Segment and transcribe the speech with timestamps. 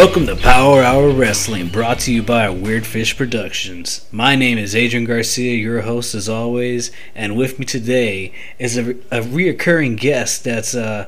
[0.00, 4.06] Welcome to Power Hour Wrestling, brought to you by Weird Fish Productions.
[4.10, 8.92] My name is Adrian Garcia, your host as always, and with me today is a,
[9.10, 11.06] a reoccurring guest that's, uh,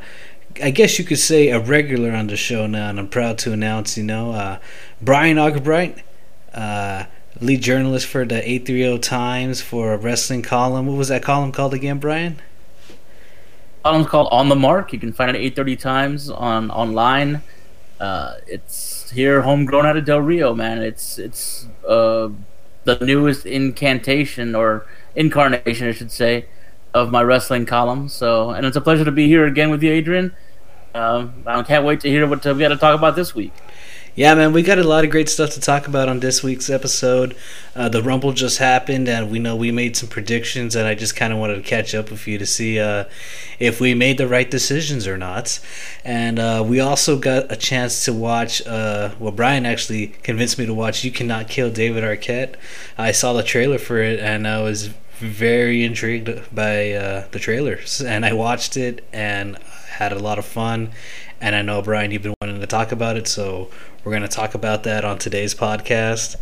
[0.63, 3.53] I guess you could say, a regular on the show now, and I'm proud to
[3.55, 4.59] announce, you know, uh,
[5.01, 6.05] Brian Argabright,
[6.53, 7.05] uh,
[7.41, 10.87] lead journalist for the 830 Times for a wrestling column.
[10.87, 12.43] What was that column called again, Brian?
[13.85, 14.93] Column's called On the Mark.
[14.93, 17.43] You can find it at 830 Times on online.
[18.03, 20.83] Uh, it's here, homegrown out of Del Rio, man.
[20.83, 22.31] It's it's uh,
[22.83, 26.47] the newest incantation or incarnation, I should say,
[26.93, 28.09] of my wrestling column.
[28.09, 30.35] So, and it's a pleasure to be here again with you, Adrian.
[30.93, 33.53] Uh, I can't wait to hear what we got to talk about this week.
[34.15, 36.69] Yeah, man, we got a lot of great stuff to talk about on this week's
[36.69, 37.35] episode.
[37.75, 41.17] Uh, the Rumble just happened, and we know we made some predictions, and I just
[41.17, 43.05] kind of wanted to catch up with you to see uh,
[43.59, 45.59] if we made the right decisions or not.
[46.05, 50.67] And uh, we also got a chance to watch, uh, well, Brian actually convinced me
[50.67, 52.57] to watch You Cannot Kill David Arquette.
[52.99, 54.89] I saw the trailer for it, and I was
[55.21, 59.57] very intrigued by uh, the trailers, and I watched it and
[59.89, 60.91] had a lot of fun.
[61.41, 63.69] And I know, Brian, you've been wanting to talk about it, so
[64.05, 66.37] we're going to talk about that on today's podcast.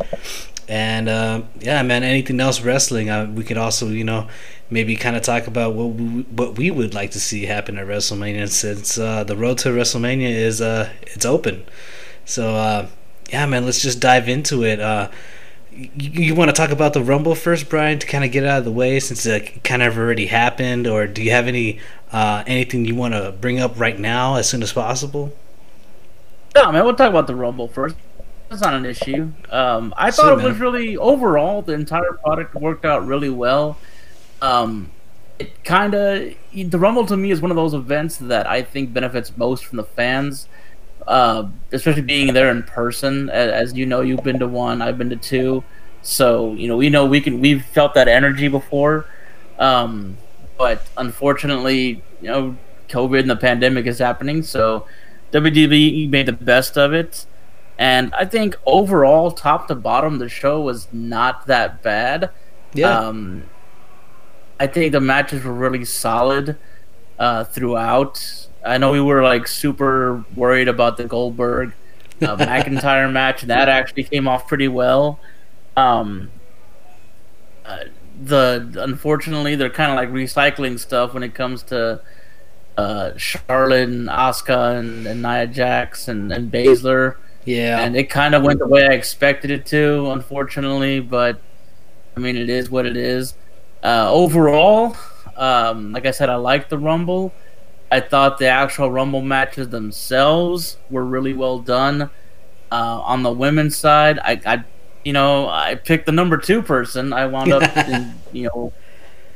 [0.67, 3.09] And uh, yeah, man, anything else wrestling?
[3.09, 4.27] Uh, we could also, you know,
[4.69, 7.85] maybe kind of talk about what we, what we would like to see happen at
[7.85, 11.65] WrestleMania since uh, the road to WrestleMania is uh, it's open.
[12.25, 12.87] So uh,
[13.29, 14.79] yeah, man, let's just dive into it.
[14.79, 15.09] Uh,
[15.71, 18.59] you, you want to talk about the Rumble first, Brian, to kind of get out
[18.59, 21.79] of the way since it kind of already happened, or do you have any
[22.13, 25.33] anything you want to bring up right now as soon as possible?
[26.55, 27.95] No, man, we'll talk about the Rumble first.
[28.49, 29.31] That's not an issue.
[29.49, 33.77] Um, I thought it was really overall the entire product worked out really well.
[34.41, 34.91] Um,
[35.39, 38.93] it kind of the Rumble to me is one of those events that I think
[38.93, 40.49] benefits most from the fans,
[41.07, 43.29] uh, especially being there in person.
[43.29, 45.63] As, as, you know, you've been to one, I've been to two,
[46.01, 49.05] so you know we know we can we've felt that energy before.
[49.59, 50.17] Um,
[50.57, 52.57] but unfortunately, you know,
[52.89, 54.85] COVID and the pandemic is happening, so
[55.31, 57.25] WWE made the best of it.
[57.77, 62.29] And I think overall, top to bottom, the show was not that bad.
[62.73, 62.97] Yeah.
[62.97, 63.43] Um,
[64.59, 66.57] I think the matches were really solid
[67.17, 68.47] uh, throughout.
[68.63, 71.73] I know we were like super worried about the Goldberg
[72.21, 73.41] uh, McIntyre match.
[73.43, 75.19] That actually came off pretty well.
[75.75, 76.29] Um,
[77.65, 77.85] uh,
[78.23, 82.01] the unfortunately, they're kind of like recycling stuff when it comes to
[82.77, 87.15] uh, Charlotte and Asuka and, and Nia Jax and, and Baszler.
[87.45, 87.79] Yeah.
[87.79, 90.99] And it kind of went the way I expected it to, unfortunately.
[90.99, 91.39] But,
[92.15, 93.35] I mean, it is what it is.
[93.83, 94.95] Uh, overall,
[95.35, 97.33] um, like I said, I liked the Rumble.
[97.91, 102.09] I thought the actual Rumble matches themselves were really well done.
[102.71, 104.63] Uh, on the women's side, I, I,
[105.03, 107.11] you know, I picked the number two person.
[107.11, 108.71] I wound up, in, you know,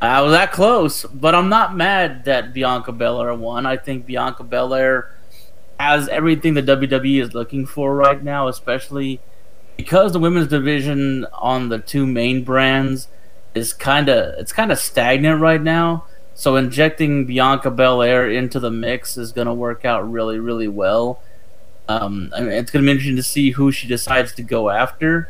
[0.02, 3.66] I was that close, but I'm not mad that Bianca Belair won.
[3.66, 5.12] I think Bianca Belair
[5.80, 9.20] has everything the WWE is looking for right now, especially
[9.78, 13.08] because the women's division on the two main brands
[13.54, 16.06] is kind of it's kind of stagnant right now.
[16.34, 21.22] So injecting Bianca Belair into the mix is going to work out really, really well.
[21.88, 24.70] Um, I mean, it's going to be interesting to see who she decides to go
[24.70, 25.30] after.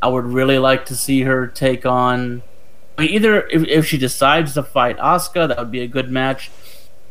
[0.00, 2.42] I would really like to see her take on
[2.98, 6.50] either if, if she decides to fight Asuka, that would be a good match.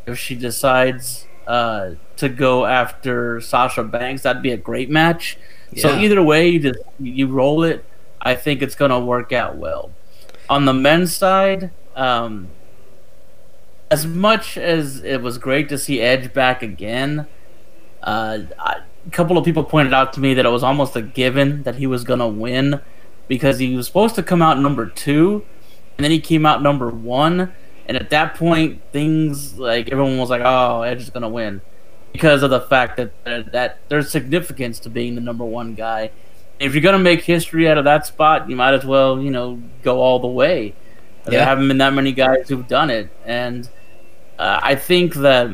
[0.05, 5.37] If she decides uh, to go after Sasha Banks, that'd be a great match.
[5.71, 5.81] Yeah.
[5.81, 7.83] So either way, you just you roll it.
[8.21, 9.91] I think it's gonna work out well.
[10.49, 12.49] On the men's side, um,
[13.89, 17.27] as much as it was great to see Edge back again,
[18.01, 21.01] uh, I, a couple of people pointed out to me that it was almost a
[21.01, 22.79] given that he was gonna win
[23.27, 25.45] because he was supposed to come out number two
[25.97, 27.53] and then he came out number one.
[27.85, 31.61] And at that point, things like everyone was like, "Oh, Edge is gonna win,"
[32.13, 33.11] because of the fact that
[33.51, 36.11] that there's significance to being the number one guy.
[36.59, 39.61] If you're gonna make history out of that spot, you might as well, you know,
[39.81, 40.73] go all the way.
[41.25, 41.31] Yeah.
[41.31, 43.69] There haven't been that many guys who've done it, and
[44.39, 45.49] uh, I think that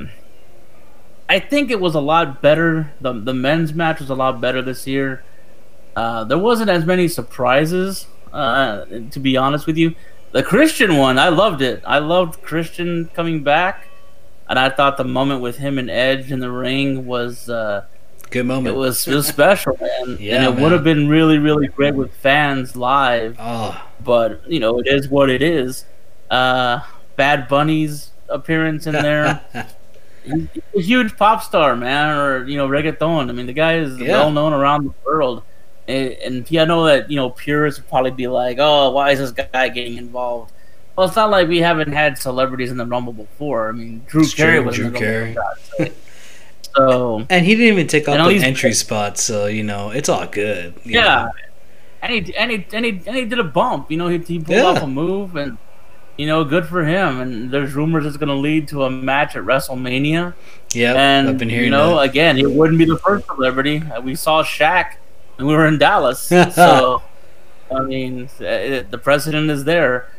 [1.27, 2.91] I think it was a lot better.
[3.01, 5.23] the The men's match was a lot better this year.
[5.95, 9.95] Uh, there wasn't as many surprises, uh, to be honest with you.
[10.31, 11.81] The Christian one, I loved it.
[11.85, 13.87] I loved Christian coming back,
[14.47, 17.85] and I thought the moment with him and Edge in the ring was uh,
[18.29, 18.75] good moment.
[18.75, 20.17] It was it was special, man.
[20.19, 23.37] yeah, and it would have been really really great with fans live.
[23.39, 23.81] Oh.
[24.03, 25.85] but you know it is what it is.
[26.29, 26.81] Uh,
[27.15, 29.41] Bad Bunny's appearance in there.
[30.23, 33.29] he's a huge pop star, man, or you know, reggaeton.
[33.29, 34.09] I mean, the guy is yeah.
[34.09, 35.43] well known around the world.
[35.89, 39.11] And, and yeah, I know that you know purists would probably be like, "Oh, why
[39.11, 40.51] is this guy getting involved?"
[40.95, 43.69] Well, it's not like we haven't had celebrities in the Rumble before.
[43.69, 45.35] I mean, Drew it's Carey true, was Drew in the Carey.
[45.79, 45.95] Rumble.
[46.75, 50.27] So, and he didn't even take off the entry spot, so you know it's all
[50.27, 50.75] good.
[50.85, 51.31] Yeah, know?
[52.03, 53.89] and he and he and he and he did a bump.
[53.89, 54.65] You know, he, he pulled yeah.
[54.65, 55.57] off a move, and
[56.19, 57.19] you know, good for him.
[57.21, 60.33] And there's rumors it's going to lead to a match at WrestleMania.
[60.73, 62.09] Yeah, and I've been hearing you know, that.
[62.09, 63.77] again, it wouldn't be the first celebrity.
[63.77, 64.97] Uh, we saw Shaq,
[65.39, 66.21] and we were in Dallas.
[66.53, 67.01] so,
[67.71, 70.11] I mean, uh, the president is there.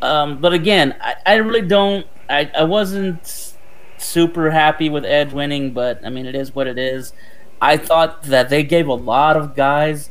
[0.00, 2.06] Um, but again, I, I really don't.
[2.30, 3.54] I, I wasn't
[3.98, 7.12] super happy with Edge winning, but I mean, it is what it is.
[7.60, 10.10] I thought that they gave a lot of guys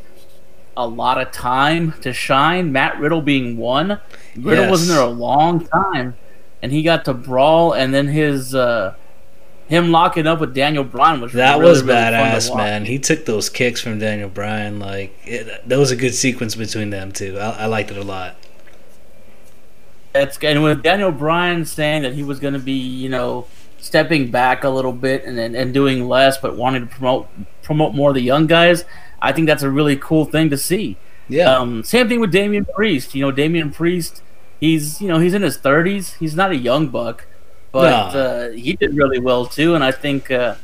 [0.76, 2.72] a lot of time to shine.
[2.72, 4.00] Matt Riddle being one.
[4.36, 4.70] Riddle yes.
[4.70, 6.16] wasn't there a long time,
[6.62, 8.96] and he got to brawl, and then his uh,
[9.68, 12.86] him locking up with Daniel Bryan was that really, was really badass, man.
[12.86, 14.80] He took those kicks from Daniel Bryan.
[14.80, 17.38] Like it, that was a good sequence between them too.
[17.38, 18.36] I, I liked it a lot.
[20.14, 23.46] That's and with Daniel Bryan saying that he was going to be, you know,
[23.78, 27.28] stepping back a little bit and, and, and doing less, but wanting to promote
[27.62, 28.86] promote more of the young guys.
[29.22, 30.98] I think that's a really cool thing to see.
[31.28, 31.54] Yeah.
[31.58, 33.14] Um, same thing with Damian Priest.
[33.14, 34.22] You know, Damian Priest,
[34.60, 36.14] he's you know he's in his thirties.
[36.16, 37.28] He's not a young buck,
[37.72, 39.76] but uh, he did really well too.
[39.76, 40.56] And I think uh,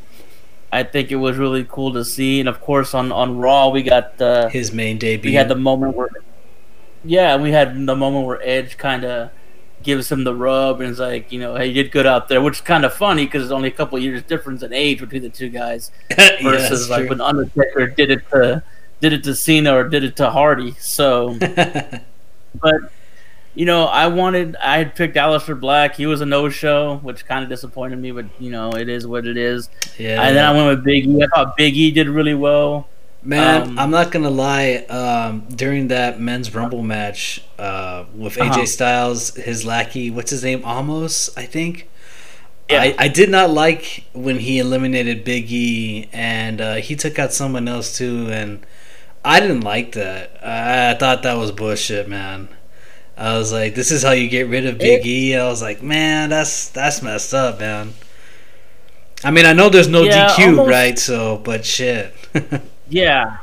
[0.71, 2.39] I think it was really cool to see.
[2.39, 5.31] And of course, on on Raw, we got uh, his main debut.
[5.31, 6.09] We had the moment where,
[7.03, 9.31] yeah, we had the moment where Edge kind of
[9.83, 12.41] gives him the rub and is like, you know, hey, you did good out there,
[12.41, 15.21] which is kind of funny because it's only a couple years difference in age between
[15.21, 15.91] the two guys
[16.41, 17.09] versus yeah, like true.
[17.09, 18.63] when Undertaker did it to
[19.01, 20.73] did it to Cena or did it to Hardy.
[20.79, 22.75] So, but
[23.55, 25.95] you know, I wanted I had picked Aleister Black.
[25.95, 29.05] He was a no show, which kind of disappointed me, but you know, it is
[29.05, 29.69] what it is.
[29.97, 30.21] Yeah.
[30.21, 31.23] And then I went with Big E.
[31.23, 32.87] I thought Big E did really well.
[33.25, 34.85] Man, um, I'm not gonna lie.
[34.89, 38.65] Um, during that men's rumble match uh, with AJ uh-huh.
[38.65, 41.89] Styles, his lackey, what's his name, Omos, I think.
[42.69, 42.81] Yeah.
[42.81, 47.31] I, I did not like when he eliminated Big E and uh, he took out
[47.31, 48.65] someone else too, and
[49.23, 50.39] I didn't like that.
[50.43, 52.49] I, I thought that was bullshit, man.
[53.17, 55.83] I was like, "This is how you get rid of Big E." I was like,
[55.83, 57.93] "Man, that's that's messed up, man."
[59.23, 60.69] I mean, I know there's no yeah, DQ, almost.
[60.69, 60.99] right?
[60.99, 62.13] So, but shit.
[62.89, 63.37] Yeah,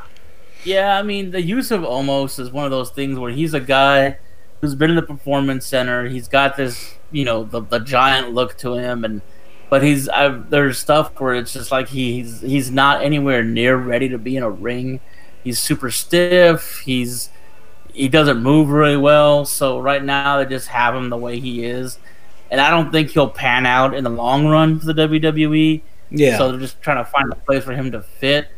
[0.64, 0.98] yeah.
[0.98, 4.18] I mean, the use of Omos is one of those things where he's a guy
[4.60, 6.08] who's been in the performance center.
[6.08, 9.22] He's got this, you know, the, the giant look to him, and
[9.68, 14.08] but he's I've, there's stuff where it's just like he's he's not anywhere near ready
[14.10, 15.00] to be in a ring.
[15.42, 16.82] He's super stiff.
[16.84, 17.30] He's
[17.94, 19.44] he doesn't move really well.
[19.44, 21.98] So right now they just have him the way he is,
[22.50, 25.82] and I don't think he'll pan out in the long run for the WWE.
[26.10, 26.38] Yeah.
[26.38, 28.48] So they're just trying to find a place for him to fit.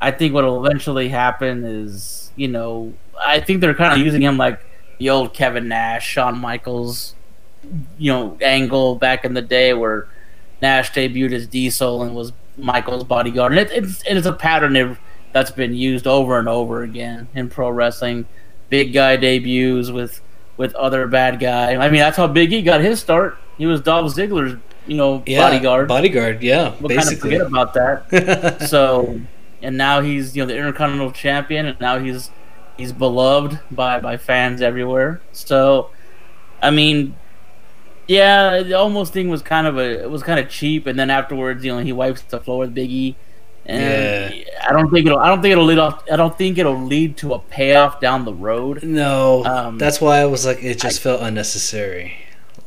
[0.00, 4.20] I think what will eventually happen is, you know, I think they're kind of using
[4.20, 4.60] him like
[4.98, 7.14] the old Kevin Nash, Shawn Michaels,
[7.98, 10.08] you know, angle back in the day where
[10.60, 14.98] Nash debuted as Diesel and was Michaels' bodyguard, and it, it's it's a pattern
[15.32, 18.26] that's been used over and over again in pro wrestling.
[18.68, 20.20] Big guy debuts with
[20.56, 21.76] with other bad guy.
[21.76, 23.36] I mean, that's how Big E got his start.
[23.58, 25.88] He was Dolph Ziggler's, you know, yeah, bodyguard.
[25.88, 26.74] Bodyguard, yeah.
[26.80, 27.30] We'll basically.
[27.30, 28.62] kind of forget about that.
[28.68, 29.20] so
[29.62, 32.30] and now he's you know the Intercontinental Champion, and now he's
[32.76, 35.20] he's beloved by by fans everywhere.
[35.32, 35.90] So,
[36.62, 37.16] I mean,
[38.06, 41.10] yeah, the Omos thing was kind of a it was kind of cheap, and then
[41.10, 43.16] afterwards, you know, he wipes the floor with Biggie.
[43.68, 44.44] And yeah.
[44.68, 45.18] I don't think it'll.
[45.18, 46.04] I don't think it'll lead off.
[46.10, 48.84] I don't think it'll lead to a payoff down the road.
[48.84, 52.16] No, um, that's why I was like, it just I, felt unnecessary.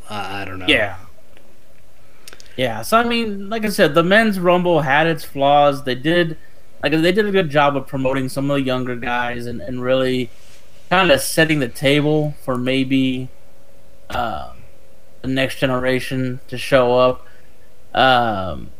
[0.09, 0.65] I, I don't know.
[0.67, 0.97] Yeah,
[2.57, 2.81] yeah.
[2.81, 5.85] So I mean, like I said, the men's rumble had its flaws.
[5.85, 6.37] They did
[6.83, 9.81] like they did a good job of promoting some of the younger guys and, and
[9.81, 10.29] really
[10.89, 13.29] kind of setting the table for maybe
[14.09, 14.53] uh,
[15.21, 17.25] the next generation to show up.
[17.93, 18.71] Um,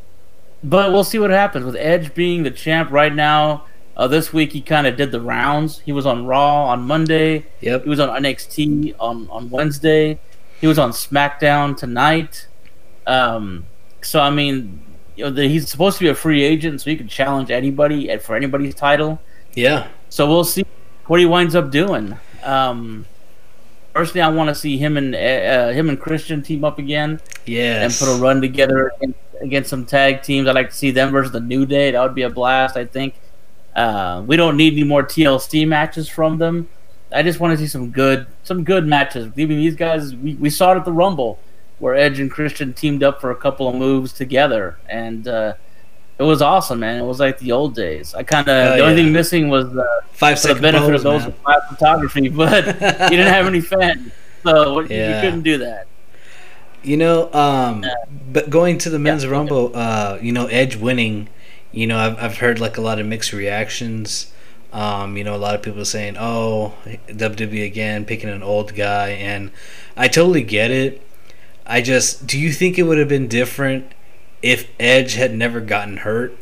[0.63, 3.65] but we'll see what happens with Edge being the champ right now.
[3.95, 5.79] Uh, this week he kind of did the rounds.
[5.79, 7.45] He was on Raw on Monday.
[7.61, 7.83] Yep.
[7.83, 10.19] He was on NXT on on Wednesday.
[10.61, 12.47] He was on SmackDown tonight.
[13.07, 13.65] Um,
[14.01, 14.81] so I mean,
[15.15, 18.35] you know, he's supposed to be a free agent, so he can challenge anybody for
[18.35, 19.19] anybody's title.
[19.53, 19.89] Yeah.
[20.09, 20.65] So we'll see
[21.07, 22.17] what he winds up doing.
[22.43, 23.05] Um,
[23.99, 27.19] personally, I want to see him and uh, him and Christian team up again.
[27.45, 27.83] Yeah.
[27.83, 30.47] And put a run together against, against, some tag teams.
[30.47, 31.91] I'd like to see them versus the New Day.
[31.91, 32.77] That would be a blast.
[32.77, 33.15] I think.
[33.75, 36.69] Uh, we don't need any more TLC matches from them.
[37.11, 39.35] I just want to see some good, some good matches.
[39.35, 41.39] Mean, these guys, we, we saw it at the Rumble.
[41.79, 45.53] where Edge and Christian teamed up for a couple of moves together, and uh,
[46.19, 47.01] it was awesome, man.
[47.01, 48.13] It was like the old days.
[48.13, 49.03] I kind of the only yeah.
[49.05, 51.31] thing missing was uh, Five for the benefit of those man.
[51.31, 54.11] with live photography, but you didn't have any fans,
[54.43, 55.15] so you- Yeah.
[55.15, 55.87] you couldn't do that.
[56.83, 57.85] You know, um,
[58.31, 59.31] but going to the men's Yeah.
[59.31, 61.27] rumble, uh, you know, Edge winning,
[61.71, 64.31] you know, I've I've heard like a lot of mixed reactions.
[64.71, 66.73] Um, you know, a lot of people saying, "Oh,
[67.07, 69.51] WWE again picking an old guy," and
[69.97, 71.01] I totally get it.
[71.65, 73.91] I just, do you think it would have been different
[74.41, 76.37] if Edge had never gotten hurt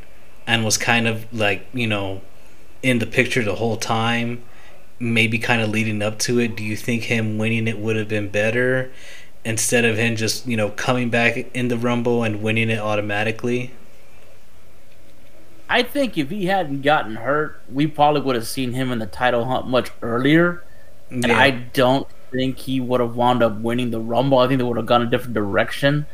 [0.46, 2.22] and was kind of like, you know,
[2.84, 4.44] in the picture the whole time,
[5.00, 6.56] maybe kind of leading up to it?
[6.56, 8.92] Do you think him winning it would have been better?
[9.46, 13.72] instead of him just you know coming back in the rumble and winning it automatically
[15.70, 19.06] I think if he hadn't gotten hurt, we probably would have seen him in the
[19.06, 20.64] title hunt much earlier.
[21.10, 24.40] And I don't think he would have wound up winning the Rumble.
[24.40, 26.06] I think they would have gone a different direction.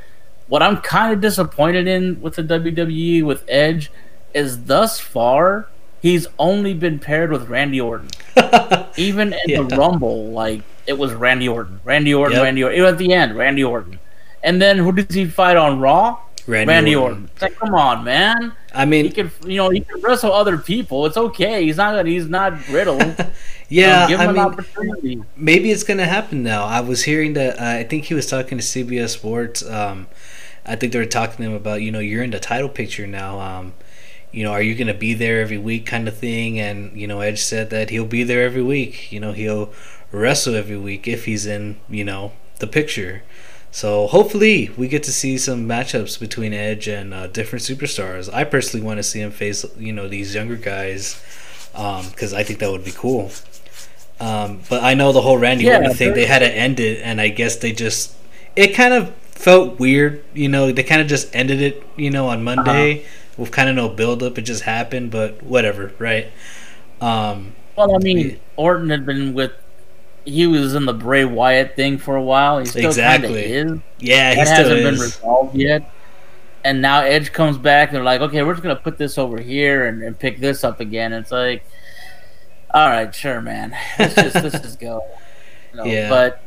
[0.48, 3.92] What I'm kind of disappointed in with the WWE with Edge
[4.34, 5.68] is thus far
[6.02, 8.10] he's only been paired with Randy Orton.
[8.98, 9.62] Even in Yeah.
[9.64, 12.44] the Rumble, like it was Randy Orton, Randy Orton, Yep.
[12.44, 12.78] Randy Orton.
[12.80, 14.00] Even at the end, Randy Orton.
[14.44, 16.20] And then who does he fight on Raw?
[16.46, 17.02] Randy, Orton.
[17.20, 17.30] Orton.
[17.32, 18.52] It's like, come on, man.
[18.76, 21.06] I mean, He can, you know, he can wrestle other people.
[21.06, 21.64] It's okay.
[21.64, 22.06] He's not.
[22.06, 22.98] He's not brittle.
[23.70, 25.24] yeah, give I an mean, opportunity.
[25.38, 26.66] maybe it's gonna happen now.
[26.66, 27.58] I was hearing that.
[27.62, 29.64] Uh, I think he was talking to CBS Sports.
[29.66, 30.08] Um,
[30.66, 33.08] I think they were talking to him about, you know, you're in the title picture
[33.08, 33.40] now.
[33.40, 33.74] Um,
[34.32, 36.60] you know, are you gonna be there every week, kind of thing?
[36.60, 39.12] And you know, Edge said that he'll be there every week.
[39.12, 39.72] You know, he'll
[40.12, 43.24] wrestle every week if he's in, you know, the picture.
[43.72, 48.32] So hopefully we get to see some matchups between Edge and uh, different superstars.
[48.32, 51.20] I personally want to see him face, you know, these younger guys
[51.72, 53.32] because I think that would be cool.
[54.20, 56.14] Um, but I know the whole Randy Yeah, Orton thing.
[56.14, 58.16] They had to end it, and I guess they just
[58.56, 60.24] it kind of felt weird.
[60.34, 61.84] You know, they kind of just ended it.
[61.96, 63.06] You know, on Monday
[63.38, 64.38] with kind of no build up.
[64.38, 66.32] It just happened, but whatever, right?
[67.02, 69.52] Um, Well, I mean, Orton had been with.
[70.26, 72.60] He was in the Bray Wyatt thing for a while.
[72.60, 73.44] He still Exactly.
[73.44, 73.80] is.
[74.00, 75.92] yeah, he That hasn't been resolved yet.
[76.64, 79.42] And now Edge comes back and they're like, okay, we're just gonna put this over
[79.42, 81.12] here and, and pick this up again.
[81.12, 81.66] It's like,
[82.74, 83.76] all right, sure, man.
[84.00, 85.04] Let's just let's just go.
[85.74, 86.08] You know, Yeah.
[86.08, 86.43] But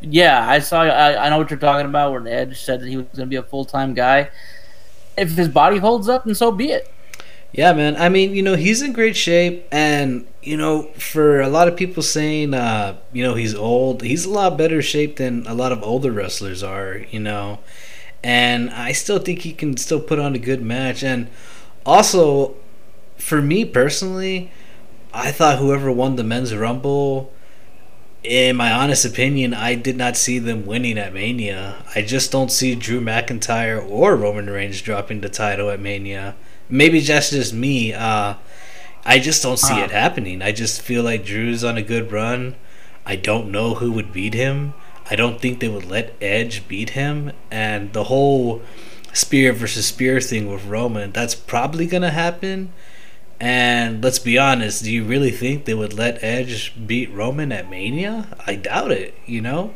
[0.00, 0.82] yeah, I saw.
[0.82, 2.12] I, I know what you're talking about.
[2.12, 4.30] Where Edge said that he was gonna be a full time guy.
[5.16, 6.90] If his body holds up, then so be it.
[7.52, 7.96] Yeah, man.
[7.96, 11.76] I mean, you know, he's in great shape, and you know, for a lot of
[11.76, 15.72] people saying, uh, you know, he's old, he's a lot better shape than a lot
[15.72, 16.98] of older wrestlers are.
[17.10, 17.58] You know,
[18.22, 21.02] and I still think he can still put on a good match.
[21.02, 21.28] And
[21.84, 22.54] also,
[23.18, 24.52] for me personally,
[25.12, 27.32] I thought whoever won the men's rumble.
[28.22, 31.82] In my honest opinion, I did not see them winning at Mania.
[31.94, 36.34] I just don't see Drew McIntyre or Roman Reigns dropping the title at Mania
[36.70, 37.92] maybe that's just me.
[37.92, 38.34] Uh,
[39.04, 39.84] I just don't see Uh-huh.
[39.84, 40.40] it happening.
[40.40, 42.54] I just feel like Drew's on a good run.
[43.04, 44.74] I don't know who would beat him.
[45.10, 47.32] I don't think they would let Edge beat him.
[47.50, 48.62] And the whole
[49.12, 52.72] spear versus spear thing with Roman, that's probably going to happen.
[53.40, 57.70] And let's be honest, do you really think they would let Edge beat Roman at
[57.70, 58.28] Mania?
[58.46, 59.74] I doubt it, you know?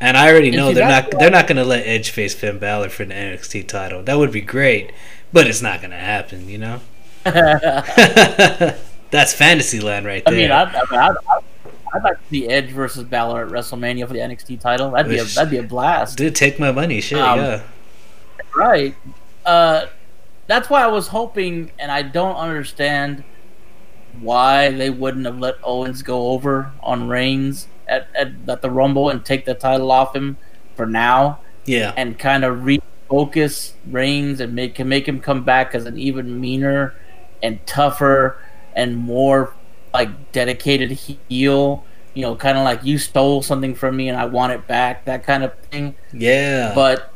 [0.00, 2.88] And I already know they're not they're not going to let Edge face Finn Balor
[2.88, 4.02] for the NXT title.
[4.02, 4.90] That would be great,
[5.32, 6.80] but it's not going to happen, you know?
[9.10, 10.40] That's fantasy land right I there.
[10.40, 11.42] mean, I'd, I mean, I'd, I'd,
[11.94, 14.90] I'd like to see Edge versus Balor at WrestleMania for the NXT title.
[14.90, 16.16] That'd be a that'd be a blast.
[16.16, 17.00] Dude, take my money.
[17.02, 17.62] Shit, Um, yeah.
[18.56, 18.94] Right.
[19.44, 19.86] Uh,
[20.46, 23.24] that's why I was hoping, and I don't understand
[24.20, 29.08] why they wouldn't have let Owens go over on Reigns at, at, at the Rumble
[29.08, 30.36] and take the title off him
[30.76, 31.94] for now Yeah.
[31.96, 36.40] and kind of refocus Reigns and make can make him come back as an even
[36.40, 36.94] meaner
[37.42, 38.38] and tougher
[38.74, 39.54] and more
[39.94, 41.84] like dedicated heel.
[42.14, 45.06] You know, kind of like you stole something from me and I want it back,
[45.06, 45.94] that kind of thing.
[46.12, 46.72] Yeah.
[46.74, 47.11] But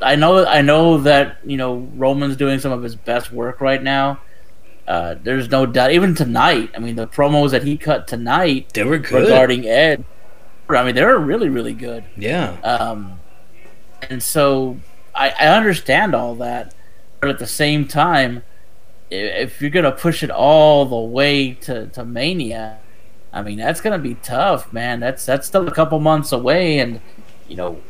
[0.00, 3.82] I know I know that you know Roman's doing some of his best work right
[3.82, 4.20] now.
[4.86, 5.92] Uh, there's no doubt.
[5.92, 9.22] Even tonight, I mean, the promos that he cut tonight they were good.
[9.22, 10.04] regarding Ed,
[10.68, 12.04] I mean, they were really really good.
[12.16, 12.56] yeah.
[12.62, 13.20] Um,
[14.02, 14.78] and so
[15.14, 16.74] I, I understand all that,
[17.20, 18.42] but at the same time,
[19.10, 22.78] if you're gonna push it all the way to, to Mania,
[23.32, 25.00] I mean that's gonna be tough, man.
[25.00, 27.00] That's that's still a couple months away, and
[27.48, 27.80] you know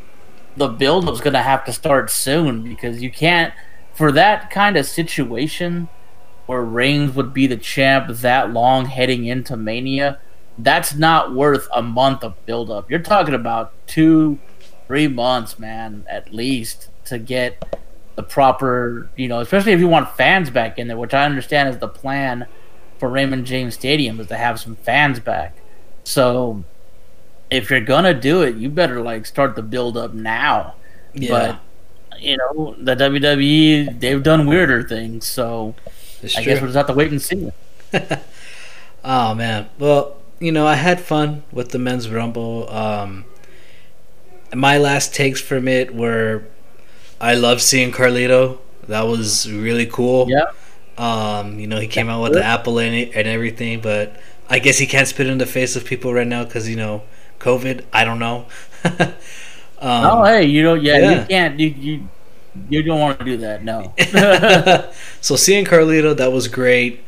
[0.57, 3.53] the build-up's gonna have to start soon because you can't
[3.95, 5.89] for that kind of situation
[6.47, 10.19] where Reigns would be the champ that long heading into Mania.
[10.59, 12.91] That's not worth a month of build-up.
[12.91, 14.39] You're talking about two
[14.91, 17.79] three months, man, at least to get
[18.17, 21.69] the proper, you know, especially if you want fans back in there, which I understand
[21.69, 22.47] is the plan
[22.99, 25.57] for Raymond James Stadium is to have some fans back.
[26.03, 26.65] So
[27.51, 30.75] if you're gonna do it, you better like start the build up now.
[31.15, 31.59] Yeah.
[32.11, 35.75] But you know, the WWE they've done weirder things, so
[36.23, 36.53] it's I true.
[36.53, 37.51] guess we'll just have to wait and see.
[39.05, 39.69] oh man.
[39.79, 42.71] Well, you know, I had fun with the men's rumble.
[42.71, 43.25] Um
[44.55, 46.45] my last takes from it were
[47.21, 48.59] I love seeing Carlito.
[48.89, 50.29] That was really cool.
[50.29, 50.47] Yeah.
[50.99, 54.59] Um, you know, he came out with the apple in it and everything, but I
[54.59, 57.03] guess he can't spit in the face of people right now because you know
[57.41, 57.85] COVID.
[57.93, 58.47] I don't know.
[58.85, 59.15] um,
[59.81, 61.21] oh, hey, you know, yeah, yeah.
[61.21, 61.61] you can't.
[61.61, 62.09] You, you
[62.69, 63.95] you don't want to do that, no.
[65.21, 67.05] so seeing Carlito, that was great.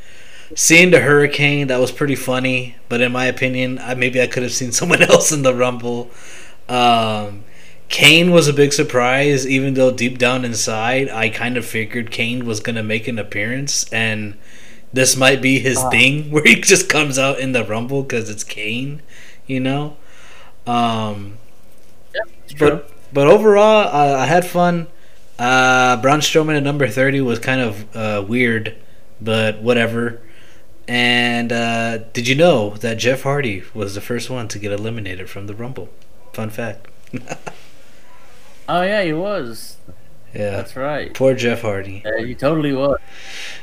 [0.54, 2.76] Seeing the Hurricane, that was pretty funny.
[2.88, 6.10] But in my opinion, I, maybe I could have seen someone else in the Rumble.
[6.68, 7.44] Um,
[7.88, 12.46] Kane was a big surprise, even though deep down inside, I kind of figured Kane
[12.46, 14.38] was gonna make an appearance, and
[14.92, 18.30] this might be his uh, thing where he just comes out in the Rumble because
[18.30, 19.02] it's Kane,
[19.46, 19.96] you know.
[20.66, 21.38] Um,
[22.14, 22.20] yeah,
[22.58, 24.86] but but overall, I had fun.
[25.38, 28.76] Uh, Braun Strowman at number thirty was kind of uh, weird,
[29.20, 30.20] but whatever.
[30.88, 35.30] And uh, did you know that Jeff Hardy was the first one to get eliminated
[35.30, 35.88] from the Rumble?
[36.32, 36.88] Fun fact.
[38.68, 39.76] oh yeah, he was.
[40.34, 41.12] Yeah, that's right.
[41.12, 42.02] Poor Jeff Hardy.
[42.04, 42.98] Yeah, he totally was.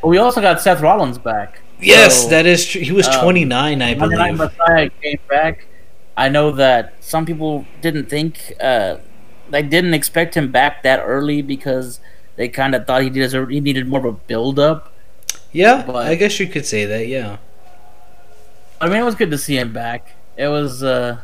[0.02, 1.62] But we also got Seth Rollins back.
[1.82, 2.82] Yes, so, that is true.
[2.82, 4.38] He was um, 29, I believe.
[4.38, 5.66] Messiah came back.
[6.20, 8.98] I know that some people didn't think, uh,
[9.50, 12.02] they didn't expect him back that early because
[12.36, 14.92] they kind of thought he did he needed more of a build up.
[15.54, 17.08] Yeah, but, I guess you could say that.
[17.08, 17.38] Yeah.
[18.82, 20.14] I mean, it was good to see him back.
[20.36, 20.84] It was.
[20.84, 21.22] Uh,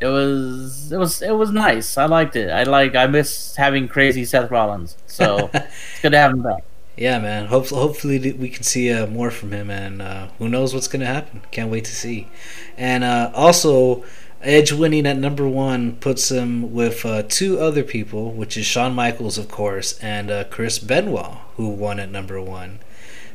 [0.00, 1.98] it was it was it was nice.
[1.98, 2.50] I liked it.
[2.50, 4.96] I like I miss having crazy Seth Rollins.
[5.06, 6.62] So it's good to have him back.
[6.96, 7.46] Yeah, man.
[7.46, 11.06] Hopefully, hopefully we can see uh, more from him, and uh, who knows what's gonna
[11.06, 11.42] happen.
[11.50, 12.28] Can't wait to see.
[12.76, 14.04] And uh, also,
[14.42, 18.94] Edge winning at number one puts him with uh, two other people, which is Shawn
[18.94, 22.78] Michaels, of course, and uh, Chris Benoit, who won at number one.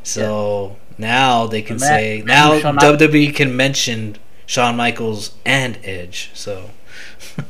[0.03, 0.95] So yeah.
[0.97, 6.31] now they can say now WWE can mention Shawn Michaels and Edge.
[6.33, 6.69] So.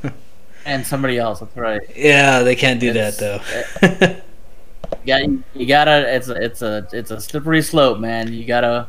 [0.65, 1.39] and somebody else.
[1.39, 1.81] That's right.
[1.95, 3.41] Yeah, they can't do it's, that
[3.81, 4.97] though.
[5.03, 6.13] yeah, you, you, gotta.
[6.15, 8.31] It's a, it's a it's a slippery slope, man.
[8.33, 8.87] You gotta.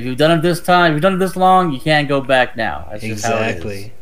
[0.00, 2.22] If you've done it this time, if you've done it this long, you can't go
[2.22, 2.88] back now.
[2.90, 3.92] That's exactly.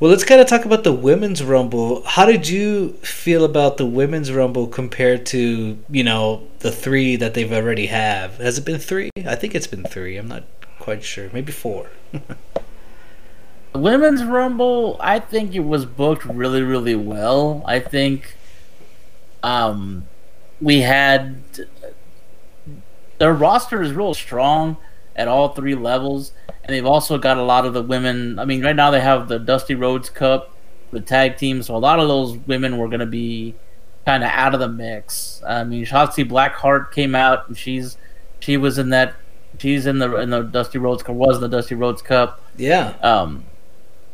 [0.00, 2.02] Well, let's kind of talk about the women's rumble.
[2.02, 7.34] How did you feel about the women's rumble compared to you know the three that
[7.34, 8.38] they've already have?
[8.38, 9.10] Has it been three?
[9.24, 10.16] I think it's been three.
[10.16, 10.42] I'm not
[10.80, 11.30] quite sure.
[11.32, 11.90] Maybe four.
[13.72, 17.62] Women's Rumble, I think it was booked really, really well.
[17.66, 18.34] I think
[19.42, 20.06] um,
[20.60, 21.42] we had
[23.18, 24.76] their roster is real strong
[25.16, 28.38] at all three levels, and they've also got a lot of the women.
[28.38, 30.54] I mean, right now they have the Dusty Rhodes Cup,
[30.92, 33.54] the tag team, so a lot of those women were going to be
[34.04, 35.42] kind of out of the mix.
[35.46, 37.96] I mean, Shotzi Blackheart came out, and she's
[38.38, 39.14] she was in that.
[39.58, 41.16] She's in the in the Dusty Rhodes Cup.
[41.16, 42.42] Was the Dusty Rhodes Cup?
[42.56, 42.94] Yeah.
[43.02, 43.44] Um,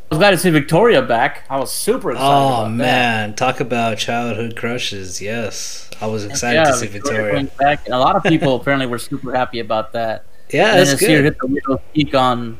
[0.09, 1.43] I was glad to see Victoria back.
[1.49, 2.31] I was super excited.
[2.31, 3.37] Oh man, that.
[3.37, 5.21] talk about childhood crushes.
[5.21, 7.41] Yes, I was excited yeah, to see Victoria.
[7.41, 7.51] Victoria.
[7.57, 10.25] Back, and a lot of people apparently were super happy about that.
[10.53, 11.23] Yeah, that's good.
[11.23, 12.59] hit the widow's peak on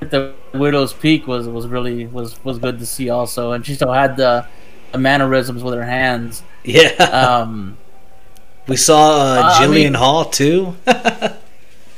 [0.00, 3.74] hit the widow's peak was was really was was good to see also, and she
[3.74, 4.46] still had the,
[4.92, 6.42] the mannerisms with her hands.
[6.64, 6.90] Yeah.
[6.90, 7.76] Um,
[8.68, 10.76] we saw uh, uh, Jillian I mean, Hall too.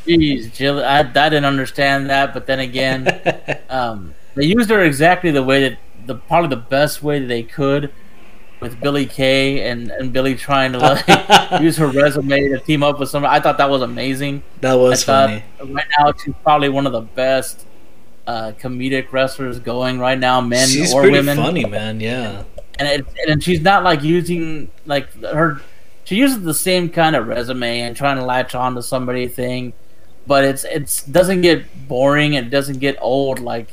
[0.07, 3.09] Jeez, Jill, I, I didn't understand that, but then again,
[3.69, 7.43] um, they used her exactly the way that the probably the best way that they
[7.43, 7.93] could
[8.61, 12.99] with Billie Kay and, and Billie trying to like use her resume to team up
[12.99, 13.31] with someone.
[13.31, 14.43] I thought that was amazing.
[14.61, 15.43] That was funny.
[15.61, 17.67] Right now, she's probably one of the best
[18.27, 21.37] uh, comedic wrestlers going right now, men she's or pretty women.
[21.37, 22.45] Funny man, yeah.
[22.79, 25.61] And it, and she's not like using like her.
[26.05, 29.73] She uses the same kind of resume and trying to latch on to somebody thing,
[30.27, 33.69] but it's it's doesn't get boring and it doesn't get old like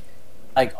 [0.55, 0.75] like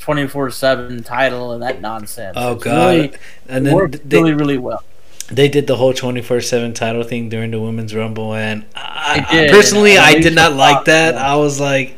[0.00, 2.34] twenty four seven title and that nonsense.
[2.36, 2.94] Oh it's god!
[2.94, 3.12] Really,
[3.48, 4.82] and then they, really really well.
[5.28, 9.26] They did the whole twenty four seven title thing during the women's rumble, and I,
[9.28, 11.14] I personally I did not like that.
[11.14, 11.32] Yeah.
[11.32, 11.96] I was like,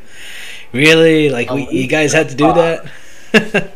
[0.73, 2.87] really, like we, you guys had to do that.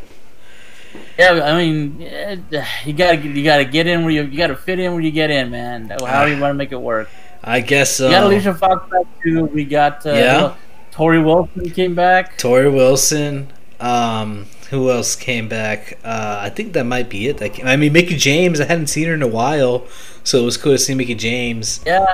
[1.19, 2.01] yeah, I mean,
[2.85, 5.31] you gotta you gotta get in where you you gotta fit in where you get
[5.31, 5.91] in, man.
[6.05, 7.09] How do you want to make it work?
[7.45, 8.07] I guess so.
[8.07, 9.45] We got Alicia Fox back too.
[9.47, 10.55] We got uh, yeah.
[10.93, 12.39] Torrie Wilson came back.
[12.39, 13.53] Torrie Wilson.
[13.81, 15.99] Um, who else came back?
[16.05, 17.39] Uh, I think that might be it.
[17.39, 18.61] That came, I mean, Mickie James.
[18.61, 19.87] I hadn't seen her in a while,
[20.25, 21.81] so it was cool to see Mickie James.
[21.87, 22.07] Yeah,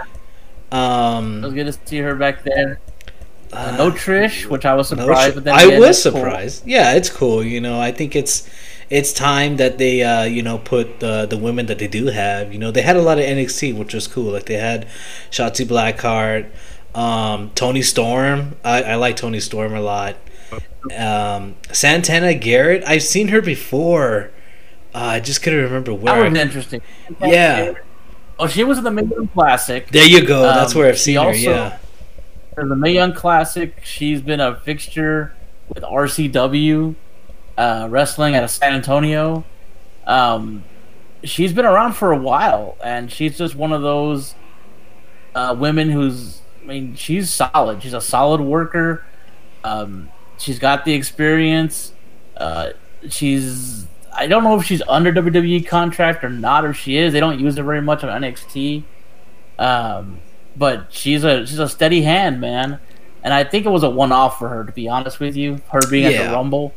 [0.70, 2.80] Um, it was good to see her back there.
[3.52, 5.32] Uh, no Trish, which I was no surprised.
[5.32, 6.12] sh- but then I again, was that's cool.
[6.22, 6.66] surprised.
[6.66, 7.42] Yeah, it's cool.
[7.42, 8.48] You know, I think it's
[8.90, 12.52] it's time that they uh, you know put the the women that they do have.
[12.52, 14.32] You know, they had a lot of NXT, which was cool.
[14.32, 14.86] Like they had
[15.30, 16.48] Shotzi Blackheart,
[16.94, 18.56] um, Toni Storm.
[18.64, 20.16] I, I like Toni Storm a lot.
[20.96, 22.82] Um, Santana Garrett.
[22.86, 24.30] I've seen her before.
[24.94, 26.14] Uh, I just couldn't remember where.
[26.22, 26.80] That was interesting.
[27.20, 27.74] Yeah.
[28.38, 29.88] Oh, she was in the Mae Young Classic.
[29.90, 30.42] There you go.
[30.42, 31.22] That's Um, where I've seen her.
[31.26, 31.78] also- Yeah.
[32.54, 35.32] For the Mae Young Classic, she's been a fixture
[35.68, 36.94] with RCW
[37.56, 39.44] uh, wrestling out of San Antonio.
[40.06, 40.64] Um,
[41.22, 44.34] she's been around for a while, and she's just one of those
[45.34, 46.37] uh, women who's.
[46.68, 47.82] I mean, she's solid.
[47.82, 49.02] She's a solid worker.
[49.64, 51.94] Um, she's got the experience.
[52.36, 52.70] Uh,
[53.08, 53.86] she's.
[54.14, 56.66] I don't know if she's under WWE contract or not.
[56.66, 58.82] If she is, they don't use her very much on NXT.
[59.58, 60.18] Um,
[60.56, 62.80] but she's a she's a steady hand, man.
[63.22, 65.62] And I think it was a one off for her, to be honest with you.
[65.72, 66.74] Her being at the Rumble,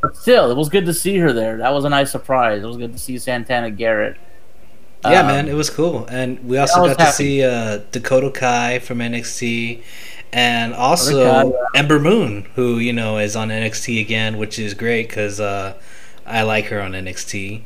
[0.00, 1.58] but still, it was good to see her there.
[1.58, 2.62] That was a nice surprise.
[2.62, 4.16] It was good to see Santana Garrett.
[5.04, 8.78] Yeah, Um, man, it was cool, and we also got to see uh, Dakota Kai
[8.78, 9.82] from NXT,
[10.32, 11.80] and also Kai, yeah.
[11.80, 15.74] Ember Moon, who you know is on NXT again, which is great because uh,
[16.26, 17.62] I like her on NXT,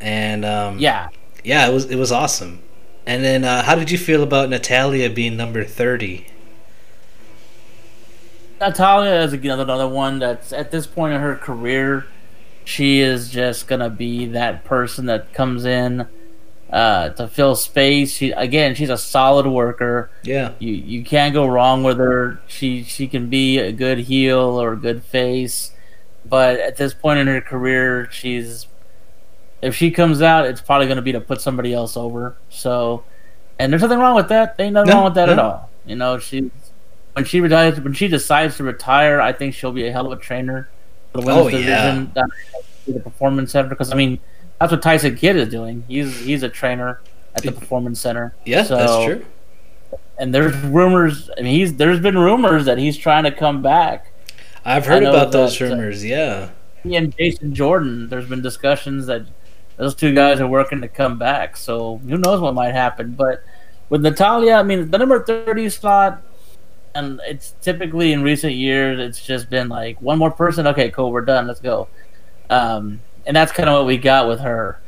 [0.00, 1.08] and um, Yeah,
[1.44, 2.60] yeah, it was it was awesome.
[3.06, 6.26] And then, uh, how did you feel about Natalya being number thirty?
[8.60, 12.06] Natalya is another another one that's at this point in her career,
[12.64, 16.08] she is just gonna be that person that comes in
[16.70, 18.12] uh, to fill space.
[18.14, 20.10] She again, she's a solid worker.
[20.22, 22.40] Yeah, You you can't go wrong with her.
[22.46, 25.72] She she can be a good heel or a good face,
[26.24, 28.66] but at this point in her career, she's
[29.62, 32.36] if she comes out, it's probably going to be to put somebody else over.
[32.50, 33.04] So,
[33.58, 34.56] and there's nothing wrong with that.
[34.56, 35.70] There ain't nothing No, wrong with that at all.
[35.86, 36.50] You know, she
[37.14, 40.18] when she retires, when she decides to retire, I think she'll be a hell of
[40.18, 40.68] a trainer
[41.12, 41.58] for the women's Oh, yeah.
[41.58, 42.28] division down
[42.88, 43.68] at the performance center.
[43.70, 44.18] Because I mean,
[44.60, 45.84] that's what Tyson Kidd is doing.
[45.88, 47.00] He's he's a trainer
[47.34, 48.34] at the performance center.
[48.44, 49.24] yeah, So- that's true.
[50.18, 51.28] and there's rumors.
[51.38, 54.12] I mean, he's there's been rumors that he's trying to come back.
[54.64, 56.04] I've heard about those uh, rumors.
[56.04, 56.50] Yeah,
[56.82, 58.08] He and Jason Jordan.
[58.08, 59.22] There's been discussions that
[59.76, 61.56] those two guys are working to come back.
[61.56, 63.12] So who knows what might happen?
[63.12, 63.44] But
[63.90, 66.22] with Natalya, I mean, the number thirty slot,
[66.94, 70.66] and it's typically in recent years, it's just been like one more person.
[70.66, 71.46] Okay, cool, we're done.
[71.46, 71.86] Let's go.
[72.50, 74.80] Um, and that's kind of what we got with her.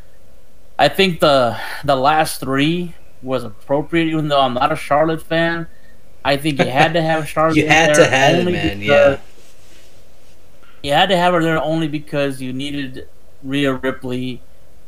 [0.79, 5.67] I think the the last three was appropriate, even though I'm not a Charlotte fan.
[6.25, 7.55] I think you had to have Charlotte.
[7.55, 7.65] There.
[7.65, 8.81] You had to have it, man.
[8.81, 9.19] Yeah,
[10.83, 13.09] you had to have her there only because you needed
[13.43, 14.41] Rhea Ripley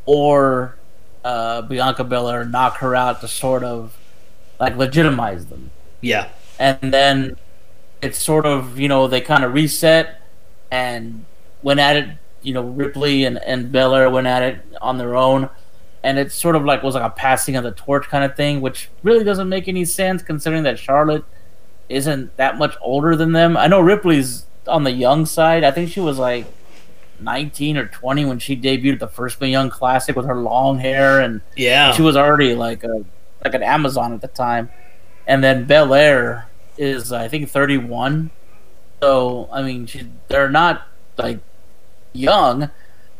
[0.06, 0.76] or
[1.24, 3.96] uh, Bianca Belair knock her out to sort of
[4.60, 7.36] like legitimize them, yeah, and then
[8.00, 10.20] it's sort of you know they kind of reset
[10.70, 11.24] and
[11.62, 12.08] went at it.
[12.42, 15.48] You know Ripley and and Belair went at it on their own,
[16.02, 18.60] and it sort of like was like a passing of the torch kind of thing,
[18.60, 21.24] which really doesn't make any sense considering that Charlotte
[21.88, 23.56] isn't that much older than them.
[23.56, 25.64] I know Ripley's on the young side.
[25.64, 26.46] I think she was like
[27.20, 31.20] 19 or 20 when she debuted at the first Young Classic with her long hair,
[31.20, 31.92] and yeah.
[31.92, 33.04] she was already like a
[33.44, 34.70] like an Amazon at the time.
[35.26, 36.48] And then Belair
[36.78, 38.30] is I think 31.
[39.02, 40.86] So I mean, she, they're not
[41.18, 41.40] like
[42.12, 42.70] young,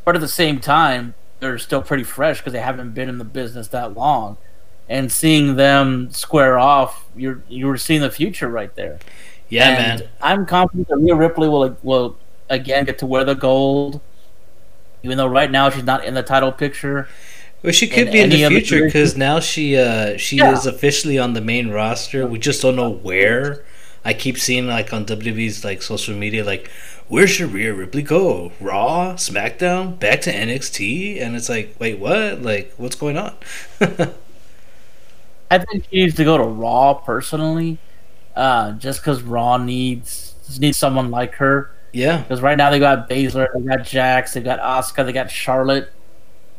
[0.04, 3.24] but at the same time, they're still pretty fresh because they haven't been in the
[3.24, 4.36] business that long.
[4.88, 8.98] And seeing them square off, you're you were seeing the future right there.
[9.48, 10.08] yeah, And man.
[10.20, 12.16] I'm confident that Rhea Ripley will will
[12.48, 14.00] again get to wear the gold,
[15.02, 17.08] even though right now she's not in the title picture.
[17.62, 20.52] Well, she could in be in the future because now she uh, she Yeah.
[20.52, 22.26] is officially on the main roster.
[22.26, 23.64] We just don't know where.
[24.04, 26.70] I keep seeing like on WWE's like social media, like
[27.10, 28.52] where should Rhea Ripley go?
[28.60, 32.40] Raw, SmackDown, back to NXT, and it's like, wait, what?
[32.40, 33.34] Like, what's going on?
[35.50, 37.78] I think she needs to go to Raw personally,
[38.36, 41.72] uh, just because Raw needs needs someone like her.
[41.92, 45.32] yeah, Because right now they got Baszler, they got Jax, they got Asuka, they got
[45.32, 45.92] Charlotte,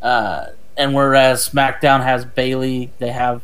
[0.01, 3.41] uh, and whereas SmackDown has Bayley, they have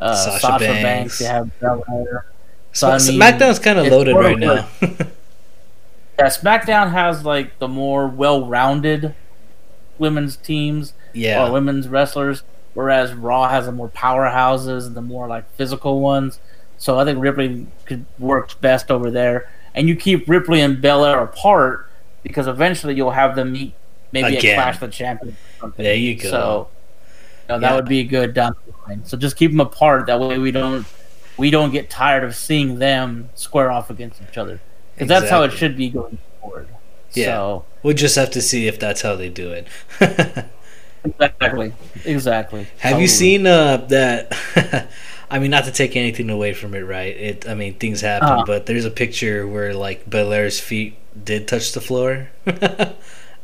[0.00, 0.82] uh, Sasha Sasha, Banks.
[0.82, 1.18] Banks.
[1.20, 2.26] they have Belair.
[2.72, 4.68] So, I mean, SmackDown's kind of loaded right now.
[6.18, 9.14] Yeah, SmackDown has like the more well-rounded
[9.98, 11.46] women's teams yeah.
[11.46, 12.42] or women's wrestlers,
[12.74, 16.40] whereas Raw has the more powerhouses and the more like physical ones.
[16.76, 19.50] So I think Ripley could work best over there.
[19.74, 21.88] And you keep Ripley and Belair apart,
[22.22, 23.74] because eventually you'll have them meet
[24.12, 24.58] maybe Again.
[24.58, 25.36] at Clash of the Champions.
[25.62, 25.72] or.
[25.76, 26.30] There you go.
[26.30, 26.68] So
[27.48, 27.76] you know, that Yeah.
[27.76, 29.04] would be good down the line.
[29.04, 30.06] So just keep them apart.
[30.06, 30.84] That way we don't
[31.36, 34.60] we don't get tired of seeing them square off against each other.
[34.98, 36.68] Because that's how it should be going forward.
[37.12, 37.26] Yeah.
[37.26, 39.66] So We'll just have to see if that's how they do it.
[41.04, 41.72] exactly,
[42.04, 42.60] exactly.
[42.78, 43.02] Have Totally.
[43.02, 44.88] you seen uh, that?
[45.30, 47.16] I mean, not to take anything away from it, right?
[47.16, 47.48] It.
[47.48, 48.44] I mean, things happen, Uh-huh.
[48.46, 52.30] but there's a picture where like Belair's feet did touch the floor.
[52.46, 52.96] I don't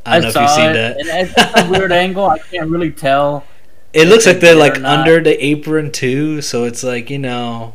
[0.06, 0.96] I, know if you've seen it, that.
[1.36, 2.26] it's a weird angle.
[2.26, 3.44] I can't really tell.
[3.92, 7.74] It looks like they're like under the apron too, so it's like you know.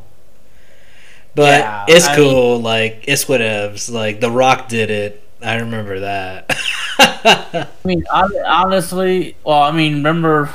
[1.36, 2.60] But Yeah, it's I cool.
[2.60, 3.92] like it's whatevs.
[3.92, 5.24] Like The Rock did it.
[5.42, 6.50] I remember that.
[7.00, 10.54] I mean, honestly, well, I mean, remember,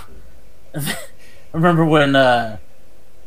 [1.53, 2.59] remember when uh,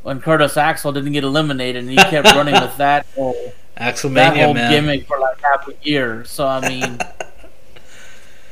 [0.03, 3.33] when Curtis Axel didn't get eliminated and he kept running with that whole
[3.73, 4.71] that Axelmania, whole man.
[4.71, 6.25] gimmick for like half a year.
[6.25, 6.99] So I mean,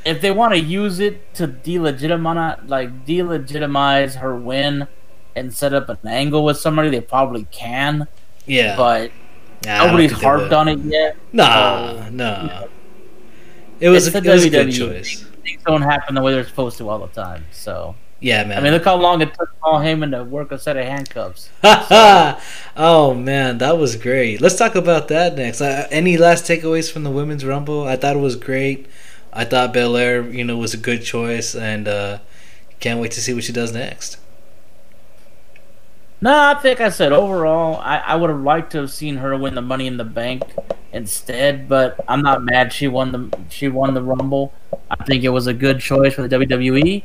[0.05, 4.87] if they want to use it to delegitimize, like delegitimize her win
[5.35, 8.07] and set up an angle with somebody, they probably can.
[8.45, 9.11] Yeah, But
[9.65, 10.51] Nah, nobody's think they would.
[10.51, 11.17] harped on it yet.
[11.33, 12.63] Nah, nah.
[13.79, 15.23] It was, It's a, the it was a good choice.
[15.43, 17.45] Things don't happen the way they're supposed to all the time.
[17.51, 18.57] So Yeah, man.
[18.57, 21.49] I mean, look how long it took Paul Heyman to work a set of handcuffs.
[21.63, 24.41] oh man, that was great.
[24.41, 25.61] Let's talk about that next.
[25.61, 27.87] Uh, any last takeaways from the women's rumble?
[27.87, 28.87] I thought it was great.
[29.33, 32.19] I thought Belair, you know, was a good choice, and uh,
[32.79, 34.17] can't wait to see what she does next.
[36.25, 39.37] No, I think I said overall, I, I would have liked to have seen her
[39.37, 40.41] win the Money in the Bank
[40.91, 44.51] instead, but I'm not mad she won the she won the Rumble.
[44.89, 47.03] I think it was a good choice for the WWE,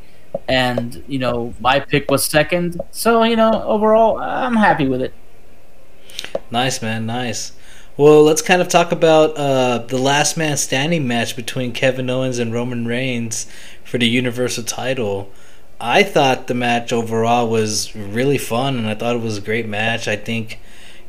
[0.48, 5.12] and you know my pick was second, so you know overall I'm happy with it.
[6.50, 7.04] Nice, man.
[7.04, 7.52] Nice.
[7.98, 12.38] Well, let's kind of talk about uh, the last man standing match between Kevin Owens
[12.38, 13.46] and Roman Reigns
[13.84, 15.30] for the Universal title.
[15.80, 19.66] I thought the match overall was really fun, and I thought it was a great
[19.66, 20.06] match.
[20.06, 20.60] I think,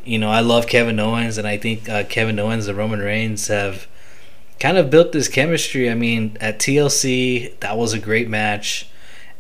[0.06, 3.48] you know, I love Kevin Owens, and I think uh, Kevin Owens and Roman Reigns
[3.48, 3.88] have
[4.60, 5.90] kind of built this chemistry.
[5.90, 8.88] I mean, at TLC, that was a great match.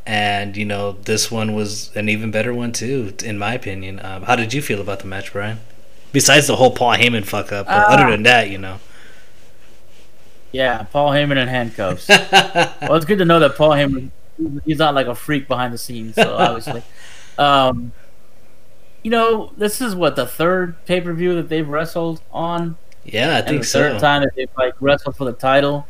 [0.05, 4.03] And, you know, this one was an even better one, too, in my opinion.
[4.03, 5.59] Um, how did you feel about the match, Brian?
[6.11, 7.93] Besides the whole Paul Heyman fuck up, but Ah.
[7.93, 8.79] other than that, you know.
[10.51, 12.09] Yeah, Paul Heyman in handcuffs.
[12.09, 14.09] well, it's good to know that Paul Heyman
[14.65, 16.83] he's not like a freak behind the scenes, so obviously.
[17.37, 17.93] um,
[19.03, 22.77] you know, this is what the third pay per view that they've wrestled on.
[23.03, 23.99] yeah, I and think the third so.
[23.99, 25.87] time that they've like wrestled for the title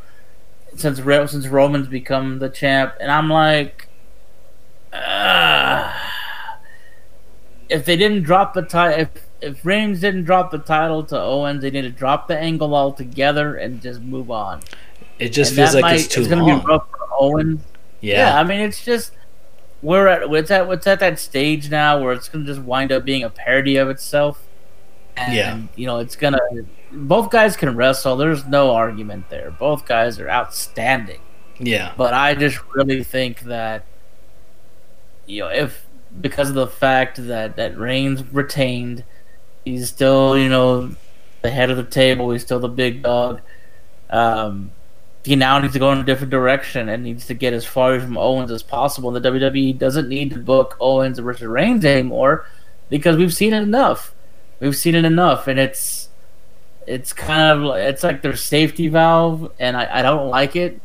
[0.75, 3.89] since since Roman's become the champ, and I'm like,
[4.93, 5.93] uh,
[7.69, 9.09] if they didn't drop the title, if
[9.41, 13.55] if Reigns didn't drop the title to Owens, they need to drop the angle altogether
[13.55, 14.61] and just move on.
[15.19, 16.59] It just And feels like it's too gonna long.
[16.59, 17.61] be rough for Owens.
[18.01, 18.33] Yeah.
[18.33, 18.39] yeah.
[18.39, 19.13] I mean it's just
[19.81, 23.05] we're at it's at it's at that stage now where it's gonna just wind up
[23.05, 24.43] being a parody of itself.
[25.17, 25.59] And Yeah.
[25.75, 26.39] you know, it's gonna
[26.91, 29.51] both guys can wrestle, there's no argument there.
[29.51, 31.21] Both guys are outstanding.
[31.59, 31.93] yeah.
[31.97, 33.85] But I just really think that
[35.27, 35.85] you know, if
[36.19, 39.03] because of the fact that that Reigns retained,
[39.63, 40.91] he's still, you know,
[41.41, 43.41] the head of the table, he's still the big dog.
[44.09, 44.71] Um
[45.23, 47.99] he now needs to go in a different direction and needs to get as far
[47.99, 49.11] from Owens as possible.
[49.11, 52.45] The WWE doesn't need to book Owens versus Reigns anymore
[52.89, 54.13] because we've seen it enough.
[54.59, 56.09] We've seen it enough, and it's
[56.87, 60.81] it's kind of like- it's like their safety valve, and I, I don't like it.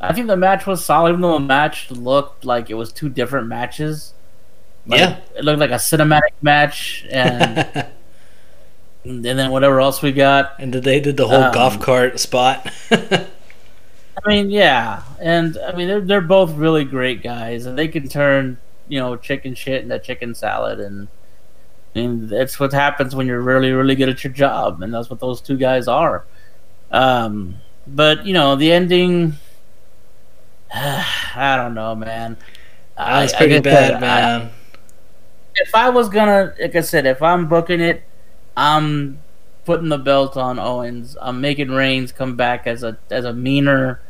[0.00, 3.08] I think the match was solid, even though the match looked like it was two
[3.08, 4.12] different matches.
[4.86, 5.16] Like, Yeah.
[5.36, 7.66] it looked like a cinematic match, and
[9.04, 10.52] and then whatever else we got.
[10.58, 12.70] and then they did the whole Um, golf cart spot.
[14.24, 18.08] I mean, yeah, and I mean they're they're both really great guys, and they can
[18.08, 21.08] turn you know chicken shit into chicken salad, and
[21.94, 25.10] I mean that's what happens when you're really really good at your job, and that's
[25.10, 26.24] what those two guys are.
[26.90, 29.34] Um, but you know the ending,
[30.74, 32.36] I don't know, man.
[32.96, 34.50] That's I- pretty I bad, I- man.
[35.56, 38.02] if I was gonna, like I said, if I'm booking it,
[38.56, 39.20] I'm
[39.64, 41.16] putting the belt on Owens.
[41.20, 44.00] I'm making Reigns come back as a as a meaner,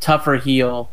[0.00, 0.90] tougher heel,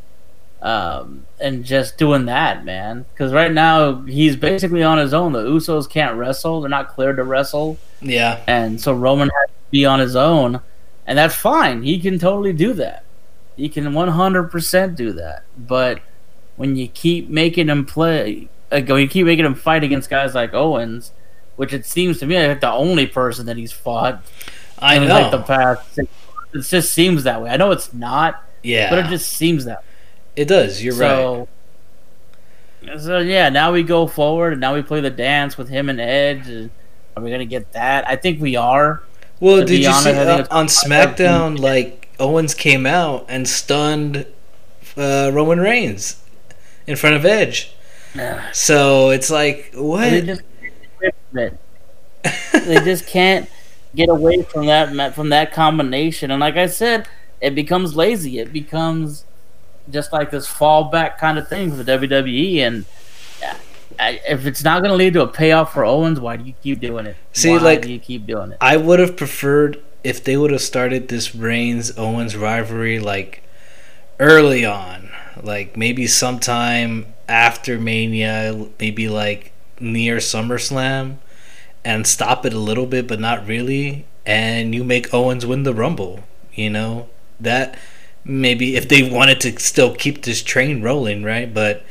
[0.61, 3.05] um, and just doing that, man.
[3.13, 5.33] Because right now he's basically on his own.
[5.33, 8.41] The Usos can't wrestle; they're not cleared to wrestle, yeah.
[8.47, 10.61] and so Roman has to be on his own,
[11.05, 11.83] and that's fine.
[11.83, 13.03] He can totally do that.
[13.55, 15.43] He can 100% do that.
[15.55, 16.01] But
[16.55, 20.33] when you keep making him play, like when you keep making him fight against guys
[20.33, 21.11] like Owens,
[21.55, 24.23] which it seems to me like the only person that he's fought
[24.79, 25.13] I in know.
[25.13, 26.09] like the past it
[26.61, 27.49] just seems that way.
[27.49, 29.79] I know it's not, Yeah, but it just seems that.
[29.79, 29.83] way.
[30.37, 30.83] it does.
[30.83, 31.07] You're right.
[31.07, 31.47] so,
[32.97, 35.99] So yeah, now we go forward, and now we play the dance with him and
[35.99, 36.47] Edge.
[36.47, 36.69] and
[37.15, 38.07] Are we gonna get that?
[38.07, 39.03] I think we are.
[39.39, 41.59] Well, to did you honest, see uh, on SmackDown?
[41.59, 44.25] Like Owens came out and stunned
[44.97, 46.21] uh, Roman Reigns
[46.87, 47.73] in front of Edge.
[48.53, 50.23] So it's like They what?
[50.25, 51.51] just can't get away
[52.23, 52.51] it.
[52.67, 53.49] they just can't
[53.95, 56.29] get away from that from that combination.
[56.31, 57.07] And like I said,
[57.43, 58.39] it becomes lazy.
[58.39, 59.25] It becomes
[59.91, 62.59] just like this fallback kind of thing for WWE.
[62.59, 62.85] And
[63.99, 66.79] if it's not going to lead to a payoff for Owens, why do you keep
[66.79, 67.17] doing it?
[67.33, 68.57] See, why like- do you keep doing it?
[68.61, 73.43] I would have preferred if they would have started this Reigns Owens rivalry like
[74.21, 75.09] early on,
[75.41, 79.51] like maybe sometime after Mania, maybe like
[79.81, 81.17] near SummerSlam,
[81.83, 84.05] and stop it a little bit, but not really.
[84.25, 86.23] And you make Owens win the Rumble.
[86.53, 87.77] You know that
[88.23, 91.53] maybe if they wanted to still keep this train rolling, right?
[91.53, 91.83] But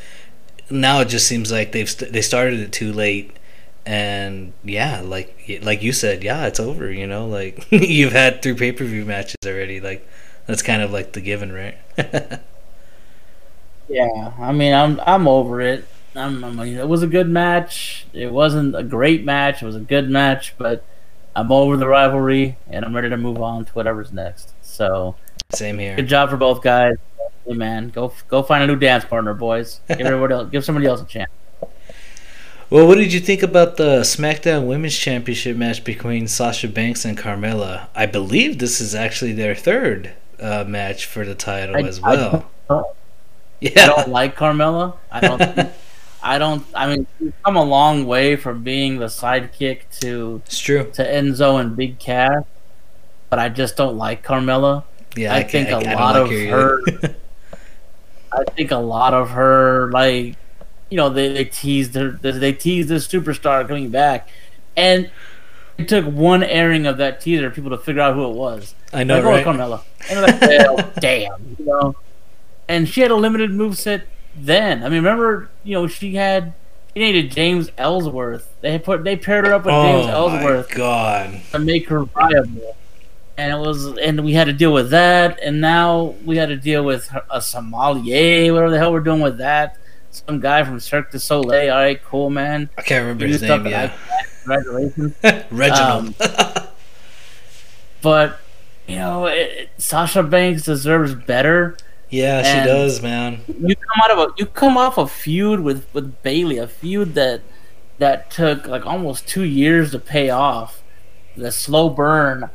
[0.71, 3.37] now it just seems like they've st- they started it too late
[3.85, 8.55] and yeah like like you said yeah it's over you know like you've had three
[8.55, 10.07] pay-per-view matches already like
[10.47, 11.77] that's kind of like the given right
[13.89, 15.87] Yeah, I mean, I'm I'm over it.
[16.15, 18.07] I'm, I mean, it was a good match.
[18.13, 19.63] It wasn't a great match.
[19.63, 20.85] It was a good match, but
[21.35, 24.55] I'm over the rivalry and I'm ready to move on to whatever's next.
[24.63, 25.17] So,
[25.55, 26.97] same here good job for both guys.
[27.47, 29.81] Hey man, go go find a new dance partner, boys.
[29.89, 31.31] Give everybody else, give somebody else a chance.
[32.71, 37.19] well what did you think about the smackdown women's championship match between sasha banks and
[37.19, 42.01] carmella i believe this is actually their third uh, match for the title I- as
[42.01, 42.87] well don't-
[43.65, 44.97] I don't like Carmella.
[45.11, 45.71] I don't.
[46.25, 46.67] I don't.
[46.75, 51.05] I mean, she's come a long way from being the sidekick to it's true to
[51.05, 52.43] Enzo and Big Cass,
[53.31, 54.83] but I just don't like Carmella.
[55.17, 57.15] Yeah I can't- think a I lot like of her her-
[58.33, 60.37] I think a lot of her, like,
[60.89, 64.29] you know, they, they teased her, they teased this superstar coming back,
[64.75, 65.11] and
[65.77, 68.75] it took one airing of that teaser for people to figure out who it was.
[68.95, 69.83] i know like, oh, right Carmella.
[70.11, 71.95] And like, well, damn, you know.
[72.69, 74.79] And she had a limited moveset then.
[74.83, 76.55] I mean, remember, you know, she had
[76.95, 78.49] she needed James Ellsworth.
[78.63, 82.05] They put they paired her up with James oh my Ellsworth god to make her
[82.05, 82.77] viable.
[83.39, 86.57] And it was, and we had to deal with that, and now we had to
[86.57, 89.79] deal with a sommelier, whatever the hell we're doing with that.
[90.11, 91.73] Some guy from Cirque du Soleil.
[91.73, 92.69] All right, cool, man.
[92.77, 93.93] i can't remember You his name yeah.
[94.45, 95.15] Congratulations.
[95.51, 96.67] reginald um,
[98.03, 98.39] But
[98.87, 101.77] you know, it, Sasha Banks deserves better.
[102.11, 105.87] yeah she does man You come out of a you come off a feud with
[105.95, 107.41] with Bayley, a feud that
[107.99, 110.83] that took like almost two years to pay off,
[111.37, 112.51] the slow burn,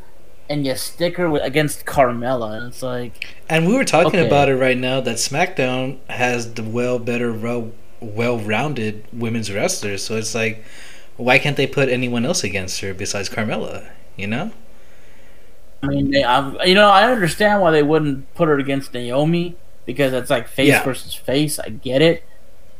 [0.50, 4.28] and you stick her with, against Carmella, and it's like And we were talking Okay.
[4.28, 10.04] about it right now that SmackDown has the well better, well well rounded women's wrestlers.
[10.04, 10.64] So it's like,
[11.18, 13.90] why can't they put anyone else against her besides Carmella?
[14.16, 14.52] You know?
[15.84, 19.58] I mean, they, I, you know, I understand why they wouldn't put her against Naomi
[19.86, 20.84] because it's like face Yeah.
[20.84, 21.60] versus face.
[21.60, 22.24] I get it,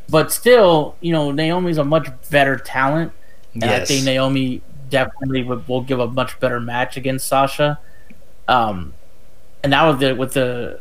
[0.10, 3.14] but still, you know, Naomi's a much better talent,
[3.62, 7.80] and I think Naomi definitely would, will give a much better match against Sasha.
[8.48, 8.94] Um,
[9.64, 10.80] and now with the with the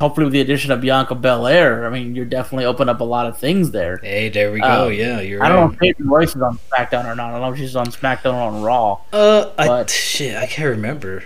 [0.00, 3.26] hopefully with the addition of Bianca Belair, I mean, you're definitely open up a lot
[3.26, 3.98] of things there.
[3.98, 4.86] hey, there we go.
[4.86, 7.30] Um, yeah, you're I don't know if Peyton Royce is on SmackDown or not.
[7.30, 9.00] I don't know if she's on SmackDown or on Raw.
[9.12, 11.24] uh, I shit, I can't remember.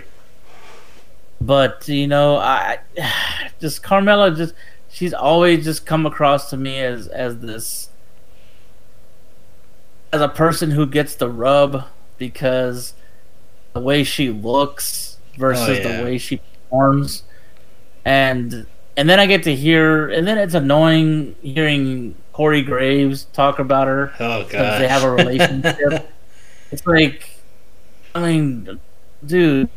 [1.41, 2.79] But you know, I
[3.59, 4.53] just Carmella just
[4.89, 7.89] she's always just come across to me as as this
[10.15, 11.83] as a person who gets the rub
[12.17, 12.93] because
[13.73, 15.97] the way she looks versus Oh, yeah.
[15.97, 17.23] the way she performs
[18.05, 18.65] and
[18.97, 23.87] and then I get to hear and then it's annoying hearing Corey Graves talk about
[23.87, 26.09] her Oh because they have a relationship.
[26.71, 27.29] it's like,
[28.13, 28.79] I mean,
[29.25, 29.69] dude,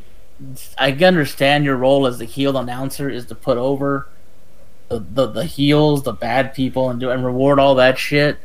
[0.76, 4.08] I understand your role as the heel announcer is to put over
[4.88, 8.38] the, the, the heels, the bad people, and do and reward all that shit.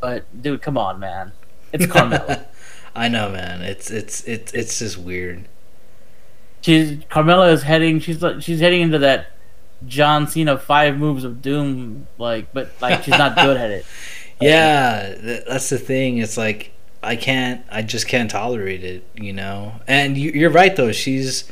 [0.00, 1.32] But dude, come on, man,
[1.72, 2.46] it's Carmella.
[2.94, 3.62] I know, man.
[3.62, 5.48] It's it's it's it's just weird.
[6.60, 8.00] she's Carmella is heading.
[8.00, 9.32] She's she's heading into that
[9.86, 13.86] John Cena five moves of doom, like, but like she's not good at it.
[14.38, 15.14] Yeah,
[15.48, 16.18] that's the thing.
[16.18, 16.72] It's like
[17.02, 19.80] I can't, I just can't tolerate it, you know.
[19.86, 20.92] And you, you're right though.
[20.92, 21.50] She's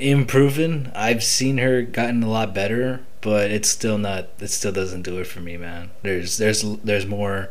[0.00, 0.90] improving.
[0.92, 4.28] I've seen her gotten a lot better, but it's still not.
[4.40, 5.90] It still doesn't do it for me, man.
[6.02, 7.50] There's there's there's more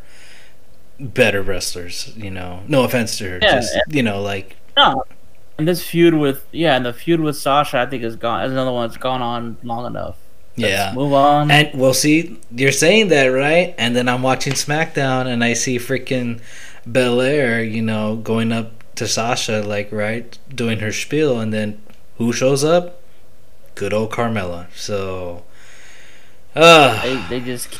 [0.99, 2.61] better wrestlers, you know.
[2.67, 5.03] No offense to her, Yeah, just you know, like No,
[5.57, 8.43] And this feud with yeah, and the feud with Sasha, I think is gone.
[8.43, 10.17] Is another one that's gone on long enough.
[10.57, 10.93] Let's yeah.
[10.95, 11.51] move on.
[11.51, 12.39] And we'll see.
[12.49, 16.41] You're saying that right, and then I'm watching SmackDown, and I see freaking
[16.89, 21.81] Belair, you know, going up to Sasha, like right, doing her spiel, and then
[22.17, 23.01] who shows up?
[23.75, 24.67] Good old Carmella.
[24.73, 25.43] So,
[26.55, 27.77] uh, they they just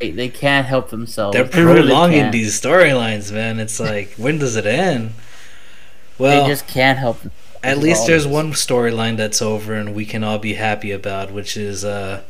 [0.00, 1.36] they, they can't help themselves.
[1.36, 3.60] they're really prolonging these storylines, man.
[3.60, 5.12] It's like when does it end?
[6.18, 7.18] Well, they just can't help.
[7.62, 11.56] At least there's one storyline that's over and we can all be happy about, which
[11.58, 12.22] is uh,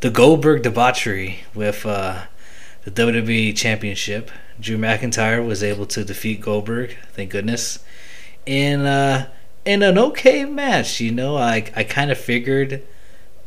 [0.00, 2.22] the Goldberg debauchery with uh,
[2.84, 4.30] the WWE Championship.
[4.58, 7.78] Drew McIntyre was able to defeat Goldberg, thank goodness,
[8.46, 9.28] in uh,
[9.64, 11.00] in an okay match.
[11.00, 12.82] You know, I I kind of figured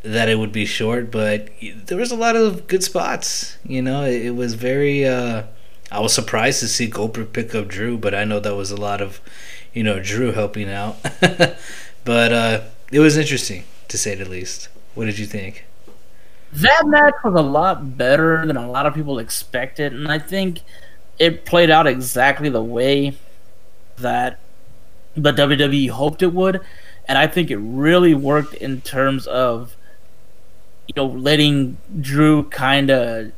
[0.04, 1.50] that it would be short, but
[1.86, 3.58] there was a lot of good spots.
[3.64, 5.06] You know, it, it was very.
[5.06, 5.44] Uh,
[5.92, 8.78] I was surprised to see Goldberg pick up Drew, but I know that was a
[8.78, 9.20] lot of,
[9.74, 10.98] you know, Drew helping out.
[12.06, 14.70] but uh, it was interesting to say the least.
[14.96, 15.66] What did you think?
[16.54, 20.60] That match was a lot better than a lot of people expected, and I think
[21.20, 23.16] it played out exactly the way
[23.98, 24.40] that
[25.16, 26.62] the WWE hoped it would.
[27.08, 29.76] And I think it really worked in terms of,
[30.96, 33.32] you know, letting Drew kind of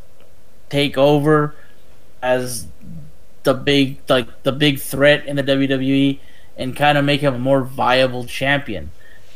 [0.69, 1.55] take over
[2.21, 2.67] as
[3.43, 6.19] the big, like the big threat in the WWE,
[6.57, 8.91] and kind of make him a more viable champion.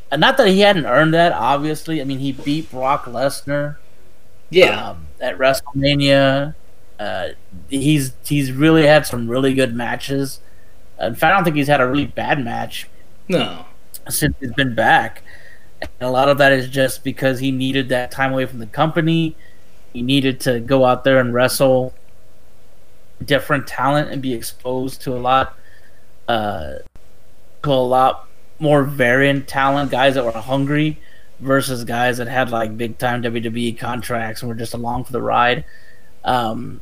[0.09, 2.01] And not that he hadn't earned that, obviously.
[2.01, 3.76] I mean, he beat Brock Lesnar
[4.89, 6.55] um, at WrestleMania.
[6.99, 7.30] Uh,
[7.70, 10.39] he's he's really had some really good matches.
[10.99, 12.88] In fact, I don't think he's had a really bad match
[13.28, 13.65] no.
[14.09, 15.22] since he's been back.
[15.82, 18.67] And a lot of that is just because he needed that time away from the
[18.67, 19.36] company.
[19.93, 21.93] He needed to go out there and wrestle
[23.23, 25.57] different talent and be exposed to a lot,
[26.28, 26.75] uh,
[27.63, 28.28] to a lot
[28.59, 30.99] more variant talent, guys that were hungry
[31.39, 35.21] versus guys that had like big time WWE contracts and were just along for the
[35.21, 35.63] ride.
[36.23, 36.82] Um,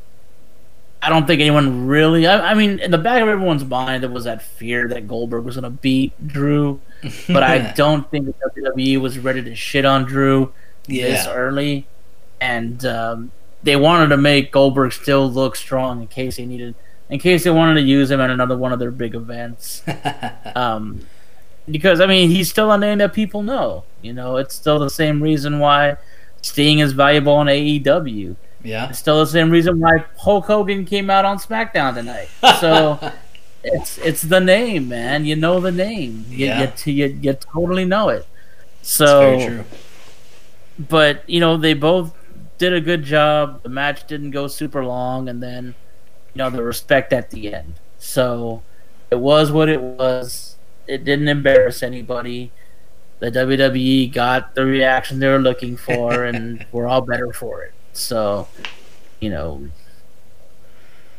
[1.02, 2.26] I don't think anyone really.
[2.26, 5.44] I, I mean, in the back of everyone's mind, there was that fear that Goldberg
[5.44, 6.80] was going to beat Drew,
[7.28, 10.52] but I don't think WWE was ready to shit on Drew
[10.86, 11.86] this early,
[12.40, 13.32] and um,
[13.62, 16.74] they wanted to make Goldberg still look strong in case they needed,
[17.10, 19.82] in case they wanted to use him at another one of their big events.
[20.54, 21.06] um,
[21.68, 23.84] because I mean, he's still a name that people know.
[24.02, 25.96] You know, it's still the same reason why
[26.42, 28.36] Sting is valuable on AEW.
[28.62, 28.88] yeah.
[28.88, 32.28] It's still the same reason why Hulk Hogan came out on SmackDown tonight.
[32.60, 33.12] So
[33.66, 35.24] it's it's the name, man.
[35.24, 36.24] You know the name.
[36.28, 36.72] You, Yeah.
[36.84, 38.26] you, you, you totally know it.
[38.82, 39.06] So,
[39.38, 39.64] very true.
[40.78, 42.14] but you know they both
[42.58, 43.62] did a good job.
[43.62, 45.74] The match didn't go super long, and then
[46.34, 47.74] you know the respect at the end.
[47.98, 48.62] So
[49.10, 50.56] it was what it was.
[50.86, 52.52] It didn't embarrass anybody.
[53.18, 57.72] The WWE got the reaction they were looking for, and we're all better for it.
[57.92, 58.46] So,
[59.20, 59.68] you know,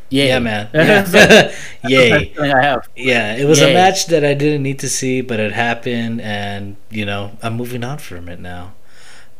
[0.10, 0.28] yay.
[0.28, 0.70] Yeah, man.
[0.74, 1.56] Yeah.
[1.84, 2.34] Yay.
[2.40, 2.88] I have.
[2.96, 6.78] Yeah, it was a match that I didn't need to see, but it happened, and
[6.90, 8.74] you know I'm moving on from it now.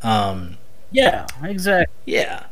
[0.04, 0.58] Um,
[0.92, 1.94] Yeah, exactly.
[2.06, 2.46] yeah,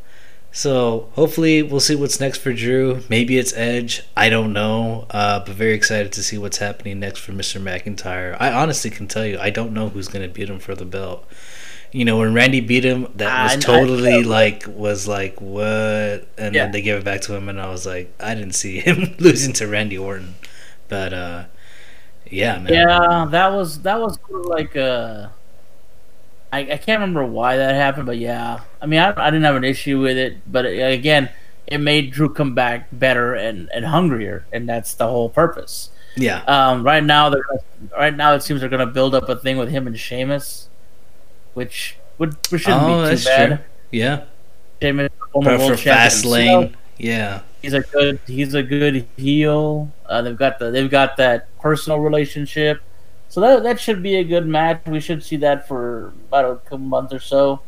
[0.52, 3.02] so hopefully we'll see what's next for Drew.
[3.10, 4.04] Maybe it's Edge.
[4.18, 7.62] I don't know, uh, but very excited to see what's happening next for Mr.
[7.62, 8.38] McIntyre.
[8.40, 11.26] I honestly can tell you, I don't know who's gonna beat him for the belt.
[11.96, 16.28] You know, when Randy beat him, that I- was I- totally like was like what,
[16.38, 16.64] and Yeah.
[16.64, 19.16] then they gave it back to him, and I was like, I didn't see him
[19.20, 20.36] losing to Randy Orton,
[20.90, 21.44] but uh,
[22.30, 22.74] yeah, man.
[22.74, 25.28] Yeah, that was that was sort of like uh
[26.52, 28.62] I, I can't remember why that happened, but yeah.
[28.82, 31.30] I mean, I, I didn't have an issue with it, but it, again,
[31.68, 35.90] it made Drew come back better and, and hungrier, and that's the whole purpose.
[36.16, 36.44] Yeah.
[36.44, 37.34] Um, right now,
[37.98, 40.70] right now it seems they're gonna build up a thing with him and Sheamus,
[41.56, 43.48] which would which shouldn't Oh, be too that's bad.
[43.48, 43.58] true.
[43.92, 44.24] Yeah.
[44.82, 46.32] Sheamus, former world for champion Fast himself.
[46.64, 47.42] Lane, yeah.
[47.62, 49.92] he's a good he's a good heel.
[50.06, 52.82] Uh, they've got the they've got that personal relationship,
[53.30, 54.82] so that that should be a good match.
[54.86, 57.62] We should see that for about a couple months or so.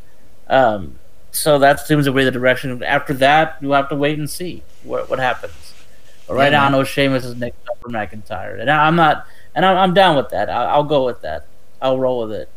[0.48, 1.00] Um,
[1.32, 2.82] so that seems to be the direction.
[2.84, 5.74] After that, you have to wait and see what what happens.
[6.28, 8.98] But right Yeah, now, I know Sheamus is next up for McIntyre, and I- I'm
[8.98, 9.26] not,
[9.56, 10.50] and I'm, I'm down with that.
[10.50, 11.46] I, I'll go with that.
[11.82, 12.50] I'll roll with it.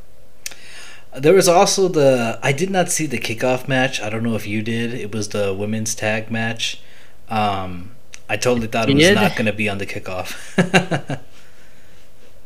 [1.17, 4.01] There was also the I did not see the kickoff match.
[4.01, 4.95] I don't know if you did.
[4.95, 6.81] It was the women's tag match.
[7.29, 7.97] Um,
[8.29, 9.15] I totally thought it You was did?
[9.15, 11.21] not going to be on the kickoff.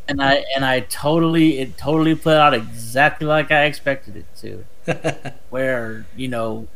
[0.07, 4.65] And I and I totally it totally played out exactly like I expected it to.
[5.49, 6.69] where you know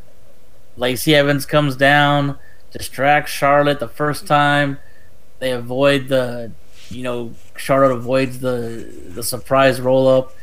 [0.77, 2.39] Lacey Evans comes down,
[2.71, 4.79] distracts Charlotte the first time.
[5.39, 6.53] They avoid the
[6.89, 10.33] you know, Charlotte avoids the the surprise roll up.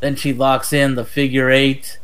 [0.00, 1.98] Then she locks in the figure eight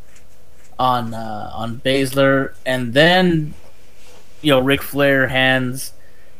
[0.79, 3.53] on uh, on Baszler, and then
[4.41, 5.93] you know Ric Flair hands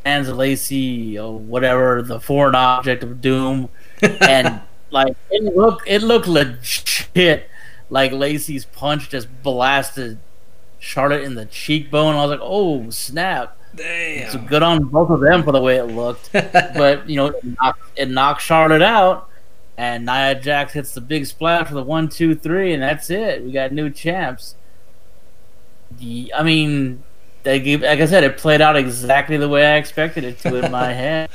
[0.05, 3.69] hands Lacey or whatever the foreign object of doom,
[4.01, 7.47] and like it looked it looked legit.
[7.89, 10.17] Like Lacey's punch just blasted
[10.79, 12.15] Charlotte in the cheekbone.
[12.15, 13.57] I was like, oh snap!
[13.75, 14.25] Damn.
[14.25, 16.31] It's good on both of them for the way it looked.
[16.33, 19.29] but you know, it knocked, it knocked Charlotte out,
[19.81, 23.43] and Nia Jax hits the big splash with a one, two, three, and that's it.
[23.43, 24.53] We got new champs.
[25.99, 27.01] I mean,
[27.43, 30.71] gave, like I said, it played out exactly the way I expected it to in
[30.71, 31.31] my head.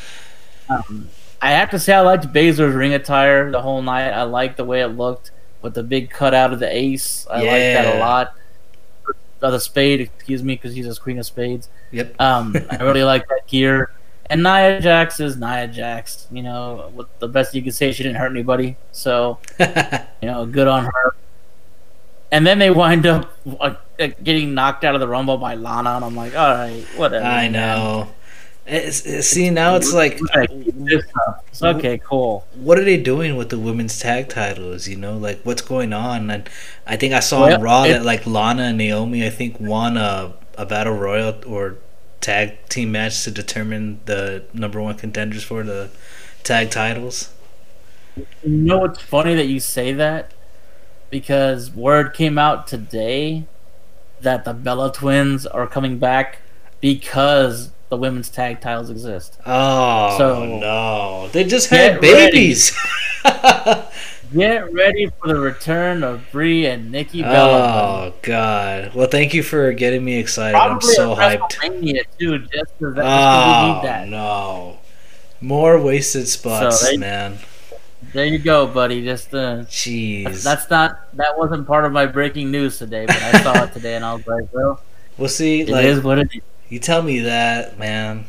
[0.71, 1.09] Um,
[1.43, 4.11] I have to say, I liked Baszler's ring attire the whole night.
[4.11, 7.27] I liked the way it looked with the big cutout of the ace.
[7.29, 8.33] I liked that a lot.
[9.43, 11.69] Of the spade, excuse me, because he's a queen of spades.
[11.91, 12.21] Yep.
[12.21, 13.91] Um, I really like that gear.
[14.29, 16.27] And Nia Jax is Nia Jax.
[16.31, 18.77] You know, what the best you could say, she didn't hurt anybody.
[18.93, 19.67] So, you
[20.23, 21.15] know, good on her.
[22.33, 26.05] And then they wind up uh, getting knocked out of the Rumble by Lana, and
[26.05, 27.25] I'm like, all right, whatever.
[27.25, 28.09] I know.
[28.67, 32.45] It's, it's- see now it's like, It's okay, cool.
[32.55, 34.89] what are they doing with the women's tag titles?
[34.89, 36.29] You know, like what's going on?
[36.31, 36.49] And
[36.85, 39.61] I think I saw Well, on Raw it- that like Lana and Naomi, I think
[39.61, 41.77] won a a battle royal or
[42.27, 45.89] tag team match to determine the number one contenders for the
[46.43, 47.33] tag titles.
[48.17, 50.33] You know what's funny that you say that?
[51.09, 53.45] Because word came out today
[54.23, 56.41] that the Bella twins are coming back
[56.81, 59.39] because the women's tag titles exist.
[59.47, 61.29] Oh So- no!
[61.29, 62.77] They just had babies.
[64.35, 68.11] Get ready for the return of Brie and Nikki Bella.
[68.11, 68.93] oh god!
[68.95, 70.57] Well, thank you for getting me excited.
[70.57, 71.51] I'm so hyped.
[72.19, 74.09] Too, just we need Oh that.
[74.09, 74.79] no!
[75.41, 77.39] More wasted spots, they- man.
[78.13, 79.05] There you go, buddy.
[79.05, 80.43] Just uh, Jeez.
[80.43, 83.97] that's not that wasn't part of my breaking news today, but I saw it today
[83.97, 84.81] and I was like, well,
[85.19, 85.63] We'll see.
[85.63, 86.43] it like is what it is.
[86.69, 88.27] you tell me that, man.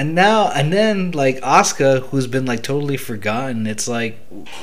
[0.00, 3.66] And now and then, like Asuka, who's been like totally forgotten.
[3.66, 4.18] It's like,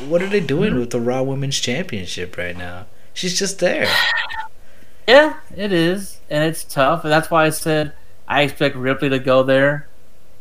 [0.08, 2.88] what are they doing with the Raw Women's Championship right now?
[3.14, 3.88] She's just there.
[5.08, 7.94] Yeah, it is, and it's tough, and that's why I said
[8.28, 9.88] I expect Ripley to go there,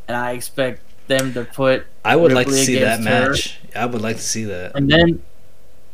[0.09, 1.87] and I expect them to put.
[2.05, 3.31] I would like to see that against her.
[3.31, 3.61] match.
[3.77, 4.75] I would like to see that.
[4.75, 5.23] And then,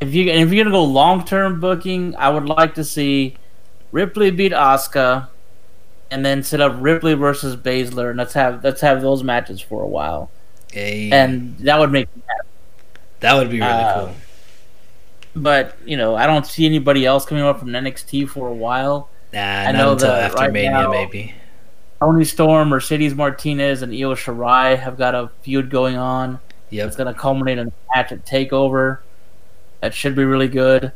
[0.00, 3.36] if you if you're gonna go long term booking, I would like to see
[3.90, 5.28] Ripley beat Asuka,
[6.12, 9.82] and then set up Ripley versus Baszler, and let's have let's have those matches for
[9.82, 10.30] a while,
[10.72, 12.48] Hey, and that would make me happy.
[13.20, 14.14] that would be really uh, cool.
[15.34, 19.08] But you know, I don't see anybody else coming up from NXT for a while.
[19.32, 21.34] Nah, I know until that after right Mania, now- maybe.
[22.00, 26.40] Toni Storm, Mercedes Martinez, and Io Shirai have got a feud going on.
[26.70, 26.88] Yep.
[26.88, 28.98] It's going to culminate in a match at Takeover.
[29.80, 30.90] That should be really good.